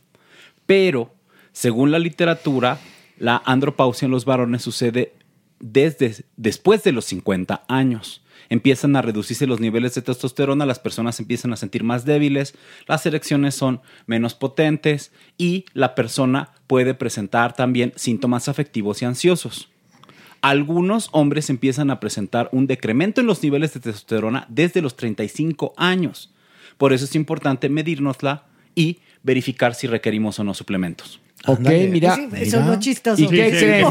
[0.67, 1.15] Pero,
[1.51, 2.77] según la literatura,
[3.17, 5.13] la andropausia en los varones sucede
[5.59, 8.21] desde después de los 50 años.
[8.49, 12.55] Empiezan a reducirse los niveles de testosterona, las personas empiezan a sentir más débiles,
[12.87, 19.69] las erecciones son menos potentes y la persona puede presentar también síntomas afectivos y ansiosos.
[20.41, 25.73] Algunos hombres empiezan a presentar un decremento en los niveles de testosterona desde los 35
[25.77, 26.33] años.
[26.77, 31.19] Por eso es importante medirnosla y verificar si requerimos o no suplementos.
[31.45, 31.59] Ok,
[31.89, 32.15] mira.
[32.15, 33.21] Sí, eso es lo chistoso.
[33.23, 33.85] ¿Y qué Sí, creen?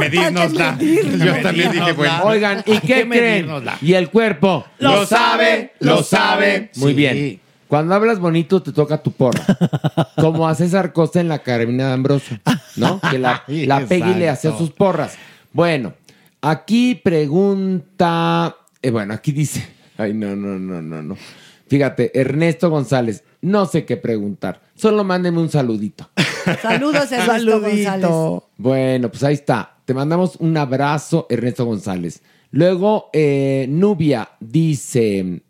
[1.19, 2.21] Yo también dije, bueno.
[2.25, 3.49] Oigan, ¿y qué creen?
[3.81, 4.67] Y el cuerpo.
[4.79, 6.71] Lo sabe, lo sabe.
[6.77, 6.97] Muy Sí.
[6.97, 7.41] bien.
[7.69, 9.45] Cuando hablas bonito te toca tu porra.
[10.17, 12.39] Como a César Costa en la Carmina de Ambroso,
[12.77, 13.01] ¿no?
[13.11, 15.17] Que la, la Peggy le hacía sus porras.
[15.53, 15.93] Bueno,
[16.41, 18.57] aquí pregunta...
[18.83, 19.67] eh, bueno, aquí dice...
[19.99, 21.17] Ay, no, no, no, no, no.
[21.69, 23.25] Fíjate, Ernesto González.
[23.41, 24.61] No sé qué preguntar.
[24.75, 26.09] Solo mándeme un saludito.
[26.63, 28.43] Saludos, Ernesto González.
[28.57, 29.77] Bueno, pues ahí está.
[29.85, 32.23] Te mandamos un abrazo, Ernesto González.
[32.51, 35.43] Luego, eh, Nubia dice: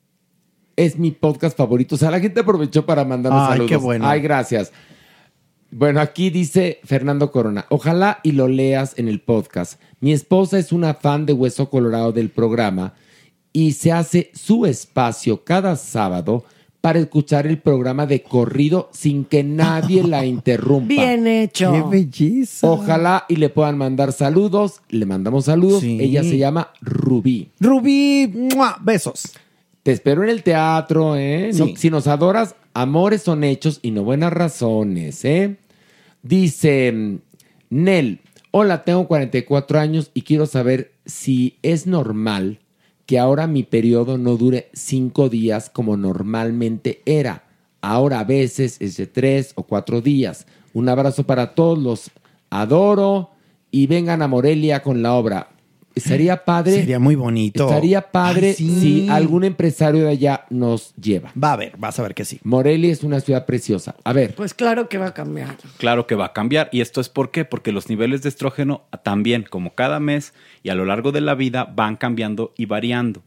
[0.77, 1.95] Es mi podcast favorito.
[1.95, 3.71] O sea, la gente aprovechó para mandarnos Ay, saludos.
[3.71, 4.07] qué bueno.
[4.09, 4.73] Ay, gracias.
[5.71, 7.67] Bueno, aquí dice Fernando Corona.
[7.69, 9.81] Ojalá y lo leas en el podcast.
[10.01, 12.95] Mi esposa es una fan de Hueso Colorado del programa
[13.53, 16.45] y se hace su espacio cada sábado
[16.81, 20.87] para escuchar el programa de corrido sin que nadie la interrumpa.
[20.89, 21.73] Bien hecho.
[21.73, 22.71] Qué belleza.
[22.71, 24.81] Ojalá y le puedan mandar saludos.
[24.89, 25.81] Le mandamos saludos.
[25.81, 25.99] Sí.
[26.01, 27.49] Ella se llama Rubí.
[27.59, 28.79] Rubí, ¡mua!
[28.81, 29.33] besos.
[29.83, 31.51] Te espero en el teatro, ¿eh?
[31.55, 35.57] No- si nos adoras, amores son hechos y no buenas razones, ¿eh?
[36.23, 37.17] Dice mm,
[37.71, 38.21] Nel,
[38.51, 42.61] hola, tengo 44 años y quiero saber si es normal
[43.09, 47.45] que ahora mi periodo no dure cinco días como normalmente era.
[47.81, 50.47] Ahora a veces es de tres o cuatro días.
[50.75, 52.11] Un abrazo para todos, los
[52.51, 53.31] adoro
[53.71, 55.49] y vengan a Morelia con la obra.
[56.01, 56.73] Sería padre.
[56.73, 57.69] Sería muy bonito.
[57.69, 58.81] Estaría padre Ay, sí.
[58.81, 61.33] si algún empresario de allá nos lleva.
[61.43, 62.41] Va a ver, vas a ver que sí.
[62.45, 63.95] Morelia es una ciudad preciosa.
[64.05, 65.57] A ver, Pues claro que va a cambiar.
[65.79, 66.69] Claro que va a cambiar.
[66.73, 67.45] ¿Y esto es por qué?
[67.45, 71.35] Porque los niveles de estrógeno también, como cada mes y a lo largo de la
[71.35, 73.23] vida, van cambiando y variando.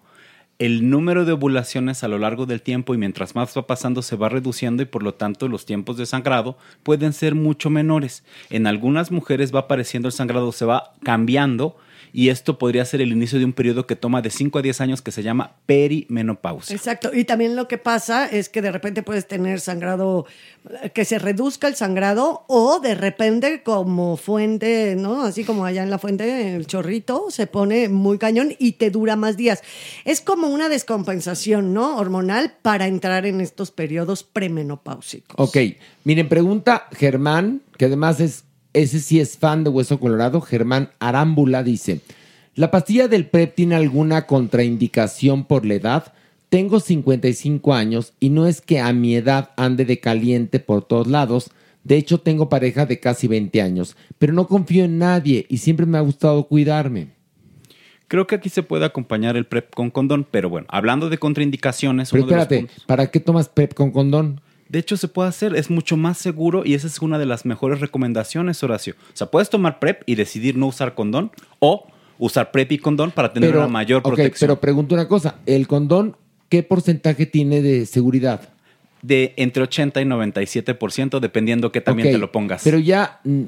[0.59, 4.15] El número de ovulaciones a lo largo del tiempo y mientras más va pasando se
[4.15, 8.23] va reduciendo y por lo tanto los tiempos de sangrado pueden ser mucho menores.
[8.51, 11.77] En algunas mujeres va apareciendo el sangrado, se va cambiando
[12.13, 14.81] y esto podría ser el inicio de un periodo que toma de 5 a 10
[14.81, 16.75] años que se llama perimenopausia.
[16.75, 17.11] Exacto.
[17.13, 20.25] Y también lo que pasa es que de repente puedes tener sangrado,
[20.93, 25.23] que se reduzca el sangrado o de repente como fuente, ¿no?
[25.23, 29.15] Así como allá en la fuente, el chorrito se pone muy cañón y te dura
[29.15, 29.63] más días.
[30.05, 31.97] Es como una descompensación, ¿no?
[31.97, 35.35] Hormonal para entrar en estos periodos premenopáusicos.
[35.37, 35.57] ok.
[36.03, 38.43] Miren, pregunta Germán, que además es,
[38.73, 40.41] ese sí es fan de Hueso Colorado.
[40.41, 42.01] Germán Arámbula dice:
[42.55, 46.13] ¿La pastilla del PrEP tiene alguna contraindicación por la edad?
[46.49, 51.07] Tengo 55 años y no es que a mi edad ande de caliente por todos
[51.07, 51.49] lados.
[51.83, 55.85] De hecho, tengo pareja de casi 20 años, pero no confío en nadie y siempre
[55.85, 57.07] me ha gustado cuidarme.
[58.07, 62.11] Creo que aquí se puede acompañar el PrEP con condón, pero bueno, hablando de contraindicaciones,
[62.11, 64.41] Pero uno de los espérate, puntos- ¿para qué tomas PrEP con condón?
[64.71, 67.45] De hecho, se puede hacer, es mucho más seguro y esa es una de las
[67.45, 68.95] mejores recomendaciones, Horacio.
[69.13, 71.87] O sea, puedes tomar PrEP y decidir no usar condón o
[72.17, 74.47] usar PrEP y condón para tener una mayor protección.
[74.47, 75.35] pero pregunto una cosa.
[75.45, 76.15] ¿El condón
[76.47, 78.47] qué porcentaje tiene de seguridad?
[79.01, 82.63] De entre 80 y 97%, dependiendo que también te lo pongas.
[82.63, 83.43] Pero ya, mm,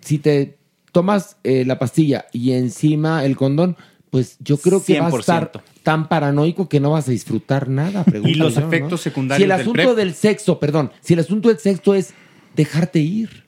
[0.00, 0.56] si te
[0.90, 3.76] tomas eh, la pastilla y encima el condón,
[4.16, 5.60] pues yo creo que vas a estar 100%.
[5.82, 8.02] tan paranoico que no vas a disfrutar nada.
[8.24, 8.66] Y los yo, ¿no?
[8.68, 9.94] efectos secundarios Si el del asunto PrEP.
[9.96, 12.14] del sexo, perdón, si el asunto del sexo es
[12.54, 13.44] dejarte ir.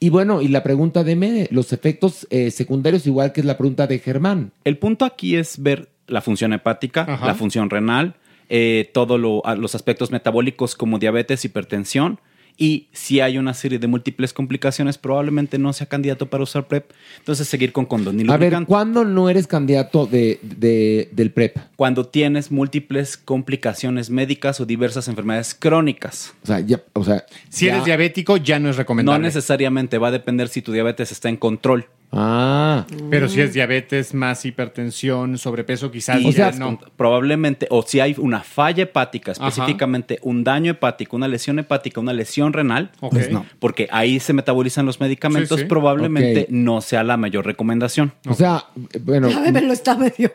[0.00, 3.56] Y bueno, y la pregunta de Mede, los efectos eh, secundarios, igual que es la
[3.56, 4.50] pregunta de Germán.
[4.64, 7.24] El punto aquí es ver la función hepática, Ajá.
[7.24, 8.16] la función renal,
[8.48, 12.18] eh, todos los aspectos metabólicos como diabetes, hipertensión.
[12.62, 16.90] Y si hay una serie de múltiples complicaciones, probablemente no sea candidato para usar PrEP.
[17.16, 18.54] Entonces, seguir con condón y A ver.
[18.66, 21.56] ¿cuándo no eres candidato de, de- del PrEP?
[21.76, 26.34] Cuando tienes múltiples complicaciones médicas o diversas enfermedades crónicas.
[26.42, 29.18] O sea, ya, o sea, Si eres diabético, ya no es recomendable.
[29.18, 31.86] No necesariamente, va a depender si tu diabetes está en control.
[32.12, 32.86] Ah.
[33.08, 36.78] Pero si es diabetes más hipertensión, sobrepeso, quizás Y ya ya no.
[36.96, 42.12] probablemente, o si hay una falla hepática, específicamente un daño hepático, una lesión hepática, una
[42.12, 42.90] lesión renal.
[43.00, 43.46] Pues no.
[43.58, 45.68] porque ahí se metabolizan los medicamentos, Sí, sí.
[45.68, 48.12] probablemente no sea la mayor recomendación.
[48.28, 48.64] O sea,
[49.02, 50.32] bueno, Ya me lo está medio.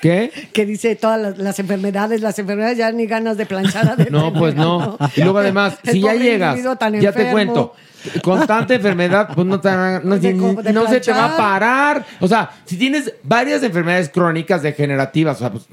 [0.00, 0.30] ¿qué?
[0.52, 4.32] Que dice todas las, las enfermedades, las enfermedades ya ni ganas de planchar a No,
[4.32, 4.98] pues no.
[5.16, 6.60] Y luego además, si ya llegas,
[7.00, 7.74] ya te cuento,
[8.22, 12.06] con tanta enfermedad, pues no, te, no, De de no se te va a parar.
[12.20, 15.64] O sea, si tienes varias enfermedades crónicas degenerativas, o sea, pues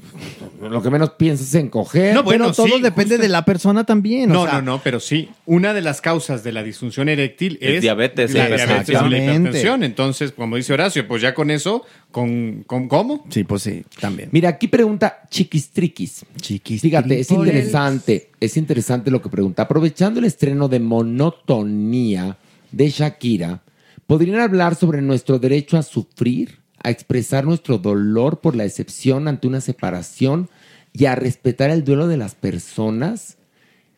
[0.60, 2.14] lo que menos piensas es en coger.
[2.14, 3.22] No, bueno, Pero todo sí, depende justo.
[3.22, 4.30] de la persona también.
[4.30, 5.30] o No, sea, no, no, pero sí.
[5.46, 9.18] Una de las causas de la disfunción eréctil Es es, diabetes, la diabetes o la
[9.18, 9.82] hipertensión.
[9.82, 13.24] Entonces, como dice Horacio, pues ya con eso, ¿con, con cómo?
[13.30, 14.28] Sí, pues sí, también.
[14.32, 16.24] Mira, aquí pregunta Chiquistriquis.
[16.40, 16.82] Chiquis.
[16.82, 19.62] Fíjate, es interesante, es interesante lo que pregunta.
[19.62, 22.38] Aprovechando el estreno de Monotonía
[22.72, 23.62] de Shakira,
[24.06, 29.46] ¿podrían hablar sobre nuestro derecho a sufrir, a expresar nuestro dolor por la decepción ante
[29.46, 30.48] una separación
[30.92, 33.36] y a respetar el duelo de las personas?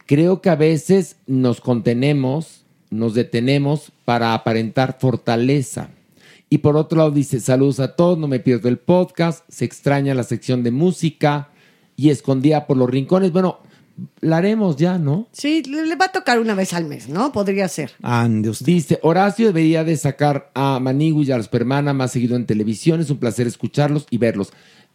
[0.06, 5.90] Creo que a veces nos contenemos, nos detenemos para aparentar fortaleza.
[6.50, 10.14] Y por otro lado dice, saludos a todos, no me pierdo el podcast, se extraña
[10.14, 11.48] la sección de música
[11.96, 13.32] y escondida por los rincones.
[13.32, 13.60] Bueno,
[14.20, 15.28] la haremos ya, ¿no?
[15.32, 17.32] Sí, le, le va a tocar una vez al mes, ¿no?
[17.32, 17.92] Podría ser.
[18.02, 18.66] Ande usted.
[18.66, 23.00] Dice, Horacio debería de sacar a Manigui y a los Permana más seguido en televisión,
[23.00, 24.52] es un placer escucharlos y verlos.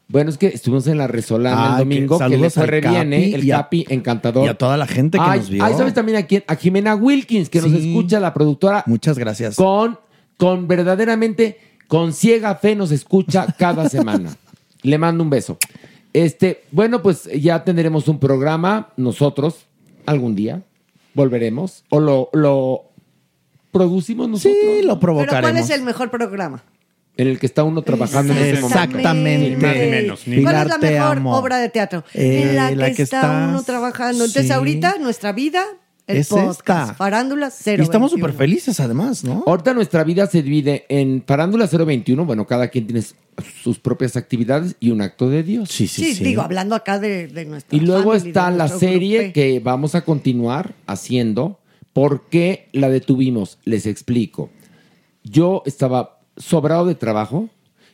[0.09, 2.69] Bueno, es que estuvimos en la Resolana el domingo, que que, le saludos fue al
[2.69, 3.35] re bien, ¿eh?
[3.35, 4.45] El y a- Capi encantador.
[4.45, 5.63] y a toda la gente que Ay, nos vio.
[5.65, 6.43] ay, ¿sabes también a quién?
[6.47, 8.83] A Jimena Wilkins, que nos escucha, la productora.
[8.87, 9.55] Muchas gracias.
[9.57, 9.99] Con,
[10.37, 11.57] con verdaderamente,
[11.89, 14.33] con ciega fe nos escucha cada semana.
[14.83, 15.57] Le mando un beso.
[16.13, 19.65] Este, bueno, pues ya tendremos un programa nosotros
[20.05, 20.63] algún día.
[21.13, 21.83] Volveremos.
[21.89, 22.83] O lo, lo
[23.71, 24.57] producimos nosotros.
[24.59, 25.41] Sí, lo Pero provocaremos.
[25.51, 26.63] ¿cuál es el mejor programa?
[27.17, 28.67] En el que está uno trabajando en ese momento.
[28.79, 29.49] Exactamente.
[29.49, 31.35] Ni más ni menos, ni ¿Cuál Pilar, es la mejor amo.
[31.37, 32.03] obra de teatro?
[32.13, 34.23] Eh, en la que, la que está estás- uno trabajando.
[34.25, 34.53] Entonces, sí.
[34.53, 35.63] ahorita, nuestra vida,
[36.07, 36.59] el Es podcast.
[36.59, 36.93] esta.
[36.95, 37.83] Farándula Y 021.
[37.83, 39.43] estamos súper felices además, ¿no?
[39.45, 42.25] Ahorita nuestra vida se divide en Farándula 021.
[42.25, 43.03] Bueno, cada quien tiene
[43.61, 45.69] sus propias actividades y un acto de Dios.
[45.69, 49.33] Sí, Sí, digo, hablando acá de, de nuestra Y luego family, está la serie grupo.
[49.33, 51.59] que vamos a continuar haciendo.
[51.93, 53.57] ¿Por qué la detuvimos?
[53.65, 54.49] Les explico.
[55.23, 57.49] Yo estaba sobrado de trabajo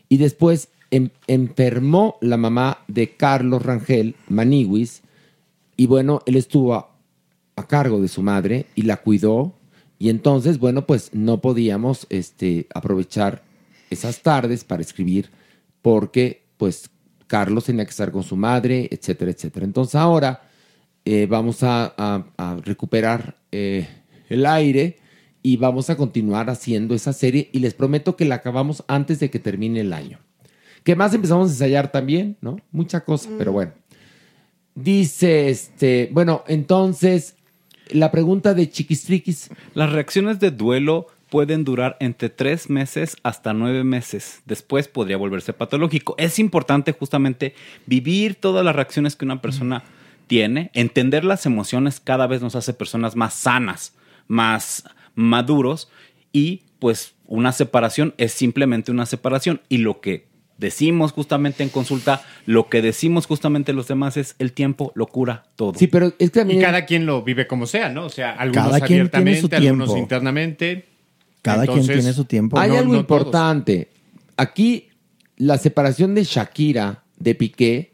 [0.07, 5.01] y después em- enfermó la mamá de Carlos Rangel, Maniwis,
[5.75, 6.89] y bueno, él estuvo
[7.63, 9.53] a, cargo de su madre y la cuidó.
[9.99, 13.43] Y entonces, bueno, pues no podíamos este, aprovechar
[13.89, 15.29] esas tardes para escribir
[15.81, 16.89] porque pues
[17.27, 19.65] Carlos tenía que estar con su madre, etcétera, etcétera.
[19.65, 20.41] Entonces ahora
[21.05, 23.87] eh, vamos a, a- a recuperar eh,
[24.29, 24.97] el aire
[25.41, 29.29] y vamos a continuar haciendo esa serie y les prometo que la acabamos antes de
[29.29, 30.19] que termine el año.
[30.83, 32.57] Que más empezamos a ensayar también, ¿no?
[32.71, 33.73] Mucha cosa, pero bueno.
[34.75, 37.35] Dice este, bueno, entonces
[37.93, 39.49] la pregunta de Chiquistriquis.
[39.73, 44.41] Las reacciones de duelo pueden durar entre tres meses hasta nueve meses.
[44.45, 46.15] Después podría volverse patológico.
[46.17, 47.55] Es importante justamente
[47.85, 49.83] vivir todas las reacciones que una persona
[50.27, 53.93] tiene, entender las emociones cada vez nos hace personas más sanas,
[54.27, 54.83] más
[55.15, 55.89] maduros
[56.31, 60.27] y pues una separación es simplemente una separación y lo que
[60.57, 65.45] decimos justamente en consulta, lo que decimos justamente los demás es el tiempo lo cura
[65.55, 65.73] todo.
[65.75, 68.05] Sí, pero es que Y cada quien lo vive como sea, ¿no?
[68.05, 69.97] O sea, algunos Cada quien tiene abiertamente, su algunos tiempo.
[70.03, 70.85] internamente.
[71.41, 72.57] Cada quien tiene su tiempo.
[72.59, 73.21] Hay no- algo no todos.
[73.21, 73.89] importante.
[74.37, 74.87] Aquí
[75.37, 77.93] la separación de Shakira de Piqué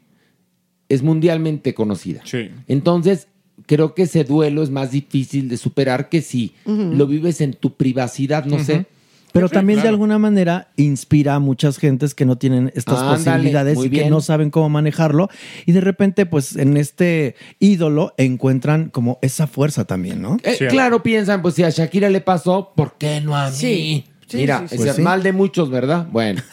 [0.88, 2.20] es mundialmente conocida.
[2.24, 2.50] Sí.
[2.68, 3.28] Entonces,
[3.66, 7.74] creo que ese duelo es más difícil de superar que si lo vives en tu
[7.74, 8.86] privacidad, no sé.
[9.32, 13.78] Pero Sí, también de alguna manera inspira a muchas gentes que no tienen estas posibilidades
[13.84, 15.28] y que no saben cómo manejarlo.
[15.66, 20.38] Y de repente, pues en este ídolo encuentran como esa fuerza también, ¿no?
[20.42, 23.56] Eh, claro, piensan, pues si a Shakira le pasó, ¿por qué no a mí?
[23.56, 24.80] Sí, sí, Mira, sí, es.
[24.80, 25.02] Pues sí.
[25.02, 26.06] mal de muchos, ¿verdad?
[26.10, 26.42] Bueno.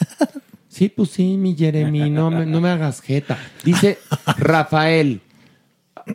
[0.70, 3.36] Sí, pues sí, mi Jeremy, no me, no me hagas jeta.
[3.64, 3.98] Dice
[4.36, 5.20] Rafael,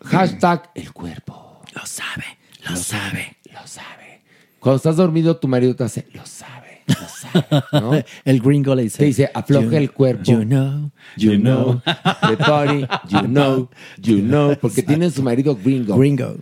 [0.06, 1.62] hashtag el cuerpo.
[1.74, 2.24] Lo sabe,
[2.70, 3.36] lo sabe.
[3.52, 4.22] Lo sabe.
[4.64, 7.92] Cuando estás dormido, tu marido te hace, lo sabe, lo sabe, ¿no?
[8.26, 8.98] El gringo le dice.
[9.00, 10.24] Te dice, afloja "You- el cuerpo.
[10.24, 13.70] You know, You know, the body, you know,
[14.02, 15.98] you know, porque tiene su marido gringo.
[15.98, 16.38] Gringo.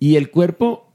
[0.00, 0.86] Y el cuerpo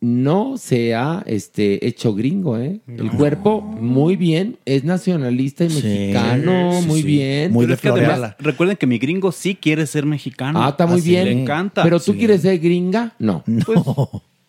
[0.00, 2.80] no se ha este, hecho gringo, ¿eh?
[2.86, 7.06] El cuerpo, muy bien, es nacionalista y mexicano, sí, muy sí.
[7.06, 7.54] bien.
[7.58, 10.62] Pero es que además, recuerden que mi gringo sí quiere ser mexicano.
[10.62, 11.24] Ah, está muy Así bien.
[11.24, 11.82] Le encanta.
[11.82, 13.14] Pero tú quieres ser gringa?
[13.18, 13.42] No.
[13.64, 13.80] Pues,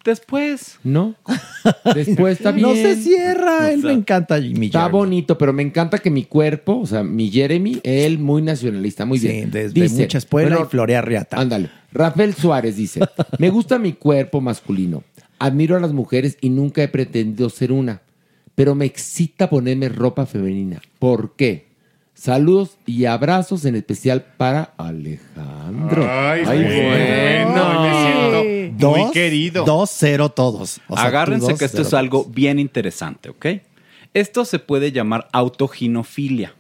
[0.10, 0.78] después.
[0.84, 1.16] No.
[1.96, 2.68] Después está bien.
[2.68, 4.92] No se cierra, él O sea, me encanta mi Está Jeremy.
[4.92, 9.20] bonito, pero me encanta que mi cuerpo, o sea, mi Jeremy, él muy nacionalista, muy
[9.20, 9.52] Sí, bien.
[9.52, 11.38] desde mucha espuela y florea riata.
[11.40, 11.70] Ándale.
[11.92, 13.00] Rafael Suárez dice,
[13.40, 15.04] me gusta mi cuerpo masculino,
[15.40, 18.02] admiro a las mujeres y nunca he pretendido ser una,
[18.56, 20.82] pero me excita ponerme ropa femenina.
[21.00, 21.69] ¿Por qué?
[22.20, 26.06] Saludos y abrazos en especial para Alejandro.
[26.06, 26.66] Ay, bueno.
[26.66, 29.66] bueno, me siento muy querido.
[29.66, 30.82] 2-0 todos.
[30.90, 33.46] O sea, Agárrense que esto 2-0 es algo bien interesante, ¿ok?
[34.14, 36.56] Esto se puede llamar autoginofilia,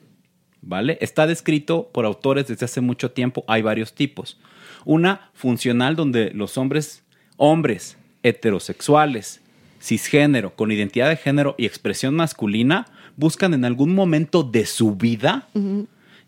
[0.61, 0.97] ¿vale?
[1.01, 3.43] Está descrito por autores desde hace mucho tiempo.
[3.45, 4.39] Hay varios tipos.
[4.85, 7.03] Una funcional donde los hombres,
[7.35, 9.41] hombres heterosexuales,
[9.81, 12.85] cisgénero, con identidad de género y expresión masculina,
[13.19, 15.49] buscan en algún momento de su vida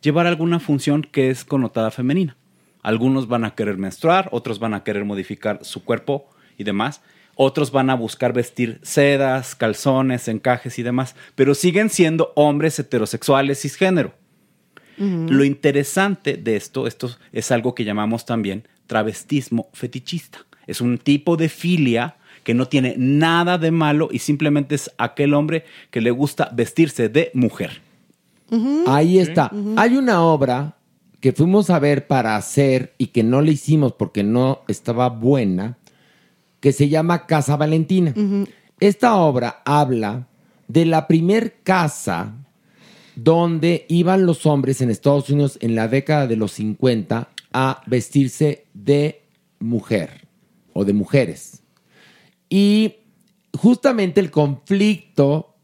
[0.01, 2.35] llevar alguna función que es connotada femenina.
[2.83, 7.01] Algunos van a querer menstruar, otros van a querer modificar su cuerpo y demás.
[7.35, 13.61] Otros van a buscar vestir sedas, calzones, encajes y demás, pero siguen siendo hombres heterosexuales
[13.61, 14.13] cisgénero.
[14.97, 20.45] Lo interesante de esto, esto es algo que llamamos también travestismo fetichista.
[20.67, 25.33] Es un tipo de filia que no tiene nada de malo y simplemente es aquel
[25.33, 27.81] hombre que le gusta vestirse de mujer.
[28.87, 29.51] Ahí está.
[29.77, 30.75] Hay una obra
[31.19, 35.77] que fuimos a ver para hacer y que no le hicimos porque no estaba buena,
[36.59, 38.13] que se llama Casa Valentina.
[38.79, 40.27] Esta obra habla
[40.67, 42.33] de la primer casa
[43.15, 48.65] donde iban los hombres en Estados Unidos en la década de los 50 a vestirse
[48.73, 49.21] de
[49.59, 50.27] mujer
[50.73, 51.60] o de mujeres.
[52.53, 52.95] Y
[53.57, 55.55] justamente el conflicto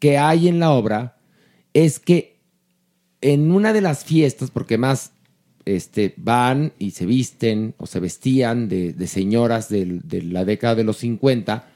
[0.00, 1.16] que hay en la obra
[1.72, 2.40] es que
[3.20, 5.12] en una de las fiestas, porque más
[5.64, 10.74] este, van y se visten o se vestían de, de señoras del- de la década
[10.74, 11.68] de los 50,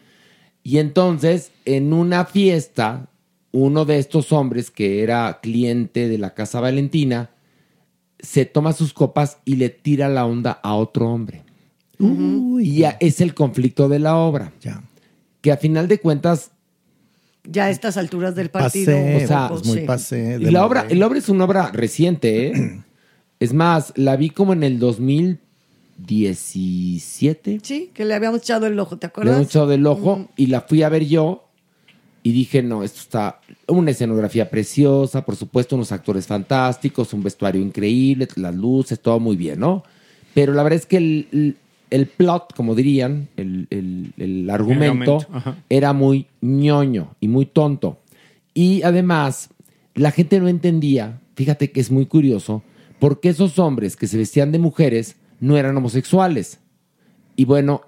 [0.65, 3.09] y entonces en una fiesta,
[3.53, 7.31] uno de estos hombres que era cliente de la Casa Valentina,
[8.19, 11.43] se toma sus copas y le tira la onda a otro hombre.
[12.61, 14.53] Y ya es el conflicto de la obra.
[15.41, 16.51] Que a final de cuentas
[17.45, 18.93] Ya a estas alturas del partido.
[18.93, 19.51] o sea,
[19.99, 20.17] sí.
[20.17, 22.83] y la obra, la obra es una obra reciente, ¿eh?
[23.41, 27.61] es más, la vi como en el 2017.
[27.63, 29.41] Sí, que le habíamos echado el ojo, ¿te Le acuerdas?
[29.41, 31.49] he echado del ojo y la fui a ver yo
[32.23, 37.61] y dije, no, esto está una escenografía preciosa, por supuesto, unos actores fantásticos, un vestuario
[37.61, 39.83] increíble, las luces, todo muy bien, ¿no?
[40.35, 41.57] Pero la verdad es que el,
[41.93, 45.19] el- plot, como dirían, el, el- el argumento,
[45.69, 48.01] era muy ñoño y muy tonto.
[48.55, 49.51] Y además,
[49.95, 52.63] la gente no entendía, fíjate que es muy curioso,
[52.99, 56.61] por qué esos hombres que se vestían de mujeres no eran homosexuales.
[57.37, 57.83] Y bueno,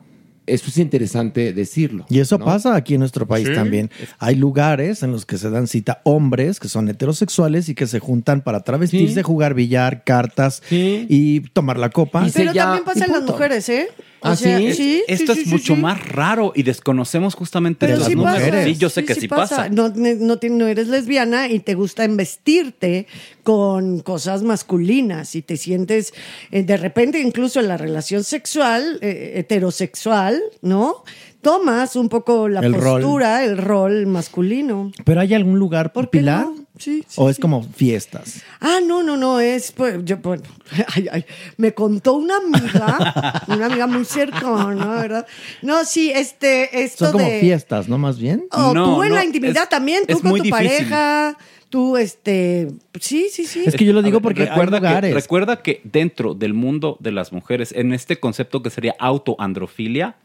[0.47, 2.07] eso es interesante decirlo.
[2.09, 2.45] Y eso ¿no?
[2.45, 3.55] pasa aquí en nuestro país Sí.
[3.55, 3.91] también.
[4.19, 7.99] Hay lugares en los que se dan cita hombres que son heterosexuales y que se
[8.01, 9.23] juntan para travestirse, Sí.
[9.23, 12.27] jugar billar, cartas y tomar la copa.
[12.35, 13.89] Pero también pasa en las mujeres, ¿eh?
[14.25, 14.73] O ¿Ah, sea, sí?
[14.73, 15.81] sí, Esto sí, es sí, mucho sí.
[15.83, 18.51] más raro y desconocemos justamente Pero de las sí mujeres.
[18.51, 18.65] pasa.
[18.65, 19.69] Sí, yo sé que sí, pasa.
[19.69, 23.07] No, no, eres lesbiana y te gusta vestirte
[23.43, 26.15] con cosas masculinas y te sientes
[26.51, 31.05] eh, de repente incluso en la relación sexual, eh, heterosexual, ¿no?
[31.43, 33.03] Tomas un poco la El rol.
[33.03, 34.91] postura, el rol masculino.
[35.05, 36.47] ¿Pero hay algún lugar popular?
[36.77, 38.43] Sí, ¿O es como fiestas?
[38.61, 40.43] Ah, no, no, no, es, pues, yo, bueno,
[40.95, 41.25] ay, ay,
[41.57, 45.27] me contó una amiga, una amiga muy cercana, ¿verdad?
[45.63, 47.39] No, sí, este, esto Son como de...
[47.39, 47.97] fiestas, ¿no?
[47.97, 48.47] Más bien.
[48.51, 51.39] O tú en la intimidad también, tú con tu pareja,
[51.69, 52.69] tú, este,
[53.01, 53.63] sí, sí, sí.
[53.65, 55.01] Es que yo lo digo ver, porque recuerda.
[55.01, 60.17] Que, recuerda que dentro del mundo de las mujeres, en este concepto que sería autoandrofilia,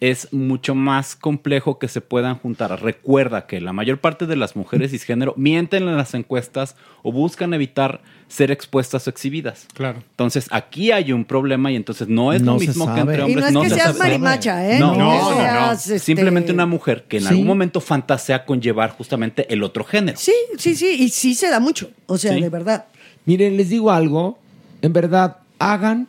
[0.00, 2.80] es mucho más complejo que se puedan juntar.
[2.82, 7.52] Recuerda que la mayor parte de las mujeres cisgénero mienten en las encuestas o buscan
[7.52, 9.66] evitar ser expuestas o exhibidas.
[9.74, 9.98] Claro.
[10.10, 13.20] Entonces aquí hay un problema y entonces no es No lo mismo que entre y
[13.22, 13.52] hombres.
[13.52, 14.10] no es que se seas sabe.
[14.10, 14.78] marimacha, ¿eh?
[14.78, 17.28] No, no, este, Simplemente una mujer que en Sí.
[17.30, 20.16] algún momento fantasea con llevar justamente el otro género.
[20.16, 22.40] Sí, sí, sí, y sí se da mucho, o sea, Sí.
[22.40, 22.86] de verdad.
[23.24, 24.38] Miren, les digo algo.
[24.80, 26.06] En verdad, hagan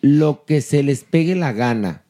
[0.00, 2.02] lo que se les pegue la gana.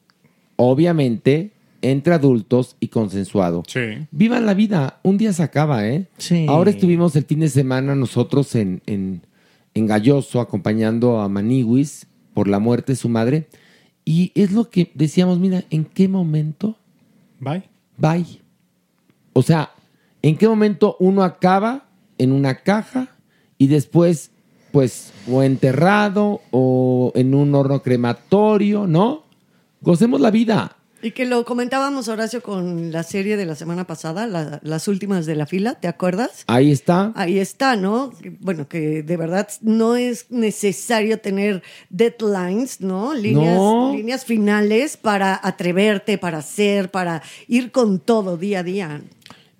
[0.57, 1.51] Obviamente,
[1.81, 3.63] entre adultos y consensuado.
[3.67, 4.07] Sí.
[4.11, 4.99] Vivan la vida.
[5.03, 6.07] Un día se acaba, ¿eh?
[6.17, 6.45] Sí.
[6.49, 9.21] Ahora estuvimos el fin de semana nosotros en, en,
[9.73, 13.47] en Galloso acompañando a Maniwis por la muerte de su madre.
[14.03, 16.75] Y es lo que decíamos, mira, ¿en qué momento?
[17.39, 17.63] Bye.
[17.97, 18.41] Bye.
[19.33, 19.71] O sea,
[20.21, 21.85] ¿en qué momento uno acaba
[22.17, 23.09] en una caja
[23.57, 24.31] y después,
[24.71, 29.24] pues, o enterrado o en un horno crematorio, ¿no?
[29.85, 30.75] Gocemos la vida.
[31.01, 35.27] Y que lo comentábamos, Horacio, con la serie de la semana pasada, la- las últimas
[35.27, 36.43] de la fila, ¿te acuerdas?
[36.47, 37.11] Ahí está.
[37.15, 38.11] Ahí está, ¿no?
[38.39, 43.13] Bueno, que de verdad no es necesario tener deadlines, ¿no?
[43.13, 43.93] Líneas, No.
[43.95, 49.01] líneas finales para atreverte, para hacer, para ir con todo día a día.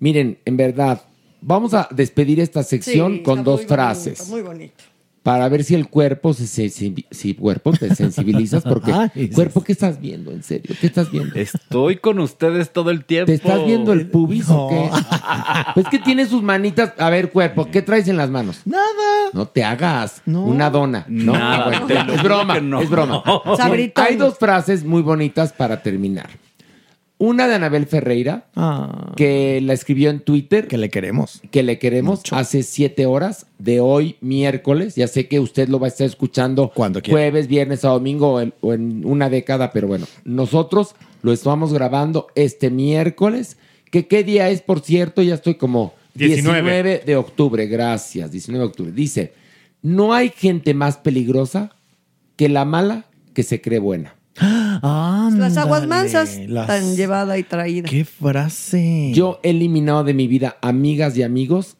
[0.00, 1.02] Miren, en verdad,
[1.40, 4.18] vamos a despedir esta sección Sí, con dos muy frases.
[4.18, 4.84] bonito, muy bonito.
[5.26, 8.92] Para ver si el cuerpo se, se, se- si cuerpo te sensibilizas porque
[9.34, 10.76] cuerpo ¿qué estás viendo en serio?
[10.80, 11.34] ¿Qué estás viendo?
[11.34, 13.26] Estoy con ustedes todo el tiempo.
[13.26, 14.88] ¿Te estás viendo el pubis o qué?
[15.74, 16.92] Pues que tiene sus manitas.
[16.98, 18.60] A ver, cuerpo, ¿qué traes en las manos?
[18.66, 18.84] Nada.
[19.32, 20.44] No te hagas No.
[20.44, 21.04] una dona.
[21.08, 22.80] No, Nada, bueno, es broma, que no.
[22.80, 23.24] es broma.
[23.96, 26.30] Hay dos frases muy bonitas para terminar.
[27.18, 31.40] Una de Anabel Ferreira, Ah, que la escribió en Twitter, que le queremos.
[31.50, 34.96] que le queremos hace siete horas de hoy miércoles.
[34.96, 37.14] Ya sé que usted lo va a estar escuchando Cuando quiera.
[37.18, 41.72] jueves, viernes o domingo o en, o en una década, pero bueno, nosotros lo estamos
[41.72, 43.56] grabando este miércoles.
[43.90, 46.60] Que qué día es, por cierto, ya estoy como 19.
[46.60, 48.92] 19 de octubre, gracias, 19 de octubre.
[48.92, 49.32] Dice,
[49.80, 51.70] no hay gente más peligrosa
[52.36, 54.15] que la mala que se cree buena.
[54.40, 57.88] Las aguas mansas, las- tan llevada y traída.
[57.88, 59.12] ¡Qué frase!
[59.14, 61.76] Yo he eliminado de mi vida amigas y amigos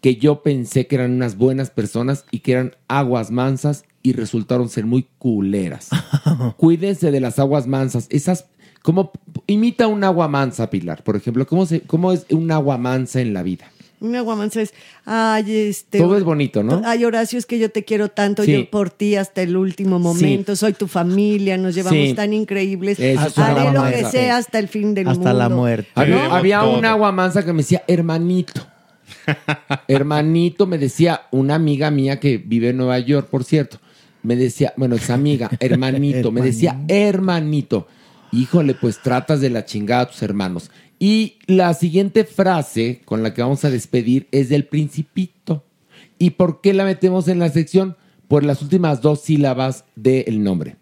[0.00, 4.68] que yo pensé que eran unas buenas personas y que eran aguas mansas y resultaron
[4.68, 5.90] ser muy culeras.
[6.56, 8.08] Cuídense de las aguas mansas.
[8.10, 8.46] Esas,
[8.82, 9.12] como
[9.46, 11.46] imita un agua mansa, Pilar, por ejemplo.
[11.46, 13.70] ¿Cómo, se, cómo es un agua mansa en la vida?
[14.02, 14.74] Un aguamansa es,
[15.04, 15.98] ay, este...
[15.98, 16.82] Todo es bonito, ¿no?
[16.84, 18.52] Ay, Horacio, es que yo te quiero tanto, Sí.
[18.52, 22.14] yo por ti hasta el último momento, soy tu familia, nos llevamos Sí.
[22.14, 25.20] tan increíbles, Eso es una haré lo que sea hasta el fin del mundo.
[25.20, 25.88] Hasta la muerte.
[25.94, 26.78] Había, Queremos había todo.
[26.78, 28.66] un agua mansa que me decía, hermanito.
[29.88, 33.78] hermanito, me decía una amiga mía que vive en Nueva York, por cierto.
[34.22, 37.86] Me decía, bueno, es amiga, hermanito, me decía, hermanito.
[38.32, 40.70] Híjole, pues tratas de la chingada a tus hermanos.
[41.02, 45.64] Y la siguiente frase con la que vamos a despedir es del principito.
[46.16, 47.96] ¿Y por qué la metemos en la sección?
[48.28, 50.76] Por las últimas dos sílabas del nombre.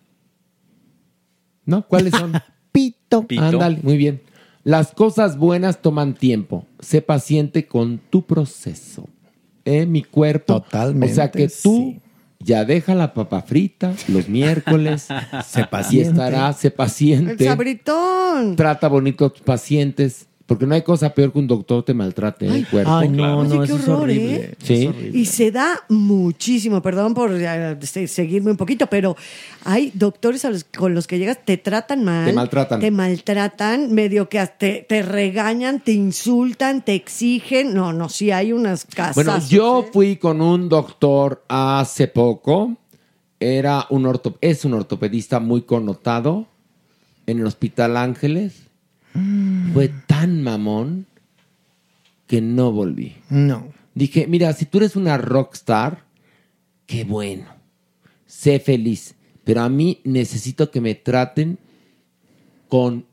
[1.65, 1.89] ¿No?
[1.89, 2.35] ¿Cuáles son?
[2.71, 3.27] Pito.
[3.27, 3.43] Pito.
[3.43, 4.21] Ándale, muy bien.
[4.63, 6.67] Las cosas buenas toman tiempo.
[6.81, 9.09] Sé paciente con tu proceso.
[9.65, 9.87] ¿Eh?
[9.87, 10.61] Mi cuerpo.
[10.61, 12.01] Totalmente, O sea que tú sí.
[12.41, 15.09] Ya deja la papa frita los miércoles.
[15.57, 16.09] Y paciente.
[16.11, 17.45] estará, sé El paciente.
[17.45, 18.57] sabritón.
[18.57, 20.27] Trata bonito a tus pacientes.
[20.51, 22.91] Porque no hay cosa peor que un doctor te maltrate el cuerpo.
[22.93, 24.35] Ay, no, no, Oye, qué eso es horror, horrible.
[24.35, 24.55] ¿eh?
[24.61, 24.75] Sí.
[24.75, 25.19] Es horrible.
[25.21, 29.17] Y se da muchísimo, perdón por eh, se- seguirme un poquito, pero
[29.65, 32.27] hay doctores a los- con los que llegas, te tratan mal.
[32.27, 32.81] Te maltratan.
[32.81, 37.73] Te maltratan, medio que hasta te, te regañan, te insultan, te exigen.
[37.73, 39.15] No, no, sí hay unas casas.
[39.15, 42.77] Bueno, yo fui con un doctor hace poco.
[43.39, 46.49] Era un orto- es un ortopedista muy connotado
[47.29, 48.65] en el Hospital Ángeles.
[49.73, 51.07] Fue tan mamón
[52.27, 53.17] que no volví.
[53.29, 53.73] No.
[53.95, 56.05] Dije, mira, si tú eres una rockstar,
[56.87, 57.47] qué bueno.
[58.27, 59.15] Sé feliz.
[59.45, 61.59] Pero a mí necesito que me traten
[62.69, 63.05] con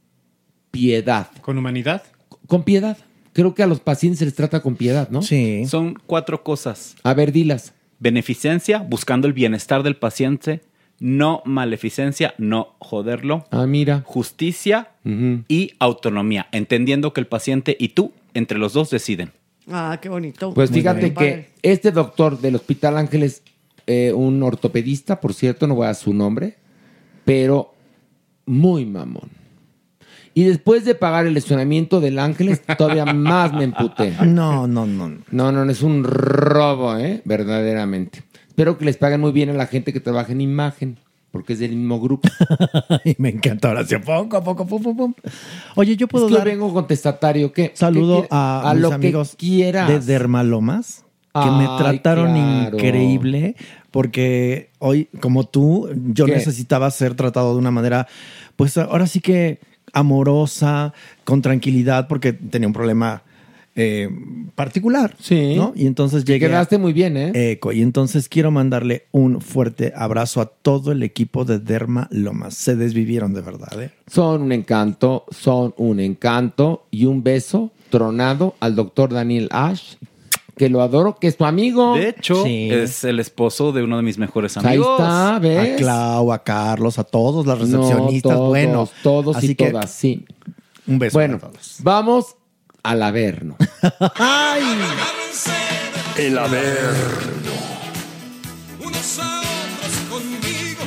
[0.71, 1.29] piedad.
[1.41, 2.03] ¿Con humanidad?
[2.45, 2.97] Con piedad.
[3.33, 5.21] Creo que a los pacientes se les trata con piedad, ¿no?
[5.21, 5.65] Sí.
[5.65, 6.95] Son cuatro cosas.
[7.03, 7.73] A ver, dilas.
[7.99, 10.61] Beneficencia, buscando el bienestar del paciente.
[10.99, 13.45] No maleficencia, no joderlo.
[13.51, 14.03] Ah, mira.
[14.05, 14.89] Justicia
[15.47, 19.31] y autonomía, entendiendo que el paciente y tú, entre los dos, deciden.
[19.71, 20.53] Ah, qué bonito.
[20.53, 23.43] Pues Muy fíjate bien, que este doctor del Hospital Ángeles,
[23.85, 26.57] eh, un ortopedista, por cierto, no voy a dar su nombre,
[27.25, 27.73] pero
[28.45, 29.29] muy mamón.
[30.33, 34.13] Y después de pagar el estacionamiento del Ángeles, todavía más me emputé.
[34.23, 35.09] No, no, no.
[35.31, 37.21] No, no, no, es un robo, ¿eh?
[37.25, 38.23] Verdaderamente.
[38.57, 40.97] Espero que les paguen muy bien a la gente que trabaja en imagen,
[41.29, 42.27] porque es del mismo grupo.
[43.05, 45.13] Ay, me encanta ahora sí, poco a poco, pum, pum, pum.
[45.75, 47.71] Oye, yo puedo Es que dar vengo contestatario, ¿qué?
[47.75, 49.87] saludo ¿Qué quiere- a, a mis lo amigos que quieras.
[49.87, 51.05] de Dermalomas
[51.39, 52.77] que me trataron claro.
[52.77, 53.55] increíble
[53.91, 56.31] porque hoy, como tú, yo ¿Qué?
[56.31, 58.07] necesitaba ser tratado de una manera,
[58.55, 59.59] pues ahora sí que
[59.93, 60.93] amorosa,
[61.25, 63.21] con tranquilidad, porque tenía un problema
[63.79, 64.09] eh,
[64.55, 65.15] particular.
[65.21, 65.53] Sí.
[65.55, 65.71] ¿no?
[65.75, 66.47] Y entonces llegué.
[66.47, 67.51] a- Quedaste muy bien, ¿eh?
[67.51, 67.71] Eco.
[67.71, 72.55] Y entonces quiero mandarle un fuerte abrazo a todo el equipo de Derma Lomas.
[72.55, 73.91] Se desvivieron de verdad, ¿eh?
[74.07, 76.85] Son un encanto, son un encanto.
[76.91, 79.93] Y un beso tronado al doctor Daniel Ash,
[80.57, 81.95] que lo adoro, que es tu amigo.
[81.95, 82.69] De hecho, Sí.
[82.71, 84.99] es el esposo de uno de mis mejores Pues Ahí amigos.
[84.99, 85.73] está, ¿ves?
[85.73, 88.89] A Clau, a Carlos, a todos, las No, recepcionistas, todos, bueno.
[89.03, 90.25] Todos así y que todas, sí.
[90.87, 91.75] Un beso Bueno, para todos.
[91.83, 92.35] vamos
[92.83, 93.55] al Averno.
[94.15, 94.63] ¡Ay!
[96.17, 97.51] El Averno.
[98.83, 100.83] unos a otros conmigo.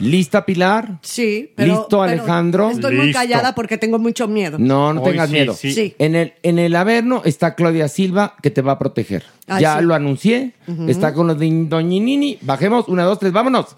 [0.00, 0.98] ¿Lista, Pilar?
[1.02, 1.68] Sí, pero.
[1.74, 2.70] ¿Listo, pero Alejandro?
[2.70, 3.20] Estoy muy Listo.
[3.20, 4.56] callada porque tengo mucho miedo.
[4.58, 5.54] No, no Hoy tengas sí, miedo.
[5.54, 5.72] sí.
[5.72, 5.94] Sí.
[5.98, 9.24] En el, en el Averno está Claudia Silva que te va a proteger.
[9.48, 9.84] Ay, ya sí.
[9.84, 10.52] lo anuncié.
[10.86, 12.38] Está con los de Doñinini.
[12.42, 12.86] Bajemos.
[12.88, 13.74] Una, dos, tres, vámonos.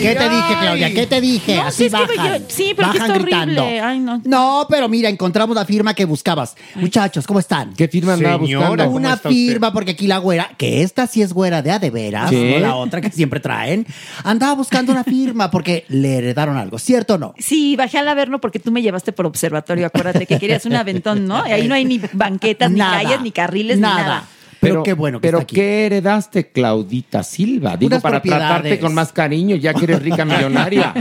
[0.00, 0.94] ¿Qué te dije, Claudia?
[0.94, 1.56] ¿Qué te dije?
[1.56, 2.38] No, Así sí, es que bajan.
[2.40, 3.30] yo- sí, pero que bajan horrible.
[3.40, 3.86] gritando.
[3.86, 4.20] Ay, no.
[4.24, 6.56] No, pero mira, encontramos la firma que buscabas.
[6.74, 7.74] Muchachos, ¿cómo están?
[7.74, 8.84] ¿Qué firma andaba buscando?
[8.84, 11.90] ¿cómo Una firma, porque aquí la güera, que esta sí es güera de a de
[11.90, 12.50] veras, Sí.
[12.54, 13.86] no la otra que siempre traen,
[14.24, 17.34] andaba buscando una firma porque le heredaron algo, ¿cierto o no?
[17.38, 19.86] Sí, bajé al Averno porque tú me llevaste por observatorio.
[19.86, 21.46] Acuérdate que querías un aventón, ¿no?
[21.46, 22.98] Y ahí no hay ni banquetas, Nada.
[22.98, 23.96] ni calles, ni carriles, Nada.
[23.96, 24.24] ni nada.
[24.68, 25.54] Pero, qué bueno que pero está aquí.
[25.56, 27.76] ¿qué heredaste, Claudita Silva?
[27.76, 30.92] Digo, Unas para tratarte con más cariño, ya que eres rica millonaria.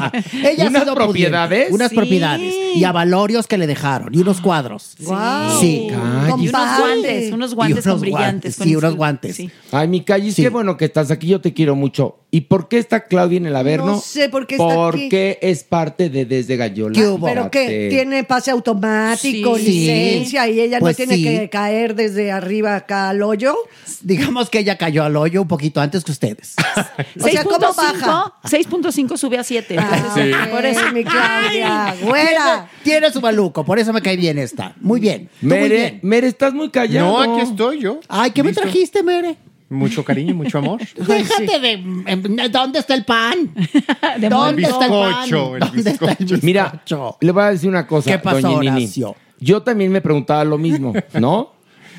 [0.44, 1.49] Ella ha ¿Unas sido propiedades?
[1.69, 1.73] pudiente.
[1.76, 1.95] Unas Sí.
[1.95, 2.53] propiedades.
[2.76, 4.14] Y avalorios que le dejaron.
[4.14, 4.95] Y unos cuadros.
[4.99, 5.60] Guau.
[5.60, 5.88] Sí.
[5.90, 8.22] Y unos guantes, unos guantes Y unos con brillantes.
[8.22, 9.35] guantes, con sí, unos guantes.
[9.35, 9.52] sí.
[9.72, 10.41] Ay, mi Callis, Sí.
[10.44, 12.18] qué bueno que estás aquí, yo te quiero mucho.
[12.35, 13.85] ¿Y por qué está Claudia en el Averno?
[13.85, 14.73] No sé por qué está aquí.
[14.73, 16.93] Porque es parte de Desde Gallola.
[16.99, 17.27] ¿Qué hubo?
[17.27, 17.89] ¿Pero qué?
[17.91, 19.65] ¿Tiene pase automático, Sí.
[19.65, 21.23] licencia y ella Pues no tiene sí.
[21.23, 23.55] que caer desde arriba acá al hoyo?
[24.01, 26.55] Digamos que ella cayó al hoyo un poquito antes que ustedes.
[27.23, 28.34] O sea, ¿cómo baja?
[28.45, 29.76] 6.5 sube a 7.
[29.77, 30.91] Ah, Por eso.
[30.91, 32.68] mi Claudia, güera.
[32.84, 34.73] Tiene, tiene su maluco, por eso me cae bien esta.
[34.81, 35.30] Muy bien.
[35.39, 35.99] muy Mere, bien.
[36.01, 37.26] Mere, estás muy callado.
[37.26, 37.99] No, aquí estoy yo.
[38.07, 39.38] Ay, ¿qué me trajiste, Mere?
[39.73, 40.79] Mucho cariño, mucho amor.
[40.95, 41.71] Déjate de...
[41.73, 43.51] em, ¿Dónde está el pan?
[44.19, 45.23] De ¿Dónde El está el pan?
[45.23, 46.45] bizcocho, el ¿Dónde está el bizcocho?
[46.45, 46.83] Mira,
[47.19, 48.83] le voy a decir una cosa, ¿Qué pasó, doña Nini.
[48.85, 49.15] Horacio?
[49.39, 51.51] Yo también me preguntaba lo mismo, ¿no?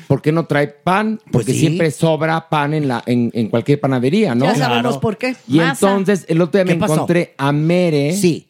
[0.07, 1.19] ¿Por qué no trae pan?
[1.31, 1.59] Porque sí.
[1.61, 4.45] siempre sobra pan en, la, en, en cualquier panadería, ¿no?
[4.45, 5.35] Ya sabemos por qué.
[5.47, 5.89] Y Masa.
[5.89, 6.93] entonces el otro día ¿Qué me pasó?
[6.93, 8.47] encontré a Mere Sí.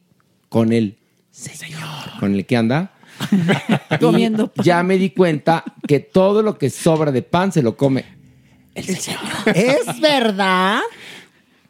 [0.49, 0.97] con el
[1.31, 1.79] señor,
[2.19, 2.91] con el que anda.
[4.01, 7.77] Comiendo Y Ya me di cuenta que todo lo que sobra de pan se lo
[7.77, 8.03] come
[8.75, 10.79] ¿Es verdad?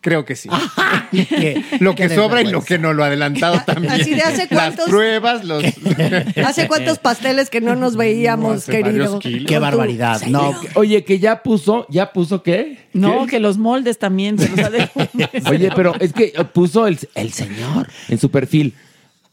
[0.01, 0.49] Creo que sí.
[1.11, 1.63] ¿Qué?
[1.79, 3.91] Lo Qué que sobra y lo que no lo ha adelantado también.
[3.91, 5.63] Así de hace Las cuántos- pruebas, los.
[6.45, 9.19] ¿Hace cuántos pasteles que no nos veíamos, querido?
[9.19, 10.21] Qué barbaridad.
[10.27, 12.77] No, Oye, que ya puso, ¿ya puso qué?
[12.93, 15.49] No, que los moldes también se los ha.
[15.49, 18.75] Oye, pero es que puso el, el señor en su perfil.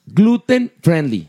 [0.04, 1.28] Gluten friendly.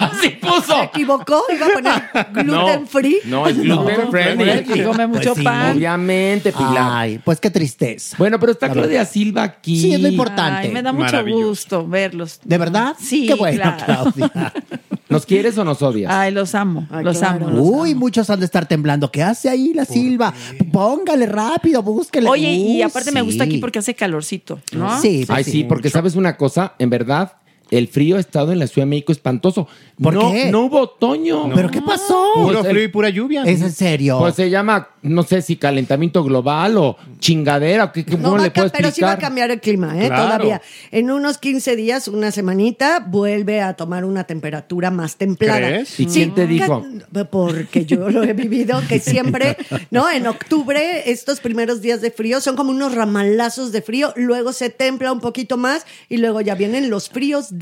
[0.00, 0.82] Así ¿Se puso.
[0.84, 1.42] equivocó?
[1.54, 2.46] ¿Iba a poner gluten
[2.80, 3.18] No, free?
[3.26, 4.80] No, es gluten friendly.
[4.80, 5.44] Y come mucho Pues sí.
[5.44, 5.76] pan.
[5.76, 6.90] Obviamente, Pilar.
[6.90, 8.16] Ay, pues qué tristeza.
[8.18, 9.04] Bueno, pero está La Claudia.
[9.04, 9.80] Silva aquí.
[9.80, 10.68] Sí, es lo importante.
[10.68, 11.46] Ay, me da mucho Maravilloso.
[11.48, 12.40] gusto verlos.
[12.42, 12.96] ¿De verdad?
[12.98, 14.10] Sí, Qué bueno, claro.
[14.12, 14.52] Claudia.
[15.10, 16.10] ¿Nos quieres o nos odias?
[16.10, 17.46] Ay, los amo, Ay, los claro.
[17.48, 17.50] amo.
[17.50, 18.00] los Uy, amo.
[18.00, 19.12] muchos han de estar temblando.
[19.12, 20.32] ¿Qué hace ahí la Silva?
[20.72, 22.30] Póngale rápido, búsquele.
[22.30, 23.50] Oye, y Uy, aparte me gusta sí.
[23.50, 24.98] aquí porque hace calorcito, ¿no?
[25.02, 27.30] Sí, pues Ay, sí, porque sabes una cosa, en verdad,
[27.72, 29.66] el frío ha estado en la Ciudad de México espantoso.
[30.00, 30.50] ¿Por no, qué?
[30.50, 31.50] No hubo otoño.
[31.54, 32.32] ¿Pero qué pasó?
[32.34, 33.44] Puro Pues el- frío y pura lluvia.
[33.44, 34.18] ¿Es en serio?
[34.18, 38.32] Pues se llama, no sé si calentamiento global o chingadera, o qué, qué- No, ¿cómo
[38.36, 40.08] va le a puedo pero sí va a cambiar el clima, ¿eh?
[40.08, 40.24] Claro.
[40.24, 40.60] Todavía.
[40.90, 45.66] En unos 15 días, una semanita, vuelve a tomar una temperatura más templada.
[45.66, 45.98] ¿Crees?
[45.98, 46.84] ¿Y quién te dijo?
[47.30, 49.56] Porque yo lo he vivido, que siempre,
[49.90, 50.10] ¿no?
[50.10, 54.68] En octubre, estos primeros días de frío son como unos ramalazos de frío, luego se
[54.68, 57.48] templa un poquito más y luego ya vienen los fríos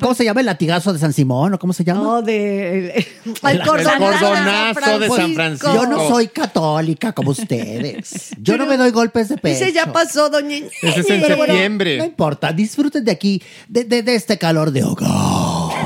[0.00, 2.02] ¿Cómo se llama el latigazo de San Simón o cómo se llama?
[2.02, 3.06] No, de.
[3.44, 5.74] El, El cordonazo de San Francisco.
[5.74, 8.30] Yo no soy católica como ustedes.
[8.40, 9.58] Yo no me doy golpes de pecho.
[9.58, 10.56] Dice, ya pasó, doña.
[10.82, 11.98] Ese es en Pero bueno, septiembre.
[11.98, 15.08] no importa, disfruten de aquí, de, de- de este calor de hogar.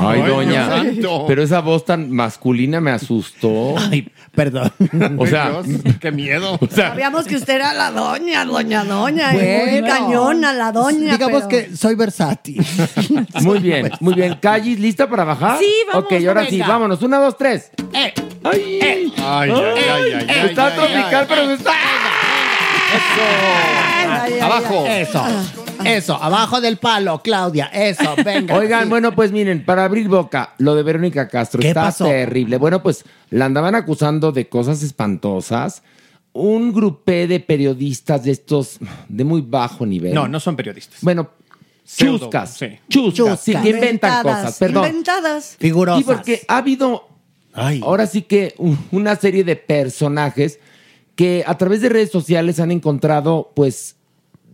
[0.09, 0.69] Ay, doña.
[1.27, 3.75] Pero esa voz tan masculina me asustó.
[3.79, 4.73] Ay, perdón.
[5.19, 5.53] O sea,
[6.01, 6.59] qué miedo.
[6.61, 9.33] o sea, Sabíamos que usted era la doña, doña, doña.
[9.33, 9.87] y muy Bueno.
[9.87, 11.13] cañona la doña.
[11.13, 12.65] Digamos pero- que soy versátil.
[13.43, 14.37] muy bien, muy bien.
[14.41, 15.59] Callis, ¿lista para bajar?
[15.59, 17.03] Sí, vamos, Ok, ahora sí, vámonos.
[17.03, 17.71] Una, dos, tres.
[17.93, 18.13] Eh,
[18.45, 18.81] ¡Ay!
[18.83, 21.27] Ay, ay, ay, ay, ay, está ay, tropical, ay.
[21.29, 21.71] pero está.
[22.93, 24.85] Ay, ay, Abajo.
[24.87, 25.25] Eso,
[25.87, 28.57] eso, abajo del palo, Claudia, eso, venga.
[28.57, 28.89] Oigan, sí.
[28.91, 32.05] bueno, pues miren, para abrir boca, lo de Verónica Castro ¿Qué está pasó?
[32.07, 32.57] terrible.
[32.59, 35.83] Bueno, pues la andaban acusando de cosas espantosas.
[36.35, 38.79] Un grupé de periodistas de estos
[39.09, 40.15] de muy bajo nivel.
[40.15, 41.01] No, no son periodistas.
[41.03, 41.31] Bueno,
[41.85, 42.55] chuscas.
[42.57, 42.67] sí.
[42.89, 44.87] Chuscas, sí, que inventan Inventadas, cosas, perdón.
[44.87, 45.57] Inventadas.
[45.59, 45.99] Figurosas.
[45.99, 47.07] Sí, porque ha habido
[47.53, 47.81] Ay.
[47.85, 50.59] ahora sí que un- una serie de personajes
[51.17, 53.97] que a través de redes sociales han encontrado, pues,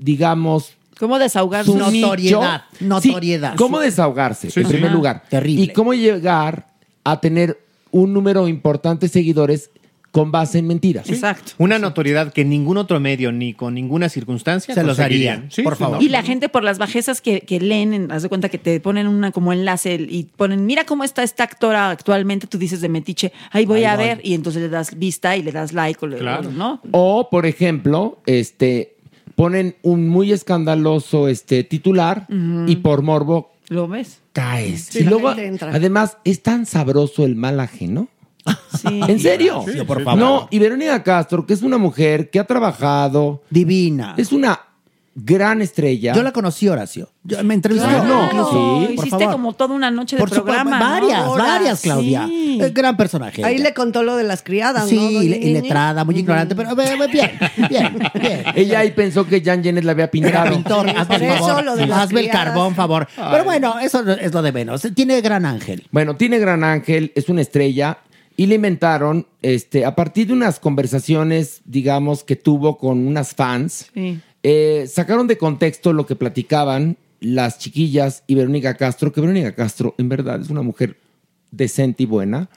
[0.01, 1.71] digamos, ¿Cómo desahogarse?
[1.71, 2.87] su Notoriedad, nicho.
[2.87, 3.51] notoriedad.
[3.53, 4.73] Sí, cómo desahogarse, Sí, en sí.
[4.73, 5.23] primer lugar.
[5.29, 5.65] Terrible.
[5.65, 6.67] Y cómo llegar
[7.05, 7.59] a tener
[7.91, 9.71] un número importante de seguidores
[10.11, 11.09] con base en mentiras.
[11.11, 11.53] Exacto.
[11.59, 15.75] Una notoriedad que ningún otro medio ni con ninguna circunstancia Se los harían, Sí, por
[15.77, 16.03] sí, favor.
[16.03, 18.81] Y la gente por las bajezas que, que leen, en- haz de cuenta que te
[18.81, 22.89] ponen una como enlace y ponen, mira cómo está esta actora actualmente, tú dices de
[22.89, 24.05] Metiche, ahí voy a voy.
[24.07, 26.51] ver, y entonces le das vista y le das like, o le- Claro.
[26.51, 26.81] ¿no?
[26.91, 28.97] O, por ejemplo, este
[29.39, 32.27] ponen un muy escandaloso este titular
[32.67, 34.19] y por morbo ¿Lo ves?
[34.33, 34.89] caes.
[34.91, 38.09] Sí, y luego, además, es tan sabroso el mal ajeno.
[38.77, 39.01] Sí.
[39.09, 39.63] ¿En serio?
[39.65, 40.19] Sí, por favor.
[40.19, 44.15] No, y Verónica Castro, que es una mujer que ha trabajado, Divina.
[44.17, 44.59] es una
[45.25, 46.15] gran estrella.
[46.15, 47.11] Yo la conocí, Horacio.
[47.25, 47.89] Yo, me entrevistó.
[47.89, 48.05] Claro.
[48.33, 49.33] No, sí, por Hiciste favor.
[49.33, 50.79] como toda una noche de Por supuesto, programa.
[51.01, 52.27] varias, varias, Claudia.
[52.27, 52.59] sí.
[52.63, 53.45] Eh, gran personaje.
[53.45, 53.65] Ahí ella.
[53.65, 55.23] le contó lo de las criadas, Sí, ¿no?
[55.23, 57.31] y, le- letrada, muy ignorante, pero bien, bien,
[57.69, 58.45] bien.
[58.55, 60.51] Ella ahí pensó que Jan Jenet la había pintado.
[60.51, 61.65] pintor, hazme el eso favor.
[61.65, 63.07] lo de las hazme el carbón, favor.
[63.31, 64.87] Pero bueno, eso es lo de menos.
[64.95, 65.87] Tiene gran ángel.
[65.91, 67.99] Bueno, tiene gran ángel, es una estrella
[68.37, 73.87] y le inventaron, este, a partir de unas conversaciones, digamos, que tuvo con unas fans,
[73.93, 74.21] Sí.
[74.43, 79.95] Eh, sacaron de contexto lo que platicaban las chiquillas y Verónica Castro, que Verónica Castro
[79.99, 80.97] en verdad es una mujer
[81.51, 82.49] decente y buena.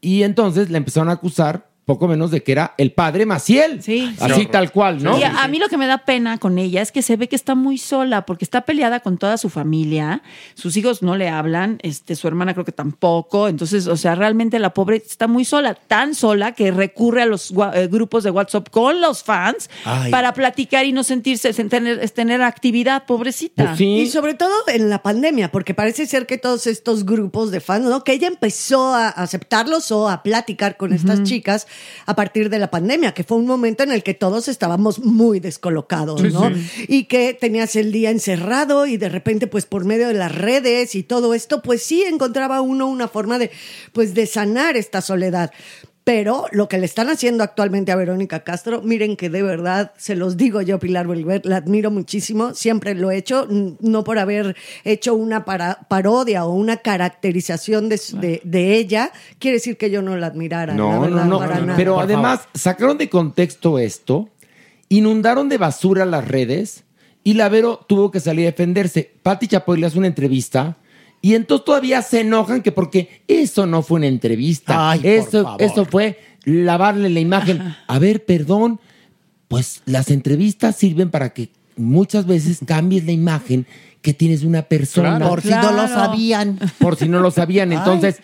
[0.00, 3.82] Y entonces le empezaron a acusar poco menos de que era el padre Maciel.
[3.82, 4.14] Sí.
[4.20, 5.18] Así tal cual, ¿no?
[5.18, 7.28] Y a, a mí lo que me da pena con ella es que se ve
[7.28, 10.20] que está muy sola, porque está peleada con toda su familia,
[10.54, 14.58] sus hijos no le hablan, este, su hermana creo que tampoco, entonces, o sea, realmente
[14.58, 18.68] la pobre está muy sola, tan sola que recurre a los eh, grupos de WhatsApp
[18.68, 20.10] con los fans Ay.
[20.10, 23.64] para platicar y no sentirse, sen- tener, es tener actividad, pobrecita.
[23.64, 24.00] Pues sí.
[24.00, 27.86] Y sobre todo en la pandemia, porque parece ser que todos estos grupos de fans,
[27.86, 28.04] ¿no?
[28.04, 31.66] Que ella empezó a aceptarlos o a platicar con estas chicas
[32.06, 35.40] a partir de la pandemia, que fue un momento en el que todos estábamos muy
[35.40, 36.48] descolocados, Sí, ¿no?
[36.54, 36.86] sí.
[36.88, 40.94] Y que tenías el día encerrado y de repente, pues por medio de las redes
[40.94, 43.50] y todo esto, pues sí encontraba uno una forma de,
[43.92, 45.50] pues de sanar esta soledad.
[46.08, 50.16] Pero lo que le están haciendo actualmente a Verónica Castro, miren que de verdad, se
[50.16, 53.46] los digo yo, Pilar Bolívar, la admiro muchísimo, siempre lo he hecho,
[53.80, 59.12] no por haber hecho una para- parodia o una caracterización de, su- de- de ella,
[59.38, 60.72] quiere decir que yo no la admirara.
[60.72, 61.38] la No, verdad, no, no.
[61.40, 61.76] para nada.
[61.76, 64.30] Pero Por además sacaron de contexto esto,
[64.88, 66.84] inundaron de basura las redes
[67.22, 69.12] y la Vero tuvo que salir a defenderse.
[69.22, 70.78] Patti Chapoy le hace una entrevista
[71.20, 74.90] y entonces todavía se enojan que porque eso no fue una entrevista.
[74.90, 75.62] Ay, por eso, favor.
[75.62, 77.74] eso fue lavarle la imagen.
[77.86, 78.80] A ver, perdón,
[79.48, 83.66] pues las entrevistas sirven para que muchas veces cambies la imagen
[84.00, 85.16] que tienes de una persona.
[85.16, 85.28] Claro.
[85.28, 86.58] Por si no lo sabían.
[86.78, 87.72] Por si no lo sabían.
[87.72, 88.20] Entonces,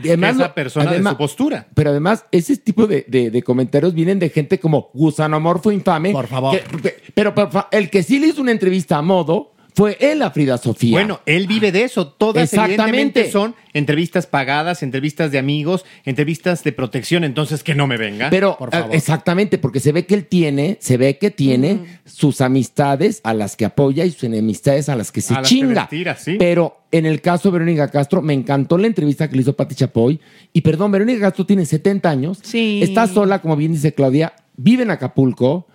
[0.00, 1.68] además, Esa persona de su postura.
[1.74, 6.12] Pero además, ese tipo de, de- de comentarios vienen de gente como gusanomorfo infame.
[6.12, 6.58] Por favor.
[6.80, 10.22] que- pero, por fa- el que sí le hizo una entrevista a modo fue él
[10.22, 10.90] a Frida Sofía.
[10.90, 12.08] Bueno, él vive de eso.
[12.08, 12.82] Todas Exactamente.
[12.82, 18.28] evidentemente son entrevistas pagadas, entrevistas de amigos, entrevistas de protección, entonces que no me venga.
[18.28, 18.92] Pero por favor.
[18.92, 23.34] eh, exactamente, porque se ve que él tiene, se ve que tiene sus amistades a
[23.34, 25.88] las que apoya y sus enemistades a las que se A las que chinga.
[26.18, 26.34] sí.
[26.40, 29.76] Pero en el caso de Verónica Castro, me encantó la entrevista que le hizo Pati
[29.76, 30.18] Chapoy.
[30.52, 32.40] Y perdón, Verónica Castro tiene 70 años.
[32.42, 32.80] Sí.
[32.82, 35.68] Está sola, como bien dice Claudia, vive en Acapulco.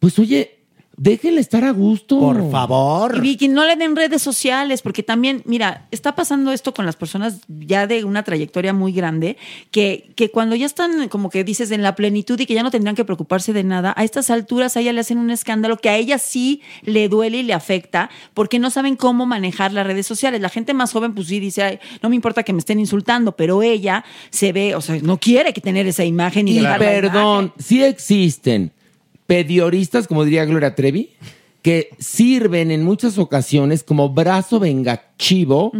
[0.00, 0.59] Pues oye,
[1.00, 2.20] déjenle estar a gusto.
[2.20, 3.16] Por favor.
[3.16, 6.94] Y Vicky, no le den redes sociales, porque también, mira, está pasando esto con las
[6.94, 9.38] personas ya de una trayectoria muy grande,
[9.70, 12.70] que, que cuando ya están, como que dices, en la plenitud y que ya no
[12.70, 15.88] tendrían que preocuparse de nada, a estas alturas a ella le hacen un escándalo que
[15.88, 20.06] a ella sí le duele y le afecta, porque no saben cómo manejar las redes
[20.06, 20.42] sociales.
[20.42, 23.32] La gente más joven, pues sí, dice, "Ay, no me importa que me estén insultando,
[23.32, 26.78] pero ella se ve, o sea, no quiere que tener esa imagen y, Y dejar
[26.78, 28.72] la perdón, sí existen
[29.34, 31.10] pedioristas, como diría Gloria Trevi,
[31.62, 35.70] que sirven en muchas ocasiones como brazo vengativo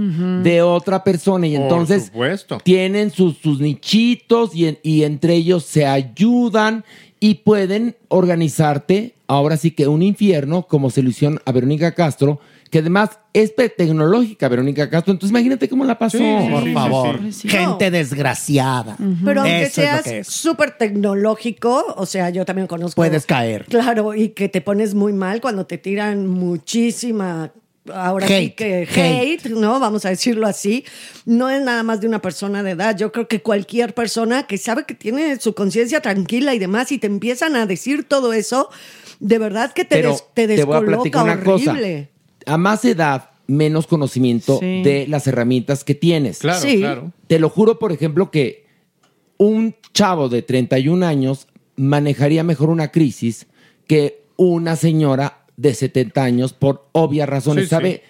[0.44, 2.58] de otra persona y Por entonces supuesto.
[2.62, 6.84] tienen sus, sus nichitos y, en- y entre ellos se ayudan
[7.18, 12.38] y pueden organizarte ahora sí que un infierno como se lo hicieron a Verónica Castro
[12.70, 17.20] que además es tecnológica Verónica Castro entonces imagínate cómo la pasó Por favor.
[17.32, 18.96] Gente desgraciada.
[19.24, 22.96] Pero aunque Eso seas súper tecnológico, o sea, yo también conozco.
[22.96, 23.66] Puedes caer.
[23.66, 27.52] Claro, y que te pones muy mal cuando te tiran muchísima.
[27.92, 29.44] Ahora sí que hate.
[29.46, 29.80] hate, ¿no?
[29.80, 30.84] Vamos a decirlo así.
[31.24, 32.96] No es nada más de una persona de edad.
[32.96, 36.98] Yo creo que cualquier persona que sabe que tiene su conciencia tranquila y demás, y
[36.98, 38.68] te empiezan a decir todo eso,
[39.18, 41.72] de verdad que te, Pero des- te te voy a platicar descoloca una cosa.
[42.52, 44.82] A más edad, menos conocimiento Sí.
[44.82, 46.38] de las herramientas que tienes.
[46.38, 46.78] Claro, Sí.
[46.78, 47.12] claro.
[47.26, 48.64] Te lo juro, por ejemplo, que
[49.38, 51.46] un chavo de 31 años
[51.76, 53.46] manejaría mejor una crisis
[53.86, 57.64] que una señora de 70 años por obvias razones.
[57.64, 57.70] Sí, sí.
[57.70, 58.02] Sabe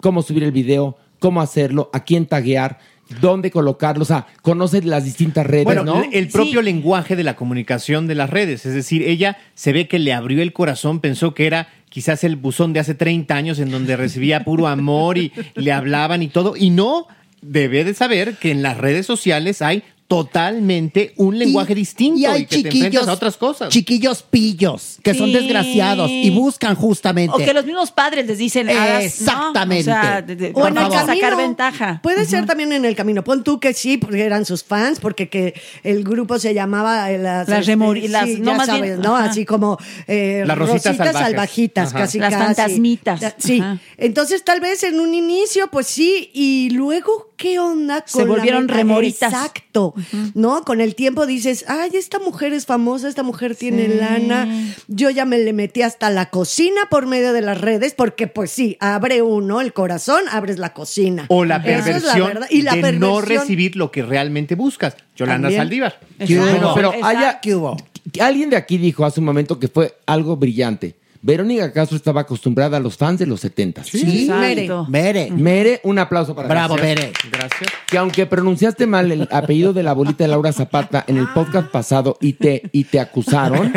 [0.00, 2.78] cómo subir el video, cómo hacerlo, a quién taguear,
[3.20, 4.02] dónde colocarlo.
[4.02, 6.02] O sea, conoce las distintas redes, Bueno, ¿no?
[6.12, 8.66] el propio lenguaje de la comunicación de las redes.
[8.66, 12.36] Es decir, ella se ve que le abrió el corazón, pensó que era quizás el
[12.36, 16.54] buzón de hace 30 años en donde recibía puro amor y le hablaban y todo.
[16.56, 17.06] Y no,
[17.42, 22.46] debe de saber que en las redes sociales hay totalmente un lenguaje distinto Y hay
[22.46, 23.68] que te chiquillos, enfrentas a otras cosas.
[23.68, 27.34] chiquillos pillos que son desgraciados y buscan justamente.
[27.34, 28.98] O que los mismos padres les dicen, hagas, ¿no?
[29.00, 29.90] Exactamente.
[29.90, 31.36] O sea, de- de- O en el favor, sacar camino.
[31.36, 32.00] ventaja.
[32.02, 33.22] Puede ser también en el camino.
[33.22, 35.54] Pon tú que sí, porque eran sus fans, porque que
[35.84, 39.00] el grupo se llamaba eh, las, Las remori- sí, las- no, ya más sabes, bien,
[39.00, 39.14] ¿no?
[39.16, 41.98] Así como eh, Las rositas salvajitas, Ajá.
[41.98, 42.44] casi Las casi.
[42.44, 43.34] fantasmitas.
[43.38, 43.60] Sí.
[43.60, 43.78] Ajá.
[43.98, 48.24] Entonces, tal vez en un inicio, pues sí, y luego, ¿qué onda con Se la
[48.26, 49.32] volvieron meta- remoritas.
[49.32, 49.94] Exacto.
[50.34, 50.62] ¿No?
[50.64, 53.94] Con el tiempo dices, ay, esta mujer es famosa, esta mujer tiene Sí.
[53.98, 54.46] lana.
[54.88, 58.50] Yo ya me le metí hasta la cocina por medio de las redes, porque pues
[58.50, 61.24] sí, abre uno el corazón, abres la cocina.
[61.28, 62.38] O la es la perversión.
[62.50, 64.96] Y la de no recibir lo que realmente buscas.
[65.16, 65.60] Yolanda También.
[65.62, 66.00] Saldívar.
[66.18, 66.44] Pero
[66.92, 67.06] Exacto.
[67.06, 67.76] haya, ¿Qué hubo?
[68.20, 70.96] alguien de aquí dijo hace un momento que fue algo brillante.
[71.28, 73.84] Verónica Castro estaba acostumbrada a los fans de los 70.
[73.84, 74.86] Sí, Exacto.
[74.88, 75.30] Mere.
[75.30, 76.96] Mere, un aplauso para Bravo, Gracias.
[76.96, 77.12] Mere.
[77.30, 77.70] Gracias.
[77.86, 81.68] Que aunque pronunciaste mal el apellido de la abuelita de Laura Zapata en el podcast
[81.68, 83.70] pasado y te, y te acusaron.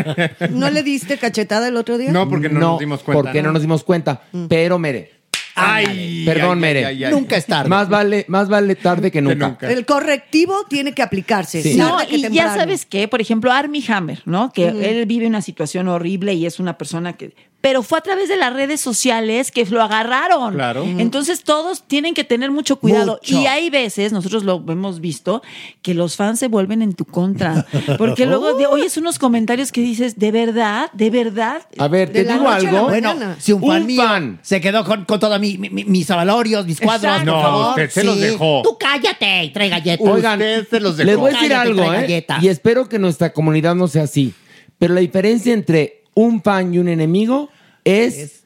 [0.52, 2.14] ¿No le diste cachetada el otro día?
[2.14, 3.22] No, porque no, nos dimos cuenta.
[3.22, 4.22] Porque no nos dimos cuenta.
[4.48, 5.21] Pero Mere.
[5.56, 6.86] Ay, Perdón, ay, Mere.
[6.86, 7.12] ay, ay, ay.
[7.12, 7.70] Nunca es tarde.
[7.70, 9.48] Más vale, más vale tarde que nunca.
[9.48, 9.72] nunca.
[9.72, 11.62] El correctivo tiene que aplicarse.
[11.62, 11.76] Sí.
[11.78, 14.52] tarde No, que y ya sabes qué, por ejemplo, Armie Hammer, ¿no?
[14.52, 17.34] Que él vive una situación horrible y es una persona que...
[17.62, 20.56] Pero fue a través de las redes sociales que lo agarraron.
[20.56, 20.84] Claro.
[20.84, 23.20] Entonces todos tienen que tener mucho cuidado.
[23.22, 23.40] Mucho.
[23.40, 25.44] Y hay veces, nosotros lo hemos visto,
[25.84, 27.68] que los fans se vuelven en tu contra.
[28.00, 30.90] Porque luego de- oyes unos comentarios que dices, ¿de verdad?
[30.94, 31.62] ¿De verdad?
[31.78, 32.86] A ver, te digo algo.
[32.86, 34.40] Bueno, si un fan Un mío fan.
[34.42, 37.32] se quedó con, con todos mi- mi- mi- mis avalorios, mis cuadros, Exacto.
[37.32, 37.70] por No, favor.
[37.70, 38.62] usted se los dejó.
[38.64, 40.08] Tú cállate y trae galletas.
[40.08, 41.06] Oigan, Usted se los dejó.
[41.12, 42.26] les voy a decir Cállate, algo, ¿eh?
[42.42, 44.34] Y espero que nuestra comunidad no sea así.
[44.80, 47.50] Pero la diferencia entre un fan y un enemigo
[47.86, 48.44] es,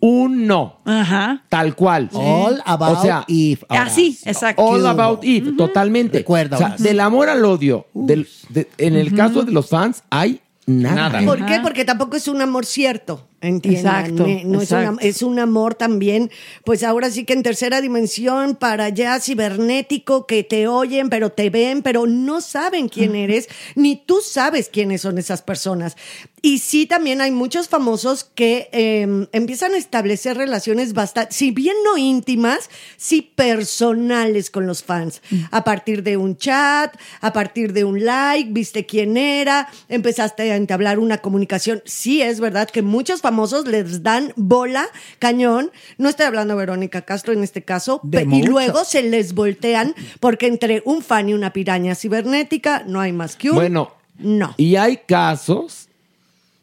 [0.00, 0.78] un no.
[0.84, 1.44] Ajá.
[1.48, 2.08] Tal cual.
[2.12, 3.60] All about o sea, Eve.
[3.68, 4.62] Ahora, Así, exacto.
[4.62, 6.18] All about Eve, totalmente.
[6.18, 10.04] Recuerda, O sea, del amor al odio, del- de- en el caso de los fans,
[10.10, 11.10] hay nada.
[11.10, 11.24] Nada.
[11.26, 11.58] ¿Por qué?
[11.62, 13.27] Porque tampoco es un amor cierto.
[13.40, 14.92] Entiendan, Exacto, no es, exacto.
[14.94, 16.28] una- es un amor también,
[16.64, 21.48] pues ahora sí que en tercera dimensión, para allá cibernético, que te oyen, pero te
[21.48, 25.96] ven, pero no saben quién eres, ni tú sabes quiénes son esas personas.
[26.42, 31.74] Y sí, también hay muchos famosos que eh, empiezan a establecer relaciones bastante, si bien
[31.84, 35.20] no íntimas, sí personales con los fans.
[35.50, 40.56] A partir de un chat, a partir de un like, viste quién era, empezaste a
[40.56, 41.82] entablar una comunicación.
[41.84, 43.27] Sí, es verdad que muchos famosos
[43.66, 44.86] les dan bola,
[45.18, 45.70] cañón.
[45.96, 49.94] No estoy hablando de Verónica Castro en este caso, De y luego se les voltean
[50.20, 53.56] porque entre un fan y una piraña cibernética no hay más que un.
[53.56, 54.54] Bueno, no.
[54.56, 55.88] y hay casos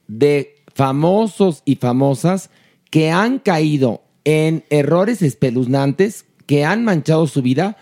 [0.08, 2.50] de famosos y famosas
[2.90, 7.78] que han caído en errores espeluznantes que han manchado su vida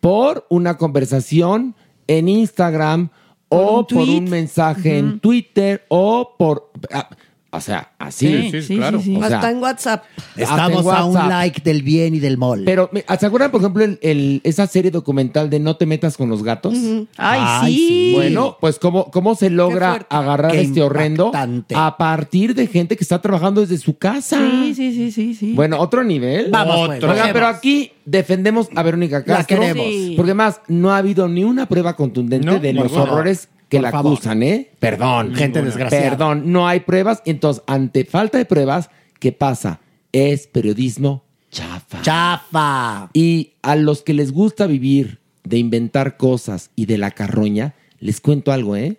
[0.00, 1.74] por una conversación
[2.08, 3.10] en Instagram
[3.48, 6.72] o un por un mensaje en Twitter o por...
[6.92, 7.08] ah,
[7.52, 8.26] o sea, así.
[8.26, 8.98] Sí, sí, sí, claro.
[8.98, 9.16] sí, sí.
[9.16, 10.04] O sea, Hasta en WhatsApp.
[10.36, 11.28] Estamos a un WhatsApp.
[11.30, 12.62] like del bien y del mol.
[12.64, 16.16] Pero, ¿me- ¿se acuerdan, por ejemplo, el- el- esa serie documental de No te metas
[16.16, 16.74] con los gatos?
[17.16, 17.88] Ay, Ay, sí.
[17.88, 18.12] sí.
[18.16, 20.06] Bueno, pues cómo, cómo se logra fuerte.
[20.10, 21.74] agarrar Qué este horrendo impactante.
[21.76, 24.38] a partir de gente que está trabajando desde su casa.
[24.38, 25.52] Sí, sí, sí, sí, sí.
[25.54, 26.50] Bueno, otro nivel.
[26.50, 27.12] Vamos, pues, Otro.
[27.12, 29.58] Oigan, lo pero aquí defendemos a Verónica La Castro.
[29.60, 29.84] queremos.
[29.86, 30.14] Sí.
[30.16, 33.02] Porque más, no ha habido ni una prueba contundente No, de los ninguna.
[33.02, 34.12] horrores que Por la favor.
[34.12, 34.70] acusan, ¿eh?
[34.78, 35.34] Perdón.
[35.34, 36.10] Gente desgraciada.
[36.10, 37.22] Perdón, no hay pruebas.
[37.24, 39.80] Entonces, ante falta de pruebas, ¿qué pasa?
[40.12, 42.02] Es periodismo chafa.
[42.02, 43.08] Chafa.
[43.14, 48.20] Y a los que les gusta vivir de inventar cosas y de la carroña, les
[48.20, 48.98] cuento algo, ¿eh?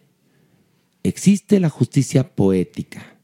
[1.03, 3.17] Existe la justicia poética.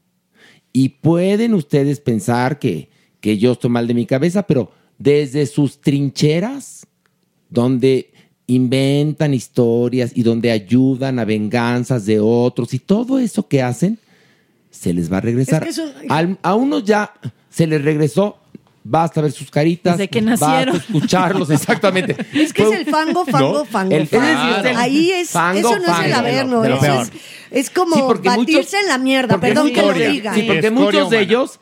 [0.72, 2.90] Y pueden ustedes pensar que,
[3.20, 6.86] que yo estoy mal de mi cabeza, pero desde sus trincheras,
[7.48, 8.09] donde
[8.50, 13.98] inventan historias y donde ayudan a venganzas de otros y todo eso que hacen,
[14.70, 15.66] se les va a regresar.
[15.66, 17.12] Es que eso- Al- a unos ya
[17.48, 18.36] se les regresó,
[18.84, 20.76] basta ver sus caritas, Desde que basta nacieron.
[20.76, 22.16] escucharlos, exactamente.
[22.32, 23.64] Es que es el fango, fango, ¿No?
[23.64, 23.94] fango.
[23.94, 24.58] El- fango.
[24.58, 27.10] es el Ahí es, fango, eso no es el averno, eso es,
[27.50, 30.34] es como Sí, batirse muchos- en la mierda, perdón que lo diga.
[30.34, 31.60] Sí, porque muchos de ellos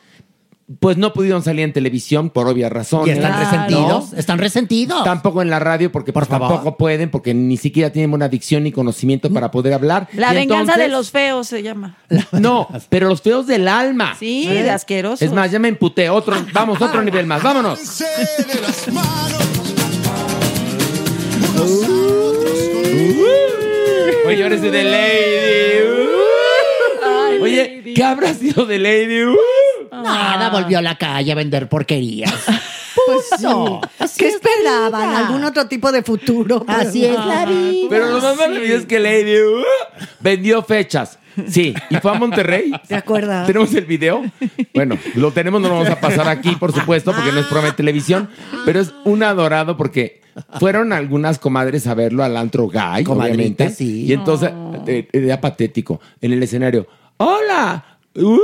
[0.81, 3.09] pues no pudieron salir en televisión por obvias razones.
[3.09, 3.51] Y están Claro.
[3.51, 4.13] resentidos.
[4.13, 5.03] Están resentidos.
[5.03, 6.49] Tampoco en la radio porque pues, favor.
[6.49, 10.09] tampoco pueden porque ni siquiera tienen una dicción ni conocimiento para poder hablar.
[10.13, 11.97] La Y venganza entonces- de los feos se llama.
[12.33, 14.15] No, pero los feos del alma.
[14.19, 15.23] Sí, de asquerosos.
[15.23, 16.11] Es más, ya me emputé.
[16.11, 17.43] Otro, vamos, otro nivel más.
[17.43, 17.79] Vámonos.
[24.27, 26.09] Oye, ahora de Lady.
[27.41, 29.25] Oye, ¿qué habrá sido de Lady?
[29.93, 32.35] Nada, volvió a la calle a vender porquerías.
[33.07, 34.19] Pues No, sí.
[34.19, 35.15] ¿Qué esperaban?
[35.15, 36.65] ¿Algún otro tipo de futuro?
[36.69, 37.87] Así es la vida.
[37.89, 39.63] Pero lo más maravilloso es que Lady uh,
[40.21, 41.19] vendió fechas.
[41.49, 42.73] Sí, y fue a Monterrey.
[42.89, 43.47] ¿Te acuerdas?
[43.47, 44.25] ¿Tenemos el video?
[44.75, 47.71] Bueno, lo tenemos, no lo vamos a pasar aquí, por supuesto, porque no es programa
[47.71, 48.29] de televisión,
[48.65, 50.21] pero es un adorado porque
[50.59, 53.71] fueron algunas comadres a verlo al antro gay, Comadrita, obviamente.
[53.71, 54.07] sí.
[54.07, 54.51] Y entonces,
[54.87, 56.89] eh, era patético, en el escenario,
[57.19, 57.98] ¡Hola!
[58.19, 58.41] ¡Uh!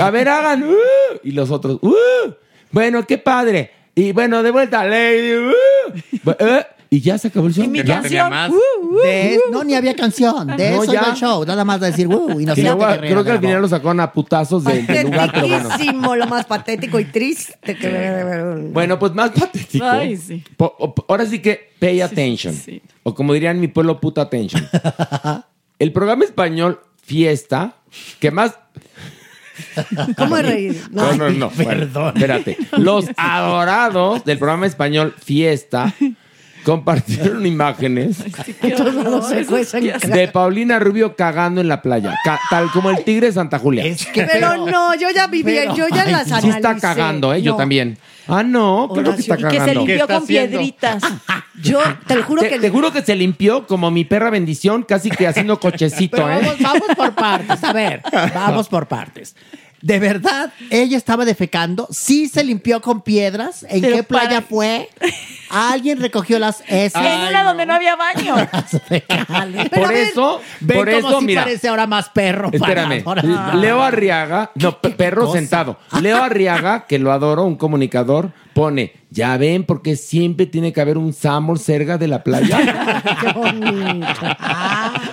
[0.00, 0.74] A ver, hagan, ¡uh!
[1.22, 2.32] Y los otros, ¡uh!
[2.70, 3.70] Bueno, qué padre.
[3.94, 6.30] Y bueno, de vuelta, Lady, ¡uh!
[6.38, 7.64] Eh, Y ya se acabó el show.
[7.64, 8.00] Y mi Ya.
[8.02, 8.30] canción.
[8.32, 10.46] uh, uh, De- no, ni había canción.
[10.58, 11.00] De No, eso ya.
[11.00, 11.42] iba el show.
[11.46, 14.12] Nada más de decir, uh, Y luego, guerrera creo que al final lo sacaron a
[14.12, 16.16] putazos del, del lugar, pero bueno.
[16.16, 19.84] Lo más patético y triste que Bueno, pues más patético.
[19.86, 20.44] Ay, sí.
[20.56, 22.54] Po- o- ahora sí que pay attention.
[23.04, 24.62] O como dirían mi pueblo, puta attention.
[25.78, 27.76] El programa español Fiesta,
[28.18, 28.52] que más...
[30.16, 30.74] ¿Cómo reído?
[30.90, 31.50] No, no, no.
[31.50, 32.12] bueno, perdón.
[32.16, 32.56] espérate.
[32.78, 35.92] Los adorados del programa español Fiesta
[36.64, 43.26] compartieron imágenes se de Paulina Rubio cagando en la playa, ca- tal como el tigre
[43.26, 43.84] de Santa Julia.
[43.84, 46.56] Es que, Pero no, yo ya viví, pero- yo ya Ay, las Sí analicé.
[46.58, 47.42] está cagando, ¿eh?
[47.42, 47.98] Yo también.
[48.28, 49.86] Ah, no, claro que está Y que se cagando.
[49.86, 50.50] limpió con haciendo?
[50.58, 51.02] piedritas.
[51.60, 54.82] Yo te lo juro Te, que te juro que se limpió como mi perra bendición,
[54.82, 56.40] casi que haciendo cochecito, Pero ¿eh?
[56.42, 57.64] vamos, vamos por partes.
[57.64, 58.02] A ver,
[58.34, 59.36] vamos por partes.
[59.82, 61.88] ¿De verdad ella estaba defecando?
[61.90, 63.66] ¿Sí se limpió con piedras?
[63.68, 64.88] ¿En Pero qué playa para- fue?
[65.50, 66.94] ¿Alguien recogió las heces?
[66.94, 68.36] en una donde no había baño.
[68.88, 69.68] fecales?
[69.70, 71.42] Pero a por eso, Ven por cómo eso, sí mira.
[71.42, 72.48] parece ahora más perro.
[72.52, 75.38] Espérame, para- L- Leo Arriaga, no, pe- perro cosa?
[75.38, 75.78] sentado.
[76.00, 80.96] Leo Arriaga, que lo adoro, un comunicador, pone, ya ven, porque siempre tiene que haber
[80.96, 83.02] un Samor cerca de la playa.
[83.20, 84.06] Qué bonito.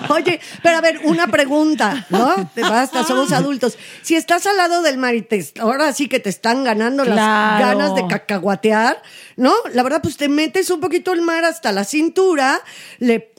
[0.09, 2.49] Oye, pero a ver, una pregunta, ¿no?
[2.53, 3.77] Te Basta, somos adultos.
[4.01, 7.15] Si estás al lado del mar y te- ahora sí que te están ganando las
[7.59, 9.01] ganas de cacahuatear,
[9.35, 9.53] ¿no?
[9.73, 12.61] La verdad, pues te metes un poquito el mar hasta la cintura,
[12.99, 13.31] le,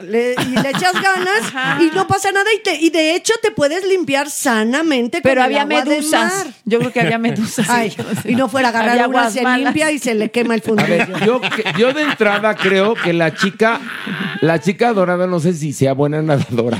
[0.00, 2.46] le- y le echas ganas y no pasa nada.
[2.56, 6.44] Y, te, y de hecho te puedes limpiar sanamente Pero con había el agua medusas.
[6.44, 6.46] mar.
[6.64, 7.68] Yo creo que había medusas.
[7.68, 9.64] Ay, y no fuera a agarrar Había una, se malas.
[9.66, 10.88] limpia y se le quema el A fundillo.
[10.88, 13.80] ver, yo, que- yo de entrada creo que la chica,
[14.40, 16.78] la chica dorada, no sé si sea buena nadadora.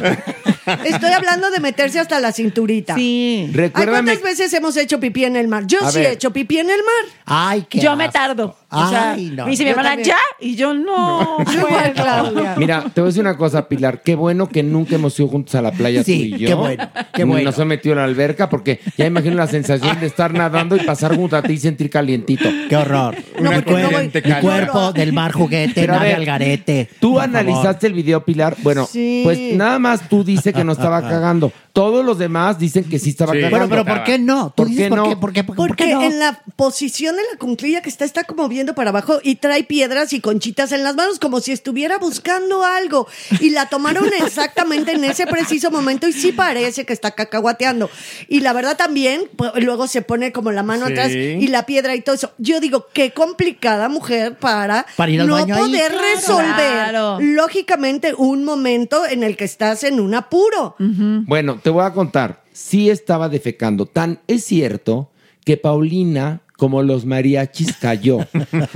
[0.84, 2.94] Estoy hablando de meterse hasta la cinturita.
[2.94, 3.44] Sí.
[3.48, 5.64] Ay, Recuérdame, ¿Cuántas veces hemos hecho pipí en el mar?
[5.66, 6.06] Yo A sí ver.
[6.08, 7.12] he hecho pipí en el mar.
[7.24, 8.12] Ay, qué Yo me asco.
[8.14, 8.56] tardo.
[8.72, 9.44] O sea, Ay, no.
[9.46, 10.08] me dice mi Yo hermana, también.
[10.08, 10.16] ¿ya?
[10.46, 11.38] Y yo, no.
[11.52, 11.94] Yo igual, puedo.
[11.94, 12.54] Claudia.
[12.56, 14.00] mira, te voy a decir una cosa, Pilar.
[14.02, 16.46] Qué bueno que nunca hemos ido juntos a la playa Sí, tú y yo.
[16.48, 17.44] qué bueno, qué bueno.
[17.46, 20.80] Nos hemos metido en la alberca porque ya imagino la sensación de estar nadando y
[20.80, 22.48] pasar junto a ti y sentir calientito.
[22.68, 23.16] Qué horror.
[23.40, 26.08] No, Mi porque cuer- no voy- mi no, cuerpo del mar juguete, Pero a nave
[26.10, 26.88] ver, al garete.
[27.00, 28.56] Tú Por analizaste el video, Pilar.
[28.62, 29.22] Bueno, Sí.
[29.24, 31.52] pues nada más tú dices que no estaba cagando.
[31.72, 33.38] Todos los demás dicen que sí estaba Sí.
[33.40, 33.68] cagando.
[33.68, 34.48] Bueno, pero ¿por qué no?
[34.50, 35.08] ¿Tú ¿Por dices qué por no?
[35.08, 35.16] qué?
[35.16, 35.44] ¿Por qué?
[35.44, 35.56] ¿Por qué?
[35.56, 36.02] ¿Por Porque qué no?
[36.02, 39.62] en la posición de la cunclilla que está, está como viendo para abajo y trae
[39.64, 43.06] piedras y conchitas en las manos, como si estuviera buscando algo.
[43.40, 47.88] Y la tomaron exactamente en ese preciso momento y sí parece que está cacahuateando.
[48.28, 50.92] Y la verdad también, pues, luego se pone como la mano Sí.
[50.92, 52.32] atrás y la piedra y todo eso.
[52.38, 56.08] Yo digo, qué complicada mujer para, Para ir al no baño ahí, poder claro.
[56.16, 56.54] resolver,
[56.90, 57.18] Claro.
[57.20, 60.74] lógicamente, un momento en el que estás en un apuro.
[60.78, 62.42] Bueno, te voy a contar.
[62.52, 63.86] Sí estaba defecando.
[63.86, 65.10] Tan es cierto
[65.44, 68.18] que Paulina, como los mariachis, cayó.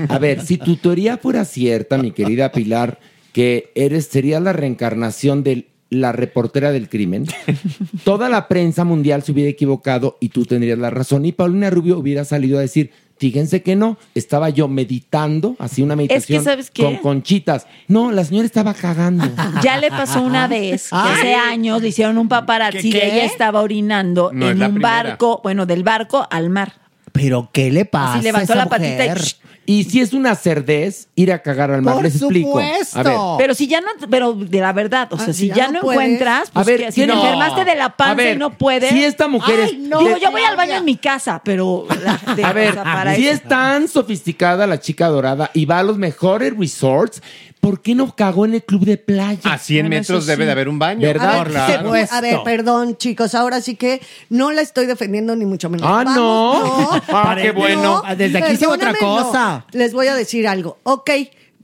[0.08, 2.98] A ver, si tu teoría fuera cierta, mi querida Pilar,
[3.32, 7.26] que eres sería la reencarnación del la reportera del crimen,
[8.04, 11.24] toda la prensa mundial se hubiera equivocado y tú tendrías la razón.
[11.24, 12.90] Y Paulina Rubio hubiera salido a decir,
[13.30, 16.82] fíjense que no, estaba yo meditando, así una meditación ¿sabes qué?
[16.82, 17.66] con conchitas.
[17.88, 19.24] No, la señora estaba cagando.
[19.62, 23.14] Ya le pasó una vez, que hace años le hicieron un paparazzi ¿Qué, de qué?
[23.14, 25.02] ella estaba orinando No es en un primera.
[25.02, 26.72] barco, bueno, del barco al mar.
[27.12, 28.14] Pero ¿qué le pasa?
[28.14, 29.10] Así levantó a esa la patita y-?
[29.66, 32.48] Y si es una cerdez, ir a cagar al mar, Por les explico.
[32.48, 32.98] supuesto.
[32.98, 35.54] A ver, Pero si ya no, pero de la verdad, o sea, Ah, si ya
[35.54, 36.00] ya, no no puedes.
[36.02, 37.22] encuentras, A pues ver, que si ¿quién te no?
[37.24, 38.90] enfermaste de la A panza ver, y no puedes.
[38.90, 42.34] si esta mujer es- Digo, de- yo voy al baño en mi casa, pero la-
[42.34, 43.34] de- A o ver, sea, para si eso.
[43.36, 47.22] es tan sofisticada la chica dorada y va a los mejores resorts,
[47.64, 49.40] ¿por qué no cagó en el club de playa?
[49.44, 50.46] A 100 Bueno, metros debe sí.
[50.46, 51.00] de haber un baño.
[51.00, 51.38] ¿Verdad?
[51.38, 55.34] Por la- Se pu- a ver, perdón, chicos, ahora sí que no la estoy defendiendo
[55.34, 55.86] ni mucho menos.
[55.88, 57.02] Ah, Vamos, no.
[57.08, 58.02] Ah, qué bueno.
[58.16, 58.98] Desde aquí hice otra no.
[58.98, 59.64] cosa.
[59.72, 60.78] Les voy a decir algo.
[60.82, 61.10] Ok,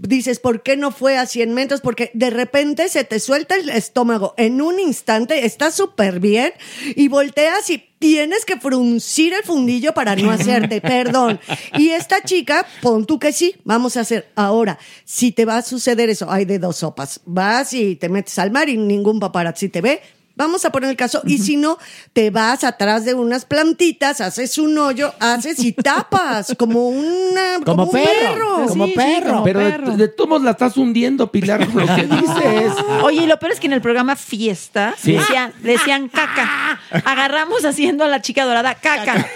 [0.08, 1.80] dices, ¿por qué no fue a 100 metros?
[1.80, 6.52] Porque de repente se te suelta el estómago en un instante, estás súper bien
[6.96, 11.38] y volteas y tienes que fruncir el fundillo para no hacerte, perdón.
[11.76, 14.30] Y esta chica, pon tú que sí, vamos a hacer.
[14.34, 17.20] Ahora, si te va a suceder eso, hay de dos sopas.
[17.26, 20.00] Vas y te metes al mar y ningún paparazzi te ve.
[20.40, 21.20] Vamos a poner el caso.
[21.26, 21.76] Y si no,
[22.14, 27.84] te vas atrás de unas plantitas, haces un hoyo, haces y tapas como una Como
[27.84, 29.30] un perro, como Sí, sí, perro.
[29.32, 29.96] como Pero de, perro.
[29.98, 32.72] de todos modos la estás hundiendo, Pilar, con lo que dices.
[33.02, 35.12] Oye, y lo peor es que en el programa Fiesta Sí.
[35.12, 36.80] decían, decían caca.
[37.04, 39.26] Agarramos haciendo a la chica dorada caca.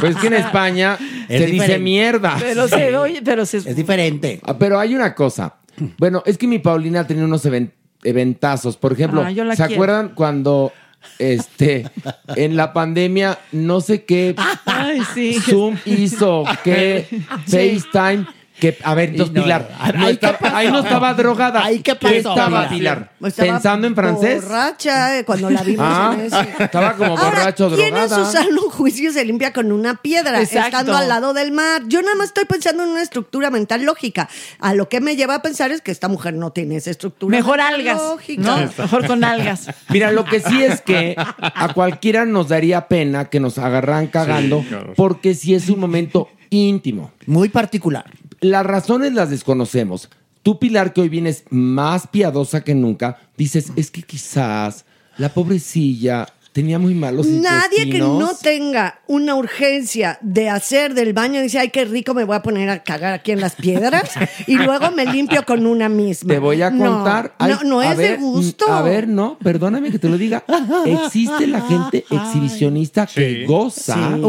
[0.00, 0.98] Pues que en España
[1.28, 2.36] Es se dice mierda.
[2.38, 4.40] Pero se oye, pero se Es diferente.
[4.44, 5.54] Ah, Pero hay una cosa.
[5.98, 7.72] Bueno, es que mi Paulina tenía unos even-
[8.02, 8.76] eventazos.
[8.76, 9.74] Por ejemplo, Ah, ¿se quiero.
[9.74, 10.72] acuerdan cuando
[11.18, 11.86] este
[12.36, 14.34] en la pandemia no sé qué
[14.66, 15.38] Ay, sí.
[15.40, 17.06] Zoom hizo, qué
[17.46, 18.26] FaceTime,
[18.60, 20.56] que a ver, entonces No, Pilar, no, no ahí, estaba- ¿qué pasó?
[20.56, 21.64] ahí no estaba drogada.
[21.64, 23.10] Ahí, ¿qué pasó, estaba Pilar?
[23.24, 24.44] Estaba Pensando en francés.
[24.44, 26.46] Borracha, eh, cuando la vimos Ah, en ese.
[26.64, 28.24] estaba como Ahora, borracho, ¿quién en drogada.
[28.26, 30.66] su sano juicio se limpia con una piedra Exacto.
[30.68, 31.82] estando al lado del mar?
[31.88, 34.28] Yo nada más estoy pensando en una estructura mental lógica.
[34.60, 37.36] A lo que me lleva a pensar es que esta mujer no tiene esa estructura
[37.36, 38.42] Mejor mental algas, lógica.
[38.42, 38.56] ¿no?
[38.78, 39.68] Mejor con algas.
[39.88, 44.62] Mira, lo que sí es que a cualquiera nos daría pena que nos agarraran cagando,
[44.68, 44.92] claro.
[44.96, 47.12] porque sí es un momento íntimo.
[47.26, 48.04] Muy particular.
[48.40, 50.08] Las razones las desconocemos.
[50.42, 54.86] Tú, Pilar, que hoy vienes más piadosa que nunca, dices, es que quizás
[55.18, 61.40] la pobrecilla tenía muy malos Nadie que no tenga una urgencia de hacer del baño
[61.40, 64.10] dice, ay, qué rico, me voy a poner a cagar aquí en las piedras
[64.46, 66.34] y luego me limpio con una misma.
[66.34, 67.34] Te voy a No, contar.
[67.38, 68.72] Ay, no, es ver, de gusto.
[68.72, 70.44] A ver, no, perdóname que te lo diga.
[70.86, 73.44] Existe la gente exhibicionista que Sí.
[73.44, 74.22] goza Sí,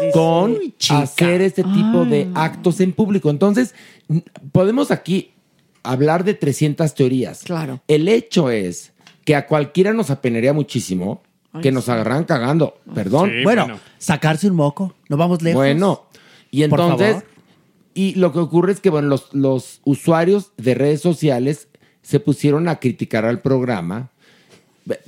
[0.00, 0.58] sí, con
[0.90, 3.30] hacer este tipo de actos en público.
[3.30, 3.74] Entonces,
[4.52, 5.32] podemos aquí
[5.82, 7.42] hablar de 300 teorías.
[7.44, 7.80] Claro.
[7.88, 8.92] El hecho es
[9.24, 11.22] que a cualquiera nos apenaría muchísimo
[11.62, 12.78] que nos agarran cagando.
[12.94, 13.30] Perdón.
[13.30, 13.80] Sí, bueno, bueno.
[13.98, 14.94] sacarse un moco.
[15.08, 15.58] No vamos lejos.
[15.58, 16.04] Bueno,
[16.50, 17.24] y entonces,
[17.94, 21.68] y lo que ocurre es que, bueno, los, los usuarios de redes sociales
[22.02, 24.10] se pusieron a criticar al programa.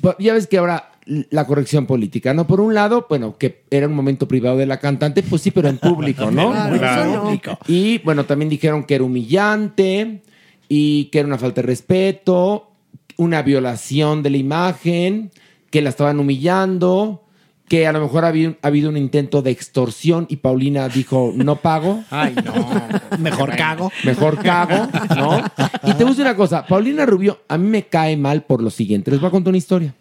[0.01, 2.47] Pues, Ya ves que ahora la corrección política, ¿no?
[2.47, 5.69] Por un lado, bueno, que era un momento privado de la cantante, pues sí, pero
[5.69, 6.51] en público, ¿no?
[6.79, 7.59] Claro, no.
[7.67, 10.23] Y bueno, también dijeron que era humillante
[10.69, 12.71] y que era una falta de respeto,
[13.17, 15.31] una violación de la imagen,
[15.71, 17.25] que la estaban humillando,
[17.71, 21.55] que a lo mejor había, ha habido un intento de extorsión y Paulina dijo, no
[21.57, 22.03] pago.
[22.11, 23.19] Ay, no.
[23.19, 23.93] Mejor cago.
[24.05, 25.39] Mejor cago, ¿no?
[25.85, 28.61] Y te voy a decir una cosa, Paulina Rubio a mí me cae mal por
[28.61, 29.13] lo siguiente.
[29.13, 29.95] Les voy a contar una historia.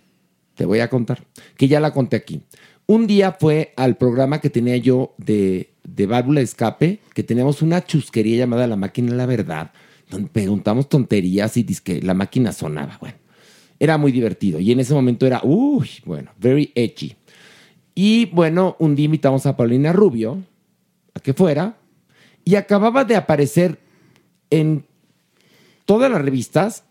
[0.56, 1.24] Te voy a contar,
[1.56, 2.41] que ya la conté aquí.
[2.88, 7.62] Un día fue al programa que tenía yo de, de válvula de escape, que teníamos
[7.62, 9.72] una chusquería llamada La Máquina de la Verdad,
[10.10, 12.98] donde preguntamos tonterías y que la máquina sonaba.
[13.00, 13.19] Bueno,
[13.80, 14.60] era muy divertido.
[14.60, 17.15] Y en ese momento era, uy, bueno, very edgy.
[17.95, 20.43] Y bueno, un día invitamos a Paulina Rubio
[21.14, 21.77] a que fuera
[22.45, 23.80] y acababa de aparecer
[24.49, 24.85] en
[25.85, 26.84] todas las revistas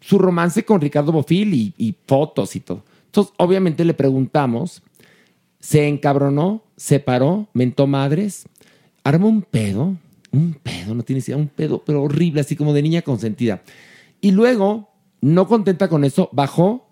[0.00, 2.84] su romance con Ricardo Bofil y, fotos y todo.
[3.06, 4.82] Entonces, obviamente le preguntamos,
[5.58, 8.46] se encabronó, se paró, mentó madres,
[9.04, 9.96] armó un pedo,
[10.32, 13.62] un pedo, no tiene idea, un pedo, pero horrible, así como de niña consentida.
[14.20, 14.90] Y luego,
[15.20, 16.88] no contenta con eso, bajó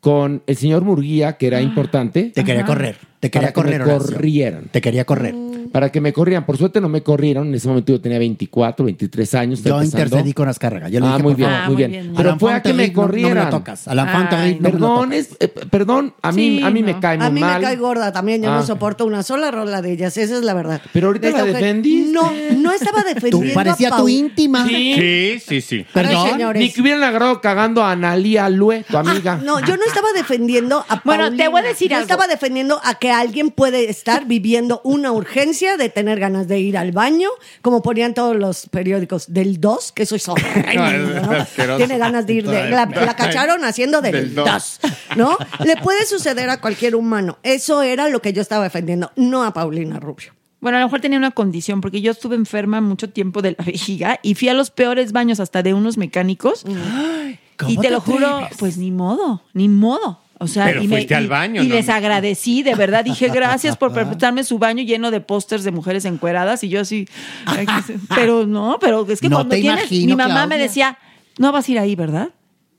[0.00, 2.30] con el señor Murguía, que era importante.
[2.34, 2.98] Te quería correr.
[3.20, 4.16] Te quería para que me correr, Horacio.
[4.16, 4.64] corrieran.
[4.70, 5.34] Te quería correr.
[5.72, 6.44] Para que me corrieran.
[6.46, 7.48] Por suerte no me corrieron.
[7.48, 9.62] En ese momento yo tenía 24, 23 años.
[9.62, 10.88] Yo intercedí con Azcárraga.
[10.88, 12.12] Yo le ah, dije, muy por bien, muy bien.
[12.16, 13.50] Pero Alan fue a que me Fonterric no- no me lo corrieran.
[13.50, 13.88] tocas.
[13.88, 16.86] Alan Fonterric no me lo perdón, es- eh, perdón, a mí, Sí, a mí no.
[16.86, 17.60] me cae muy A mí mal.
[17.60, 18.56] me cae gorda también, yo Ah.
[18.56, 20.80] no soporto una sola rola de ellas, esa es la verdad.
[20.92, 22.12] Pero ahorita De esta la defendiste.
[22.12, 24.66] No, no estaba defendiendo parecía a tu íntima.
[24.66, 25.86] Sí, sí, sí.
[25.92, 26.30] Perdón.
[26.30, 26.60] señores.
[26.60, 29.40] Ni que hubieran agarrado cagando a Analia Lue, tu amiga.
[29.44, 32.04] No, yo no estaba defendiendo a Bueno, te voy a decir Yo algo.
[32.04, 36.76] estaba defendiendo a que alguien puede estar viviendo una urgencia de tener ganas de ir
[36.76, 37.28] al baño,
[37.62, 41.22] como ponían todos los periódicos del 2, que eso es horrendo,
[41.56, 41.76] ¿no?
[41.76, 42.70] Tiene ganas de ir de...
[42.70, 44.80] La, la cacharon haciendo del Del dos.
[44.82, 45.38] 2, ¿no?
[45.64, 47.38] Le puede suceder a cualquier humano.
[47.42, 50.32] Eso era lo que yo estaba defendiendo, no a Paulina Rubio.
[50.60, 53.64] Bueno, a lo mejor tenía una condición, porque yo estuve enferma mucho tiempo de la
[53.66, 56.64] vejiga y fui a los peores baños hasta de unos mecánicos.
[56.68, 60.23] y ¿cómo te te lo juro, pues ni modo, ni modo.
[60.38, 61.74] O sea, Pero y, me- fuiste al y- baño, y ¿no?
[61.76, 63.04] les agradecí, de verdad.
[63.04, 66.64] Dije, gracias por prestarme su baño lleno de pósters de mujeres encueradas.
[66.64, 67.06] Y yo así,
[68.14, 70.98] pero no, pero es que No cuando te tienes, imagino, mi mamá me decía,
[71.38, 72.30] no vas a ir ahí, ¿verdad?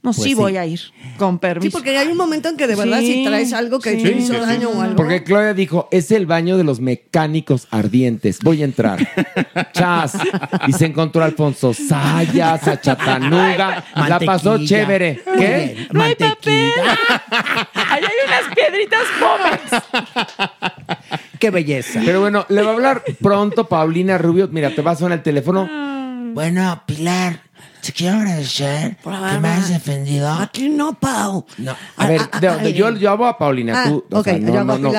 [0.06, 0.36] No, Pues sí, sí.
[0.36, 0.80] voy a ir,
[1.18, 1.72] con Sí, permiso.
[1.77, 4.03] porque hay un momento en que de verdad Sí, si traes algo que sí.
[4.03, 4.77] te hizo Sí, sí, daño sí.
[4.77, 4.95] o algo...
[4.95, 8.40] Porque Claudia dijo, es el baño de los mecánicos ardientes.
[8.44, 8.99] Voy a entrar.
[9.73, 10.18] Chas.
[10.68, 13.84] Y se encontró a Alfonso Sayas, a Chatanuga.
[13.95, 15.22] La pasó chévere.
[15.38, 15.76] ¿Qué?
[15.76, 16.98] bien, Mantequilla.
[17.73, 19.84] Ahí hay unas piedritas jóvenes.
[21.40, 22.02] Qué belleza.
[22.06, 24.48] Pero bueno, le va a hablar pronto Paulina Rubio.
[24.52, 25.68] Mira, te va a sonar el teléfono.
[26.34, 27.41] Bueno, Pilar,
[27.86, 29.10] te quiero agradecer que
[29.40, 30.32] me has defendido.
[30.32, 31.45] Aquí no, Pau.
[31.57, 33.84] No, a ver, Ah, de- ah, de- ah, yo, yo hablo a Paulina.
[33.84, 34.91] Ah, tú, o ok, sea, no, yo no, a no.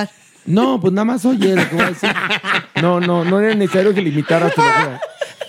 [0.47, 2.11] No, pues nada más oye lo que voy a decir.
[2.81, 5.01] No, no, no era necesario que limitaras tu locura.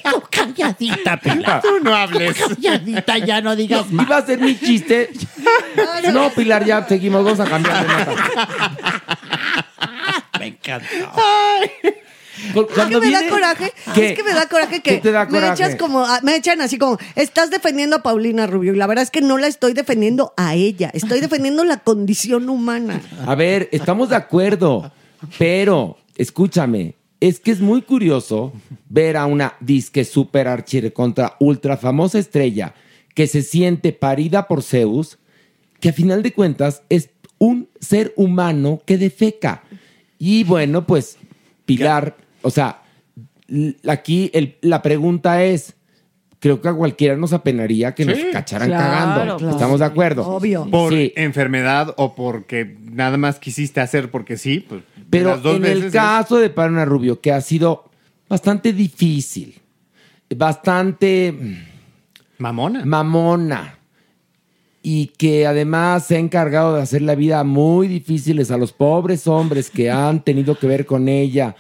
[0.10, 1.62] Tú calladita, Pilar.
[1.62, 2.36] Tú no hables.
[2.38, 4.08] Calladita, ya no digas más.
[4.08, 5.12] Iba a ser mi chiste.
[6.12, 7.24] No, Pilar, ya seguimos.
[7.24, 8.72] Vamos a cambiar de nota.
[10.40, 10.88] Me encanta.
[11.82, 11.97] Que
[12.74, 14.10] Cuando me da coraje, ¿Qué?
[14.10, 15.64] es que me da coraje que ¿Qué te da me coraje?
[15.64, 19.12] echas como, me echan así como, estás defendiendo a Paulina Rubio y la verdad es
[19.12, 23.02] que no la estoy defendiendo a ella, estoy defendiendo la condición humana.
[23.26, 24.92] A ver, estamos de acuerdo,
[25.38, 28.54] pero escúchame, es que es muy curioso
[28.90, 32.74] ver a una disque super archire contra ultra famosa estrella
[33.16, 35.18] que se siente parida por Zeus,
[35.80, 37.10] que a final de cuentas es
[37.40, 39.64] un ser humano que defeca.
[40.20, 41.18] Y bueno, pues
[41.66, 42.16] Pilar,
[42.48, 42.82] o sea,
[43.88, 45.76] aquí el- la pregunta es,
[46.40, 49.38] creo que a cualquiera nos apenaría que nos cacharan Claro, cagando.
[49.38, 49.54] claro.
[49.54, 50.28] ¿Estamos de acuerdo?
[50.28, 50.68] Obvio.
[50.70, 51.12] Por Sí.
[51.16, 54.66] enfermedad o porque nada más quisiste hacer porque sí.
[54.68, 57.90] Pues, Pero las dos en el veces es- caso de Paulina Rubio, que ha sido
[58.30, 59.56] bastante difícil,
[60.36, 61.54] bastante mm,
[62.40, 62.86] Mamona.
[62.86, 63.74] mamona,
[64.84, 69.28] y que además se ha encargado de hacer la vida muy difíciles a los pobres
[69.28, 71.56] hombres que han tenido que ver con ella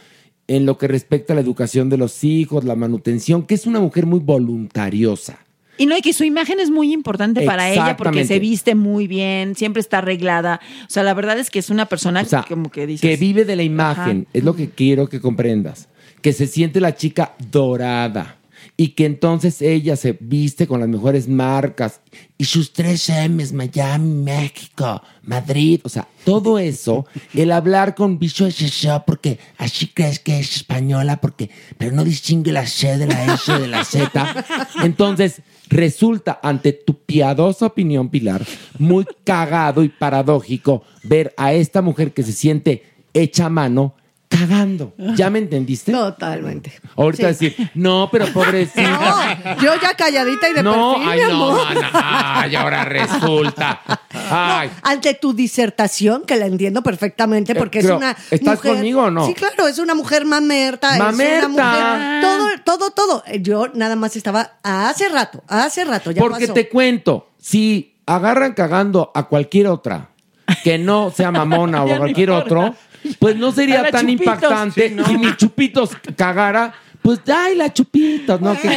[0.47, 3.79] en lo que respecta a la educación de los hijos, la manutención, que es una
[3.79, 5.39] mujer muy voluntariosa.
[5.77, 9.05] Y no, y que su imagen es muy importante para ella porque se viste muy
[9.05, 10.59] bien, siempre está arreglada.
[10.87, 13.01] O sea, la verdad es que es una persona O sea, como que dices.
[13.01, 14.29] que vive de la imagen, Ajá.
[14.33, 15.87] es lo que quiero que comprendas.
[16.21, 18.36] Que se siente la chica dorada
[18.79, 21.99] y que entonces ella se viste con las mejores marcas
[22.37, 28.45] y sus tres M's, Miami, México, Madrid, o sea, todo eso, el hablar con bicho
[28.45, 31.49] eso porque así crees que es española, porque,
[31.79, 34.45] pero no distingue la C de la S de la Z.
[34.83, 38.45] Entonces, resulta, ante tu piadosa opinión, Pilar,
[38.77, 42.83] muy cagado y paradójico ver a esta mujer que se siente
[43.15, 43.95] hecha mano
[44.27, 44.93] cagando.
[45.15, 45.91] ¿Ya me entendiste?
[45.91, 46.71] Totalmente.
[46.95, 47.45] Ahorita Sí.
[47.49, 48.81] decir, no, pero pobrecita.
[49.55, 51.75] No, yo ya calladita y de No, perfil, ay, mi no, amor.
[51.75, 53.81] mana, ay, ahora resulta.
[54.29, 54.69] Ay.
[54.83, 59.03] Ante tu disertación, que la entiendo perfectamente, porque Eh, es pero, una ¿estás mujer- conmigo
[59.03, 59.25] o no?
[59.25, 60.97] Sí, claro, es una mujer mamerta.
[60.97, 61.37] Mamerta.
[61.39, 62.47] Es una mujer, todo,
[62.77, 63.23] todo, todo.
[63.39, 66.53] Yo nada más estaba hace rato, hace rato, ya Porque pasó.
[66.53, 70.09] te cuento, si agarran cagando a cualquier otra
[70.63, 72.45] que no sea mamona o no cualquier importa.
[72.45, 72.75] otro,
[73.19, 74.25] pues no sería tan Chupitos.
[74.35, 75.05] impactante no.
[75.05, 76.73] si mi chupitos cagara.
[77.07, 78.67] Pues ay, la chupitos, no que.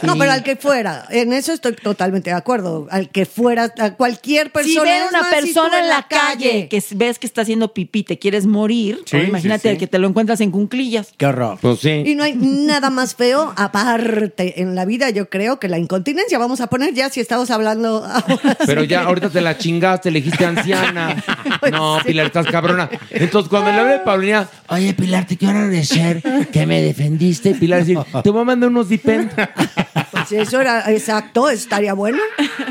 [0.00, 2.86] No, pero al que fuera, en eso estoy totalmente de acuerdo.
[2.90, 4.72] Al que fuera, a cualquier persona.
[4.72, 8.02] si ven es una más, persona en la calle que ves que está haciendo pipí,
[8.02, 9.78] te quieres morir, Sí, imagínate sí, sí.
[9.78, 11.12] que te lo encuentras en cunclillas.
[11.18, 11.58] Qué horror.
[11.60, 12.02] Pues sí.
[12.06, 16.38] Y no hay nada más feo, aparte en la vida, yo creo que la incontinencia.
[16.38, 18.56] Vamos a poner ya, si estamos hablando ahora.
[18.66, 18.86] Pero sí.
[18.86, 21.22] ya ahorita te la chingaste, le dijiste anciana.
[21.60, 22.06] Pues No, sí.
[22.06, 22.88] Pilar, estás cabrona.
[23.10, 26.22] Entonces, cuando le hablé de Paulina, Oye, Pilar, te quiero agradecer
[26.52, 27.49] que me defendiste.
[27.54, 29.30] Pilar decir, te voy a mandar unos dipend.
[29.32, 32.18] Pues si eso era exacto, estaría bueno.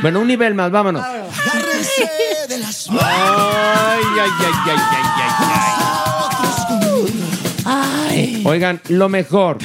[0.02, 1.04] Bueno, un nivel más, vámonos.
[1.04, 2.10] Agárrense
[2.48, 4.78] de las Ay, ay, ay, ay, ay,
[7.66, 7.80] ay,
[8.16, 8.44] ay.
[8.46, 9.58] Oigan, lo mejor.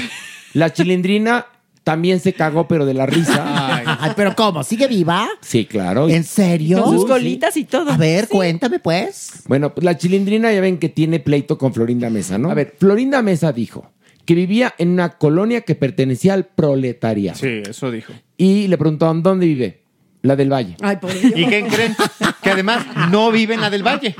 [0.52, 1.46] La chilindrina
[1.82, 3.76] también se cagó, pero de la risa.
[4.00, 4.62] Ay, pero ¿cómo?
[4.62, 5.28] ¿Sigue viva?
[5.40, 6.08] Sí, claro.
[6.08, 6.82] ¿En serio?
[6.82, 7.08] Con sus Sí.
[7.08, 7.90] colitas y todo.
[7.90, 9.42] A ver, cuéntame pues.
[9.46, 12.50] Bueno, pues la chilindrina ya ven que tiene pleito con Florinda Mesa, ¿no?
[12.50, 13.90] A ver, Florinda Mesa dijo
[14.24, 17.38] que vivía en una colonia que pertenecía al proletariado.
[17.38, 18.12] Sí, eso dijo.
[18.36, 19.80] Y le preguntaron, ¿dónde vive?
[20.22, 20.76] La del Valle.
[20.80, 21.32] Ay, por Dios.
[21.36, 21.94] ¿Y qué creen?
[22.42, 24.14] Que además no vive en la del Valle.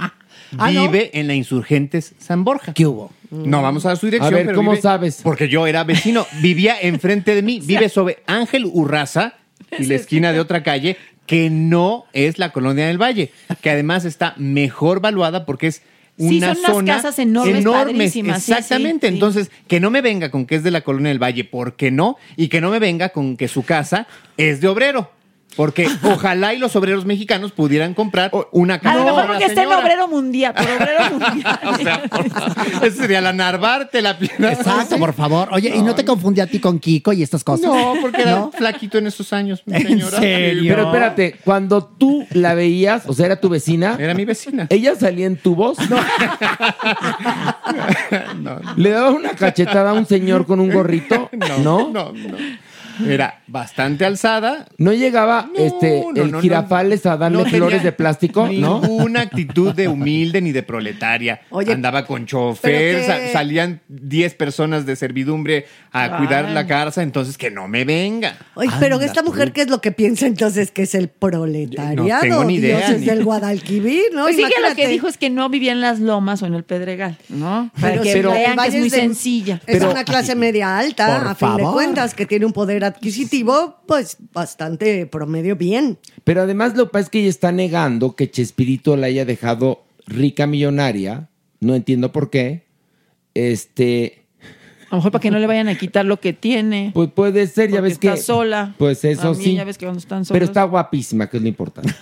[0.59, 0.83] Ah, ¿no?
[0.83, 2.75] Vive en la Insurgentes San Borja.
[2.75, 3.11] ¿Qué hubo?
[3.31, 4.33] No vamos a dar su dirección.
[4.35, 5.21] A ver, pero ¿cómo vive- sabes?
[5.23, 6.27] Porque yo era vecino.
[6.43, 7.61] Vivía enfrente de mí.
[7.65, 9.35] Vive sobre Ángel Urraza
[9.79, 13.33] y la esquina de otra calle que no es la colonia del Valle.
[13.63, 15.83] Que además está mejor valuada porque es
[16.17, 19.09] Sí, una son unas zona casas enormes, sí, Exactamente.
[19.09, 19.15] sí, sí.
[19.15, 22.17] Entonces, que no me venga con que es de la colonia del Valle, porque no,
[22.37, 25.11] y que no me venga con que su casa es de obrero.
[25.57, 28.99] Porque ojalá y los obreros mexicanos pudieran comprar una A casa.
[28.99, 29.85] lo mejor porque está en señora.
[29.85, 31.61] obrero mundial, por obrero mundial.
[32.83, 34.53] Esa sería la Narvarte, la pierna.
[34.53, 35.49] Exacto, por favor.
[35.53, 37.67] Oye, ¿y no te confundí a ti con Kiko y estas cosas?
[37.67, 38.53] No, porque era ¿No?
[38.53, 40.19] flaquito en esos años, mi ¿En señora.
[40.19, 40.75] serio?
[40.75, 43.97] Pero espérate, cuando tú la veías, o sea, era tu vecina.
[43.99, 44.67] Era mi vecina.
[44.71, 45.79] ¿Ella salía en tu voz?
[45.89, 45.97] No.
[48.77, 51.31] ¿Le daba una cachetada a un señor con un gorrito?
[51.63, 52.37] No, no, no.
[53.09, 54.67] Era bastante alzada.
[54.79, 58.47] ¿No llegaba este, no, el no, girafales a darle flores de plástico?
[58.49, 58.81] ¿No?
[58.81, 61.41] Ninguna actitud de humilde ni de proletaria.
[61.51, 67.37] Oye, Andaba con chofer, pero salían 10 personas de servidumbre a cuidar la casa, entonces
[67.39, 68.37] que no me venga.
[68.55, 69.29] Oye, pero esta tú.
[69.31, 72.05] mujer, ¿qué es lo que piensa entonces que es el proletariado?
[72.05, 74.23] No tengo ni idea, ni- del Guadalquivir, ¿no?
[74.23, 76.55] Pues sí que lo que dijo es que no vivía en las lomas o en
[76.55, 77.71] el Pedregal, ¿no?
[77.81, 79.61] Para Pero que vean Valle es muy de- sencilla.
[79.67, 83.77] Es Pero- una clase media alta, a fin de cuentas, que tiene un poder adquisitivo,
[83.87, 85.99] pues bastante promedio bien.
[86.25, 89.85] Pero además lo que pasa es que ella está negando que Chespirito la haya dejado
[90.07, 91.29] rica millonaria.
[91.61, 92.65] No entiendo por qué.
[93.35, 94.24] Este,
[94.95, 96.93] A lo mejor para que no le vayan a quitar lo que tiene.
[96.95, 98.09] pues puede ser, ya ves que.
[98.09, 98.75] está sola.
[98.79, 99.55] Pues eso También sí.
[99.57, 101.93] ya ves que cuando están Pero solos- está guapísima, que es lo importante.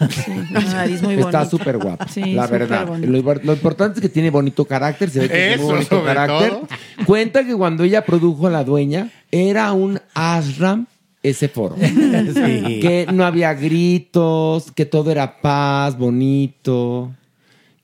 [0.50, 1.44] Una nariz muy Está bonita.
[1.50, 2.86] súper guapa, Sí, la verdad.
[2.98, 6.50] Lo, lo importante es que tiene bonito carácter, se ve que tiene bonito sobre carácter.
[6.50, 6.68] todo.
[7.06, 10.86] Cuenta que cuando ella produjo a La Dueña, era un ashram
[11.22, 11.76] ese foro.
[11.80, 17.12] Que no había gritos, que todo era paz, bonito.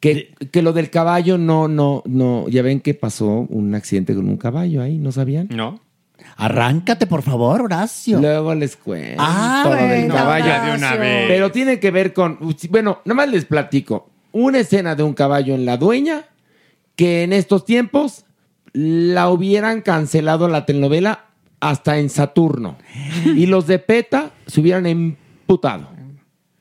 [0.01, 2.49] Que, que lo del caballo no, no, no.
[2.49, 5.49] Ya ven que pasó un accidente con un caballo ahí, ¿no sabían?
[5.51, 5.81] No.
[6.37, 8.21] Arráncate, por favor, Horacio.
[8.21, 10.47] Luego les cuento Ah, del venga, caballo.
[10.47, 11.25] Ya de una vez.
[11.29, 12.39] Pero tiene que ver con.
[12.71, 14.11] Bueno, nada más les platico.
[14.33, 16.27] Una escena de un caballo en la dueña
[16.95, 18.25] que en estos tiempos
[18.73, 21.25] la hubieran cancelado la telenovela
[21.61, 22.77] hasta en Saturno.
[23.25, 25.89] Y los de PETA se hubieran emputado.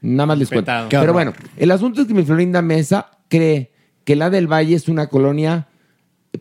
[0.02, 0.72] Nada más les cuento.
[0.90, 3.72] Pero bueno, el asunto es que mi Florinda Mesa cree
[4.04, 5.68] que la del Valle es una colonia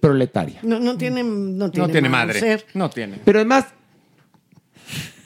[0.00, 0.60] proletaria.
[0.62, 2.40] No, no tiene, no tiene, No madre.
[2.40, 2.66] ser.
[2.74, 3.18] No tiene.
[3.24, 3.66] Pero además,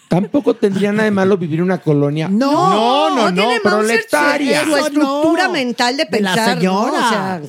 [0.08, 2.28] tampoco tendría nada de malo vivir en una colonia.
[2.28, 4.64] No, No, no, no, tiene Mauser proletaria.
[4.64, 5.52] Su estructura no.
[5.52, 6.48] mental de De la pensar.
[6.56, 6.60] ¿no?
[6.60, 7.00] señora.
[7.02, 7.42] O sea,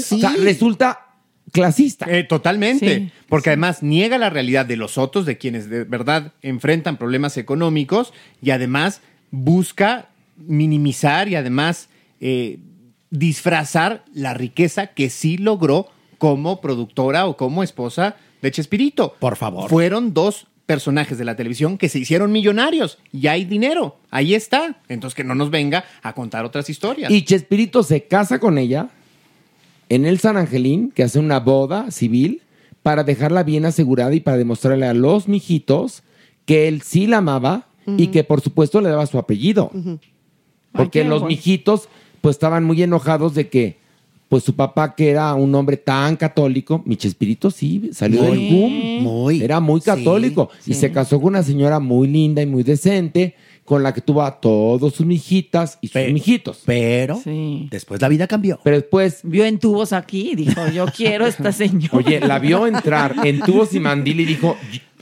[0.00, 0.16] Sí.
[0.16, 1.00] O sea, resulta
[1.52, 2.06] clasista.
[2.08, 2.96] Eh, totalmente.
[2.98, 7.36] Sí, porque además niega la realidad de los otros, de quienes de verdad enfrentan problemas
[7.36, 8.12] económicos
[8.42, 9.00] y además
[9.30, 11.88] busca minimizar y además
[12.20, 12.58] eh,
[13.14, 15.88] disfrazar la riqueza que sí logró
[16.18, 19.14] como productora o como esposa de Chespirito.
[19.20, 19.70] Por favor.
[19.70, 23.98] Fueron dos personajes de la televisión que se hicieron millonarios y hay dinero.
[24.10, 24.80] Ahí está.
[24.88, 27.10] Entonces que no nos venga a contar otras historias.
[27.10, 28.88] Y Chespirito se casa con ella
[29.88, 32.42] en el San Angelín, que hace una boda civil,
[32.82, 36.02] para dejarla bien asegurada y para demostrarle a los mijitos
[36.46, 39.70] que él sí la amaba y que por supuesto le daba su apellido.
[40.72, 41.28] Porque los bueno.
[41.28, 41.88] mijitos
[42.24, 43.76] pues estaban muy enojados de que
[44.30, 48.50] pues su papá que era un hombre tan católico, mi Chespirito sí salió Muy, del
[48.54, 48.72] boom,
[49.02, 49.42] muy.
[49.42, 53.34] era muy Sí, católico y se casó con una señora muy linda y muy decente
[53.66, 56.62] con la que tuvo a todos sus mijitas y sus Pe- mijitos.
[56.64, 57.68] Pero Sí.
[57.70, 58.58] después la vida cambió.
[58.64, 61.90] Pero después, Vio en tubos aquí y dijo, yo quiero esta señora.
[61.92, 64.56] oye, la vio entrar en tubos y mandil y dijo,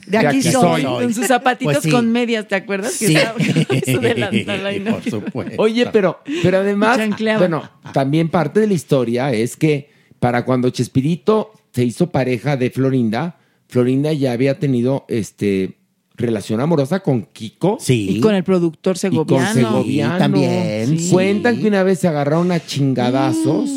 [0.07, 0.83] De aquí soy.
[0.83, 1.91] Con sus zapatitos Pues sí.
[1.91, 2.93] con medias, ¿te acuerdas?
[2.93, 3.16] Sí.
[4.91, 5.62] por supuesto.
[5.62, 6.99] Oye, pero, pero además,
[7.39, 7.62] bueno,
[7.93, 13.39] también parte de la historia es que para cuando Chespirito se hizo pareja de Florinda,
[13.69, 15.79] Florinda ya había tenido este
[16.16, 17.79] relación amorosa con Kiko.
[17.81, 18.07] Sí.
[18.11, 19.55] Y con el productor Y con segoviano.
[19.55, 20.15] Segoviano.
[20.15, 21.11] Sí, también, sí.
[21.11, 23.70] Cuentan que una vez se agarraron a chingadazos.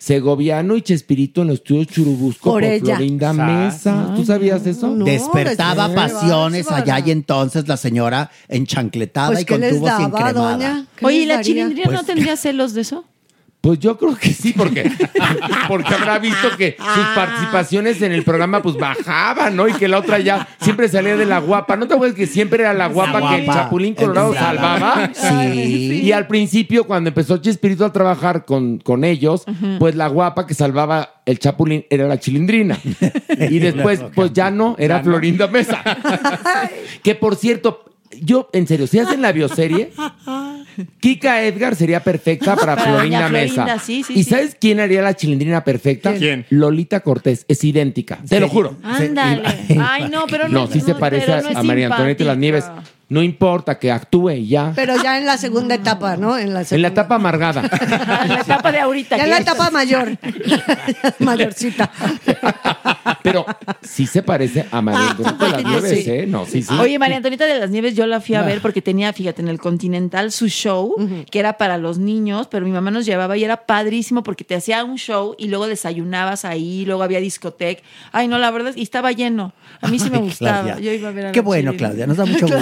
[0.00, 2.96] Segoviano y Chespirito en los estudios Churubusco Por por, ella.
[2.96, 4.12] Florinda Sa- Mesa.
[4.16, 4.88] ¿Tú sabías eso?
[4.88, 9.90] No, Despertaba pasiones allá y entonces la señora enchancletada Pues, y ¿qué con les tubos
[9.90, 10.52] y daba, encremada.
[10.56, 10.86] doña?
[10.96, 11.44] ¿Qué Oye, ¿y les la daría?
[11.52, 13.04] chilindrina no Pues- tendría celos de eso?
[13.60, 14.90] Pues yo creo que sí, porque,
[15.68, 19.68] porque habrá visto que sus participaciones en el programa pues bajaban, ¿no?
[19.68, 21.76] Y que la otra ya siempre salía de la guapa.
[21.76, 23.46] ¿No te acuerdas que siempre era la guapa, que el.
[23.46, 25.10] Chapulín Colorado salvaba?
[25.12, 26.00] Sí.
[26.02, 29.44] Y al principio, cuando empezó Chespirito a trabajar con, con ellos,
[29.78, 32.78] pues la guapa que salvaba el Chapulín era la Chilindrina.
[33.50, 35.82] Y después, pues ya no, era Florinda Mesa.
[37.02, 37.84] que por cierto,
[38.22, 39.92] yo, en serio, si hacen la bioserie,
[41.00, 43.78] Kika Edgar sería perfecta para, Para Florinda, Mesa.
[43.78, 44.30] sí, sí, ¿Y sí.
[44.30, 46.14] sabes quién haría la chilindrina perfecta?
[46.14, 46.46] ¿Quién?
[46.50, 47.44] Lolita Cortés.
[47.48, 48.18] Es idéntica.
[48.28, 48.76] Te lo juro.
[48.82, 49.42] Ándale.
[49.80, 50.60] Ay, no, pero no.
[50.60, 52.64] No, sí se parece a, no María Antonieta de las Nieves.
[53.10, 54.72] No importa que actúe y ya.
[54.74, 56.38] Pero ya en la segunda etapa, ¿no?
[56.38, 57.62] En la, En la etapa amargada.
[58.22, 59.16] En la etapa de ahorita.
[59.16, 60.16] ya en la es- etapa mayor.
[61.18, 61.90] Mayorcita.
[63.22, 63.44] Pero
[63.82, 66.10] sí se parece a María Antonieta de las Nieves, Sí.
[66.10, 66.26] ¿eh?
[66.26, 66.72] No, sí, sí.
[66.80, 69.48] Oye, María Antonieta de las Nieves, yo la fui a ver porque tenía, fíjate, en
[69.48, 70.94] el Continental su show,
[71.30, 74.54] que era para los niños, pero mi mamá nos llevaba y era padrísimo porque te
[74.54, 77.82] hacía un show y luego desayunabas ahí, luego había discoteca.
[78.12, 79.52] Ay, no, la verdad, y estaba lleno.
[79.80, 80.62] A mí sí me Ay, gustaba.
[80.62, 80.78] Claudia.
[80.84, 81.72] Yo iba a ver a Qué bueno.
[81.76, 82.60] Claudia, nos da mucho gusto.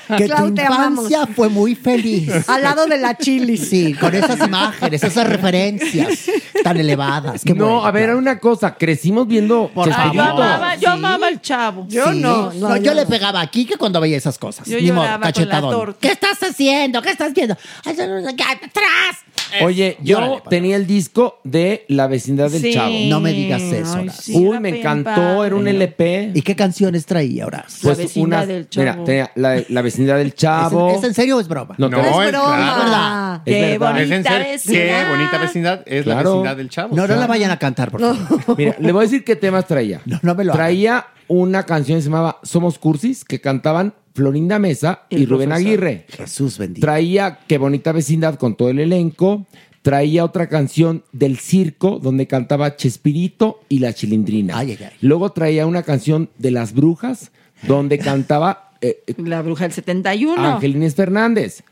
[0.18, 1.10] Que Clau, tu te amamos.
[1.10, 2.30] infancia fue muy feliz.
[2.48, 3.56] Al lado de la chili.
[3.56, 6.26] Sí, con esas imágenes, esas referencias
[6.64, 7.42] tan elevadas.
[7.44, 8.74] Qué no, bueno, a ver, una cosa.
[8.76, 11.86] Crecimos viendo Por Ay, yo amaba, yo amaba al chavo.
[11.88, 12.20] Yo Sí.
[12.20, 14.66] no, no, yo yo le pegaba aquí que cuando veía esas cosas.
[14.66, 15.96] Yo Ni modo, cachetadón.
[16.00, 17.02] ¿Qué estás haciendo?
[17.02, 17.56] ¿Qué estás viendo?
[17.84, 19.62] Ay, yo no sé qué, ¡Atrás!
[19.62, 22.72] Oye, yo tenía el disco de La vecindad del Sí.
[22.74, 22.94] Chavo.
[23.08, 26.32] No me digas eso, Ay, sí, Uy, me encantó, era un LP.
[26.34, 27.64] ¿Y qué canciones traía ahora?
[27.82, 28.84] La vecindad del Chavo.
[28.92, 30.90] Mira, tenía la, la vecindad del Chavo.
[30.90, 31.74] ¿Es, es en serio o es broma?
[31.78, 32.56] No, No, es broma.
[32.86, 33.42] claro.
[33.44, 34.00] Es Qué verdad.
[34.00, 34.44] Es en bonita serio.
[34.44, 35.10] Qué vecindad.
[35.10, 36.96] bonita vecindad es la vecindad del chavo.
[36.96, 38.18] No, no la vayan a cantar, por favor.
[38.58, 40.00] Mira, le voy a decir qué temas traía.
[40.06, 40.66] No, no me lo hagas.
[40.66, 45.52] Traía una canción que se llamaba Somos Cursis, que cantaban Florinda Mesa y, Rubén profesor.
[45.68, 46.06] Aguirre.
[46.08, 46.84] Jesús bendito.
[46.84, 49.46] Traía Qué bonita vecindad con todo el elenco.
[49.82, 54.58] Traía otra canción del circo donde cantaba Chespirito y la Chilindrina.
[54.58, 54.96] Ay, ay, ay.
[55.00, 57.30] Luego traía una canción de las brujas
[57.62, 60.54] donde cantaba eh, eh, La bruja del 71.
[60.54, 61.62] Angelines Fernández.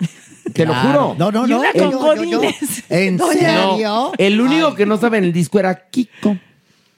[0.52, 1.14] Te lo juro.
[1.18, 1.60] No, no, Y no.
[1.60, 2.84] una con yo- yo- Godínez.
[2.88, 4.12] ¿En No, serio?
[4.18, 6.36] el único que no sabe en el disco era Kiko.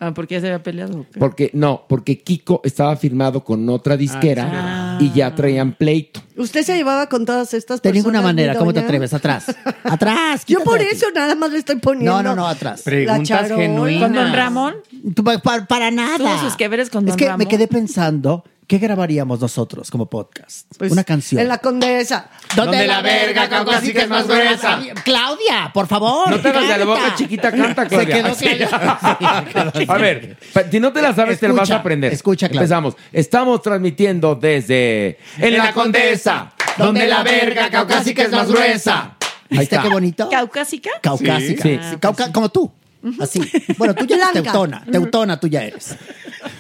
[0.01, 1.01] Ah, ¿por qué ya se había peleado?
[1.01, 1.19] o qué?
[1.19, 4.99] Porque, no, porque Kiko estaba firmado con otra disquera Ah.
[5.01, 6.21] y ya traían pleito.
[6.37, 8.05] Usted se llevaba con todas estas De personas.
[8.05, 8.53] ninguna manera.
[8.53, 8.87] mi ¿Cómo te doña?
[8.87, 9.13] atreves?
[9.13, 9.47] Atrás.
[9.83, 10.43] Atrás.
[10.47, 10.95] Yo quítate por de aquí.
[10.95, 12.13] eso nada más le estoy poniendo.
[12.13, 12.83] No, no, no, atrás.
[12.83, 13.57] Preguntas charola.
[13.57, 14.03] genuinas.
[14.05, 14.75] ¿Con Don Ramón?
[15.17, 16.17] Tú, pa- pa- Para, nada.
[16.19, 17.39] Todos sus que veres con Es Don que Ramón.
[17.39, 20.67] me quedé pensando, ¿qué grabaríamos nosotros como podcast?
[20.79, 21.41] Pues, Una canción.
[21.43, 22.29] En la condesa.
[22.55, 24.79] Donde la verga caucásica es más gruesa.
[25.05, 26.31] Claudia, por favor.
[26.31, 27.17] No te hagas de la boca canta.
[27.17, 28.23] chiquita, canta, Se Claudia.
[28.23, 29.73] quedó callada.
[29.89, 30.37] A ver,
[30.71, 32.13] si no te la sabes, te la vas a aprender.
[32.13, 32.61] escucha, Claudia.
[32.63, 32.95] Empezamos.
[33.13, 39.15] Estamos transmitiendo desde En la Condesa, donde la verga caucásica es más gruesa.
[39.51, 39.83] Ahí ¿Viste está.
[39.83, 40.29] qué bonito?
[40.29, 40.91] ¿Caucásica?
[41.01, 41.63] Caucásica.
[41.63, 41.81] Sí.
[41.83, 42.71] Sí, cauca- como tú.
[43.21, 43.41] Así.
[43.79, 44.43] Bueno, tú ya eres Blanca.
[44.53, 44.85] teutona.
[44.91, 45.97] Teutona tú ya eres.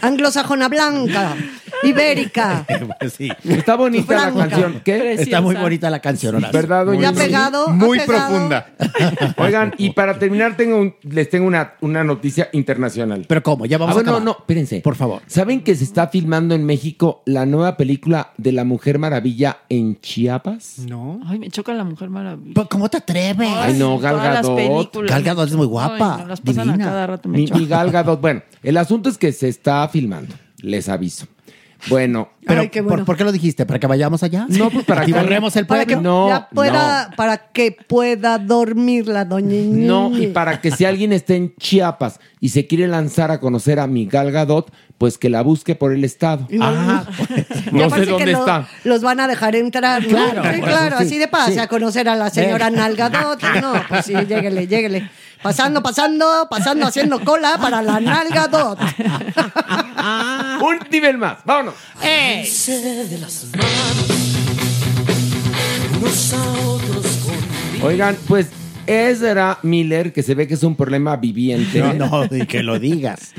[0.02, 1.36] Anglosajona blanca.
[1.82, 2.64] Ibérica.
[2.98, 3.28] Pues sí.
[3.44, 4.80] Está bonita la canción.
[4.84, 5.12] ¿Qué?
[5.12, 6.52] Está muy bonita la canción, Horacio.
[6.52, 7.24] ¿Verdad, doña Ya ha Lucy?
[7.24, 7.68] pegado.
[7.68, 8.28] ha Muy pegado.
[8.28, 8.66] profunda.
[9.36, 13.24] Oigan, y para terminar, tengo un- les tengo una, una noticia internacional.
[13.28, 13.66] Pero ¿cómo?
[13.66, 14.24] Ya vamos Ah, a bueno, acabar.
[14.24, 14.80] no, espérense.
[14.80, 15.22] Por favor.
[15.26, 20.00] ¿Saben que se está filmando en México la nueva película de la Mujer Maravilla en
[20.00, 20.78] Chiapas?
[20.80, 21.20] No.
[21.26, 22.54] Ay, me choca la Mujer Maravilla.
[22.54, 23.48] Pues, ¿Cómo te atreves?
[23.56, 24.56] Ay, no, Gal Todas las Gadot.
[24.56, 25.10] películas.
[25.10, 26.84] Gal Gadot es muy guapa, Ay, no, las pasan divina.
[26.84, 27.28] a cada rato.
[27.28, 27.58] Me Mi, choca.
[27.60, 28.20] mi Gal Gadot.
[28.20, 30.34] Bueno, el asunto es que se está filmando.
[30.62, 31.26] Les aviso.
[31.88, 32.96] Bueno, Pero, Ay, qué bueno.
[32.98, 33.64] ¿por, por qué lo dijiste?
[33.64, 34.46] ¿Para que vayamos allá?
[34.48, 36.28] no, pues para ¿Y que borremos el Para que pueblo?
[36.28, 41.34] No, pueda, para que pueda dormir la doña No, y para que si alguien está
[41.34, 45.42] en Chiapas y se quiere lanzar a conocer a mi Gal Gadot, pues que la
[45.42, 46.48] busque por el estado.
[46.60, 47.04] Ah,
[47.72, 48.66] Y No sé dónde lo- está.
[48.82, 50.08] Los van a dejar entrar, ¿no?
[50.08, 51.58] Claro, Sí, claro, así de pase sí.
[51.60, 52.70] a conocer a la señora.
[52.70, 53.40] Nalgadot.
[53.62, 55.08] No, pues sí, lléguele, lléguele.
[55.42, 58.78] Pasando, pasando, pasando, haciendo cola para la Nalgadot.
[60.60, 61.74] Un nivel más, vámonos.
[62.02, 64.10] de las manos,
[66.00, 68.48] unos a otros con Oigan, pues
[68.86, 71.80] Ezra Miller, que se ve que es un problema viviente.
[71.80, 73.32] No, no, y que lo digas.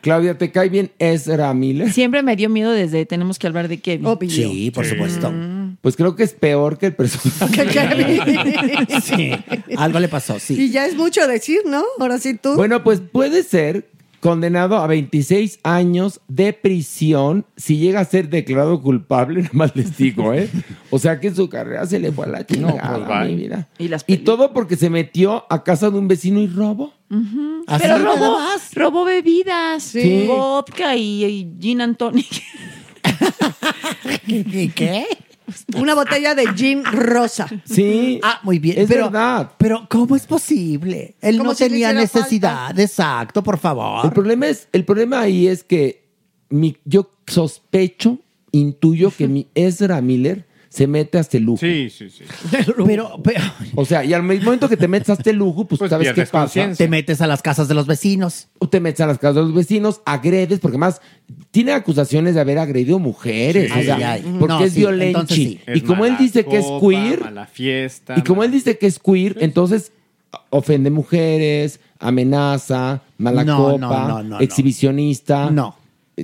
[0.00, 1.92] Claudia, ¿te cae bien Ezra Miller?
[1.92, 4.06] Siempre me dio miedo desde tenemos que hablar de Kevin.
[4.06, 4.30] Obvio.
[4.30, 5.32] Sí, por supuesto.
[5.80, 7.52] Pues creo que es peor que el personaje.
[7.54, 8.86] Que Kevin.
[9.02, 9.30] Sí,
[9.76, 10.70] algo le pasó, Y sí.
[10.70, 11.84] ya es mucho decir, ¿no?
[11.98, 12.54] Ahora sí tú.
[12.54, 13.88] Bueno, pues puede ser
[14.20, 19.96] condenado a 26 años de prisión si llega a ser declarado culpable, nada más les
[19.96, 20.48] digo, ¿eh?
[20.90, 23.68] O sea que su carrera se le fue a la chingada, pues, vida.
[23.78, 26.92] Y las Y peli- todo porque se metió a casa de un vecino y robó.
[27.66, 28.38] Así Pero robó,
[28.74, 30.24] robó bebidas, Sí.
[30.26, 32.42] vodka y, y gin and tonic.
[34.26, 35.06] ¿Y qué?
[35.76, 37.46] Una botella de gin rosa.
[37.64, 38.20] Sí.
[38.22, 38.78] Ah, muy bien.
[38.78, 39.52] Es pero, verdad.
[39.58, 41.16] Pero, ¿cómo es posible?
[41.20, 42.78] Él no si tenía necesidad.
[42.78, 44.12] Exacto, por El favor.
[44.12, 46.04] problema es, el problema ahí es que
[46.50, 48.18] mi, yo sospecho,
[48.52, 51.58] intuyo que mi Ezra Miller se mete hasta el lujo.
[51.60, 52.24] Sí, sí, sí.
[52.86, 53.42] Pero, pero
[53.74, 56.12] O sea, y al mismo momento que te metes hasta el lujo, pues, Pues sabes
[56.12, 56.72] qué pasa.
[56.72, 58.48] te metes a las casas de los vecinos.
[58.58, 61.00] O te metes a las casas de los vecinos, agredes, porque más
[61.50, 63.80] tiene acusaciones de haber agredido mujeres, Sí.
[63.80, 64.36] o sea, Ay, ay.
[64.38, 64.84] porque No, es sí,
[65.28, 65.60] sí.
[65.74, 68.14] Y como él dice que es queer, mala fiesta.
[68.16, 69.92] y como mala- él dice que es queer, entonces
[70.50, 74.40] ofende mujeres, amenaza, mala No, copa, no, no, no, no.
[74.40, 75.50] exhibicionista.
[75.50, 75.76] No.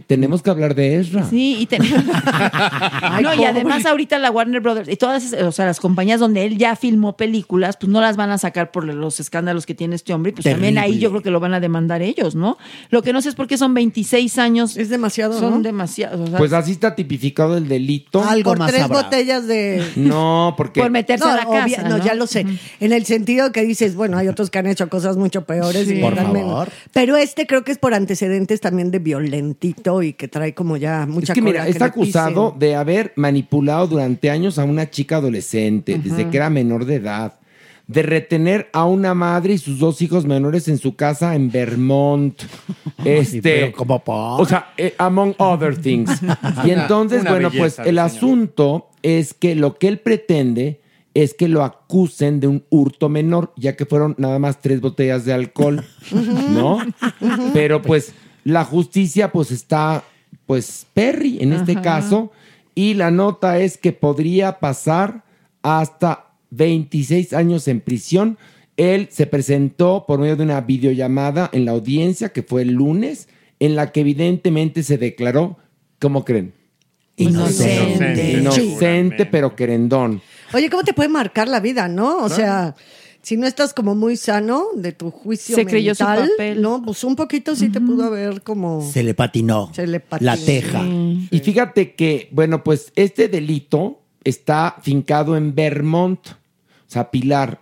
[0.06, 1.24] Tenemos que hablar de Ezra.
[1.28, 2.02] Sí, y tenemos.
[3.23, 6.44] no, y además ahorita la Warner Brothers y todas, esas- o sea, las compañías donde
[6.44, 9.94] él ya filmó películas, pues no las van a sacar por los escándalos que tiene
[9.97, 12.58] este hombre, y pues también ahí yo creo que lo van a demandar ellos, ¿no?
[12.90, 14.76] Lo que no sé es por qué son 26 años.
[14.76, 15.60] Es demasiado, Son ¿no?
[15.60, 16.20] demasiados.
[16.20, 18.23] o sea, Pues así está tipificado el delito.
[18.24, 19.02] Algo Por más tres habrá.
[19.02, 19.84] botellas de...
[19.97, 21.89] No, porque por meterse No, a la obvia- casa.
[21.89, 22.05] no, ¿no?
[22.05, 22.47] ya lo sé.
[22.81, 25.94] En el sentido que dices, bueno, hay otros que han hecho cosas mucho peores Sí.
[25.98, 26.50] y Por ganan menos.
[26.50, 26.68] favor.
[26.92, 31.06] Pero este creo que es por antecedentes también de violentito y que trae como ya
[31.06, 32.02] mucha es que mira, está pisen.
[32.02, 36.96] acusado de haber manipulado durante años a una chica adolescente, desde que era menor de
[36.96, 37.34] edad,
[37.86, 42.40] de retener a una madre y sus dos hijos menores en su casa en Vermont.
[43.04, 44.40] Este, pero ¿cómo por?
[44.40, 46.10] o sea, eh, among other things.
[46.64, 47.98] Y entonces, Una bueno, pues el señor.
[48.06, 50.80] asunto es que lo que él pretende
[51.12, 55.24] es que lo acusen de un hurto menor, ya que fueron nada más tres botellas
[55.26, 55.84] de alcohol,
[56.50, 56.78] ¿no?
[57.52, 58.14] Pero pues
[58.44, 60.05] la justicia pues está,
[60.47, 62.31] pues Perry en este caso,
[62.74, 65.24] y la nota es que podría pasar
[65.62, 68.39] hasta 26 años en prisión.
[68.76, 73.28] Él se presentó por medio de una videollamada en la audiencia que fue el lunes,
[73.60, 75.56] en la que evidentemente se declaró,
[76.00, 76.52] ¿cómo creen?
[77.16, 78.32] Inocente.
[78.32, 80.20] Inocente, pero querendón.
[80.52, 82.18] Oye, ¿cómo te puede marcar la vida, no?
[82.18, 82.74] O sea,
[83.24, 86.62] si no estás como muy sano de tu juicio Se creyó su mental, papel.
[86.62, 89.70] no, pues un poquito sí te pudo haber como Se le patinó.
[89.74, 90.30] Se le patinó.
[90.30, 90.82] La teja.
[90.84, 96.20] Y fíjate que, bueno, pues este delito está fincado en Vermont.
[96.28, 96.34] O
[96.86, 97.60] sea, Pilar,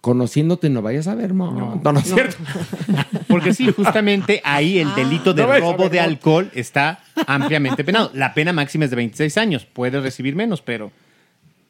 [0.00, 1.82] conociéndote, no vayas a Vermont.
[1.84, 2.36] No, no, es cierto.
[3.28, 6.04] Porque sí, justamente ahí el delito de No robo de no.
[6.04, 8.10] alcohol está ampliamente penado.
[8.14, 9.66] La pena máxima es de 26 años.
[9.66, 10.90] Puede recibir menos, pero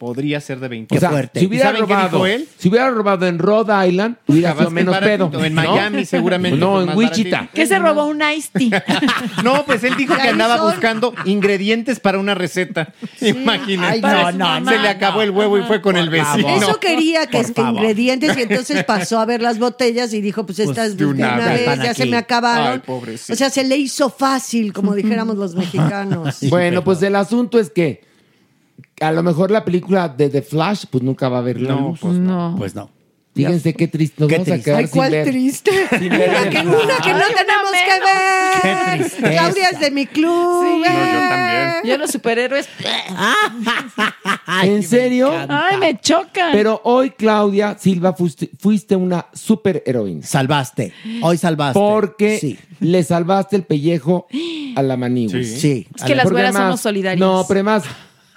[0.02, 0.96] podría ser de 20.
[0.96, 1.38] O sea, fuerte.
[1.38, 2.48] si hubiera ¿Y saben qué robado, él?
[2.58, 5.30] si hubiera robado en Rhode Island, hubiera Capaz sido menos pedo.
[5.44, 5.62] En ¿no?
[5.62, 7.30] Miami seguramente, No, pues, en Wichita.
[7.30, 7.54] baratito.
[7.54, 8.84] ¿Qué se robó un Ice Tea?
[9.44, 12.92] No, pues él dijo que andaba buscando ingredientes para una receta.
[13.20, 14.00] Imagínate.
[14.04, 16.48] Ay, no, no, Se le acabó el huevo y fue con el vecino.
[16.48, 20.58] Eso quería que es ingredientes y entonces pasó a ver las botellas y dijo, pues
[20.58, 22.72] estas de de una una, vez ya se me acabaron.
[22.72, 23.34] Ay, pobrecito.
[23.34, 26.38] o sea, se le hizo fácil, como dijéramos los mexicanos.
[26.50, 28.10] Bueno, pues el asunto es que
[29.02, 31.88] a lo mejor la película de The Flash, pues nunca va a ver la No,
[31.90, 31.98] luz.
[32.00, 32.54] pues No.
[32.58, 32.90] Pues no.
[33.34, 34.16] Fíjense qué triste.
[34.18, 34.64] Nos Qué vamos a triste.
[34.70, 35.26] quedar Ay, sin cuál ver.
[35.26, 35.70] triste.
[35.98, 36.66] Sin ver Una The que, Flash.
[36.84, 38.62] una que no Ay, tenemos que ver.
[38.62, 39.30] Qué tristeza.
[39.30, 40.64] Claudia es de mi club.
[40.64, 40.82] Sí.
[40.84, 40.88] eh.
[40.90, 41.72] No, yo también.
[41.84, 42.68] Yo los superhéroes.
[44.64, 45.32] ¿En serio?
[45.48, 46.52] Ay, me chocan.
[46.52, 50.24] Pero hoy, Claudia Silva, fuiste, fuiste una super heroína.
[50.26, 50.92] Salvaste.
[51.22, 51.78] Hoy salvaste.
[51.78, 52.58] Porque Sí.
[52.80, 54.26] le salvaste el pellejo
[54.76, 55.38] a la manigua.
[55.38, 55.44] Sí.
[55.58, 55.86] Sí.
[55.96, 57.20] Es que las güeras somos solidarias.
[57.20, 57.84] No, pero además,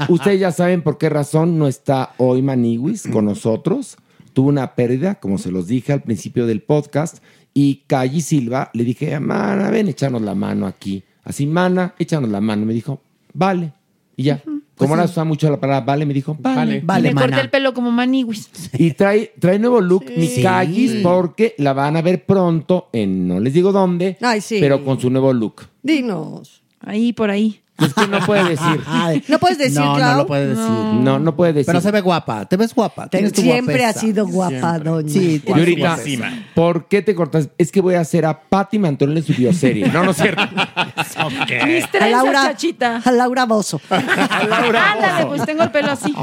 [0.09, 3.97] ustedes ya saben por qué razón no está hoy Maniguis con nosotros.
[4.33, 7.23] Tuvo una pérdida, como se los dije al principio del podcast.
[7.53, 11.03] Y Calle Silva le dije, Mana, ven, échanos la mano aquí.
[11.23, 12.65] Así, Mana, échanos la mano.
[12.65, 12.99] Me dijo,
[13.33, 13.71] vale.
[14.17, 14.41] Y ya.
[14.75, 16.57] Como ahora usa mucho la palabra vale, me dijo, vale.
[16.57, 16.81] Vale.
[16.83, 18.49] Vale, me corté el pelo como maniwis.
[18.77, 20.41] Y trae, trae nuevo look mi Sí.
[20.43, 24.57] Callis porque la van a ver pronto en no les digo dónde, Ay, sí.
[24.59, 25.61] pero con su nuevo look.
[25.81, 26.61] Dinos.
[26.81, 27.61] Ahí, por ahí.
[27.77, 28.81] Es que no puede decir.
[28.87, 30.17] Ay, No puedes decir, No, no Clau.
[30.19, 30.63] lo puede decir.
[30.63, 31.65] No, no puede decir.
[31.67, 32.45] Pero se ve guapa.
[32.45, 33.07] Te ves guapa.
[33.07, 35.09] Tienes tu Siempre ha sido guapa, doña.
[35.09, 36.45] Sí, Y ahorita, Guapísima.
[36.55, 37.49] ¿por qué te cortas?
[37.57, 39.87] Es que voy a hacer a Patti Mantonel en su bioserie.
[39.89, 40.41] No, no es cierto.
[41.65, 43.01] Mis A trenzas, Laura, chachita.
[43.03, 43.79] a Laura Bozo.
[43.89, 46.13] Ándale, pues tengo el pelo así.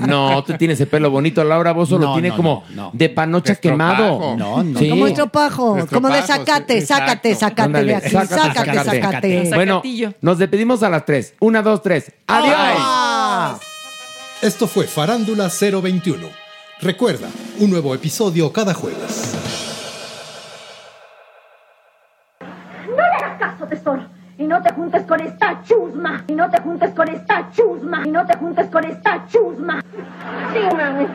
[0.00, 1.42] No, tú tienes el pelo bonito.
[1.44, 2.90] Laura Bozo lo No, tiene no, como no, no.
[2.92, 3.96] de panocha Estropajo.
[3.96, 4.36] quemado.
[4.36, 4.78] No, no.
[4.78, 4.88] Sí.
[4.90, 7.56] Como estropajo, Nuestro como de sácate, sí, sácate, exacto.
[7.56, 9.00] sácate Ándale, de aquí, sácate, sácate, sácate.
[9.02, 9.50] sácate.
[9.54, 10.14] Bueno, Sacatillo.
[10.20, 11.34] nos despedimos a las tres.
[11.40, 12.12] Una, dos, tres.
[12.26, 12.54] ¡Adiós!
[12.56, 13.58] Ah.
[14.42, 16.28] Esto fue Farándula 021.
[16.80, 19.34] Recuerda, un nuevo episodio cada jueves.
[22.40, 24.06] No le hagas caso, tesoro.
[24.38, 26.24] Y no te juntes con esta chusma.
[26.28, 28.02] Y no te juntes con esta chusma.
[28.04, 29.82] Y no te juntes con esta chusma.
[30.52, 31.06] Sí, mami.